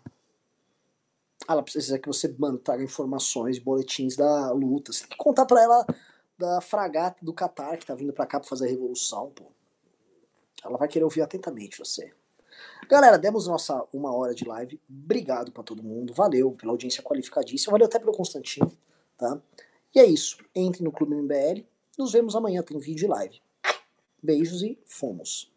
ela 1.47 1.61
precisa 1.61 1.99
que 1.99 2.07
você, 2.07 2.33
mano, 2.39 2.57
traga 2.57 2.83
informações, 2.83 3.59
boletins 3.59 4.15
da 4.15 4.51
luta. 4.51 4.91
Você 4.91 5.01
tem 5.01 5.09
que 5.09 5.17
contar 5.17 5.45
para 5.45 5.61
ela 5.61 5.85
da 6.37 6.61
fragata 6.61 7.23
do 7.23 7.33
Qatar 7.33 7.77
que 7.77 7.85
tá 7.85 7.93
vindo 7.93 8.13
para 8.13 8.25
cá 8.25 8.39
pra 8.39 8.49
fazer 8.49 8.67
a 8.67 8.69
revolução, 8.69 9.31
pô. 9.31 9.45
Ela 10.63 10.77
vai 10.77 10.87
querer 10.87 11.03
ouvir 11.03 11.21
atentamente 11.21 11.77
você. 11.77 12.13
Galera, 12.89 13.17
demos 13.17 13.47
nossa 13.47 13.85
uma 13.91 14.15
hora 14.15 14.33
de 14.33 14.45
live. 14.45 14.79
Obrigado 14.89 15.51
para 15.51 15.61
todo 15.61 15.83
mundo. 15.83 16.13
Valeu 16.13 16.51
pela 16.51 16.71
audiência 16.71 17.03
qualificadíssima. 17.03 17.71
Valeu 17.71 17.85
até 17.85 17.99
pelo 17.99 18.13
Constantino, 18.13 18.71
tá? 19.17 19.41
E 19.93 19.99
é 19.99 20.05
isso. 20.05 20.37
Entre 20.55 20.81
no 20.83 20.91
Clube 20.91 21.13
MBL. 21.13 21.65
Nos 21.97 22.13
vemos 22.13 22.33
amanhã. 22.33 22.63
Tem 22.63 22.79
vídeo 22.79 23.05
e 23.05 23.09
live. 23.09 23.41
Beijos 24.23 24.61
e 24.63 24.79
fomos. 24.85 25.51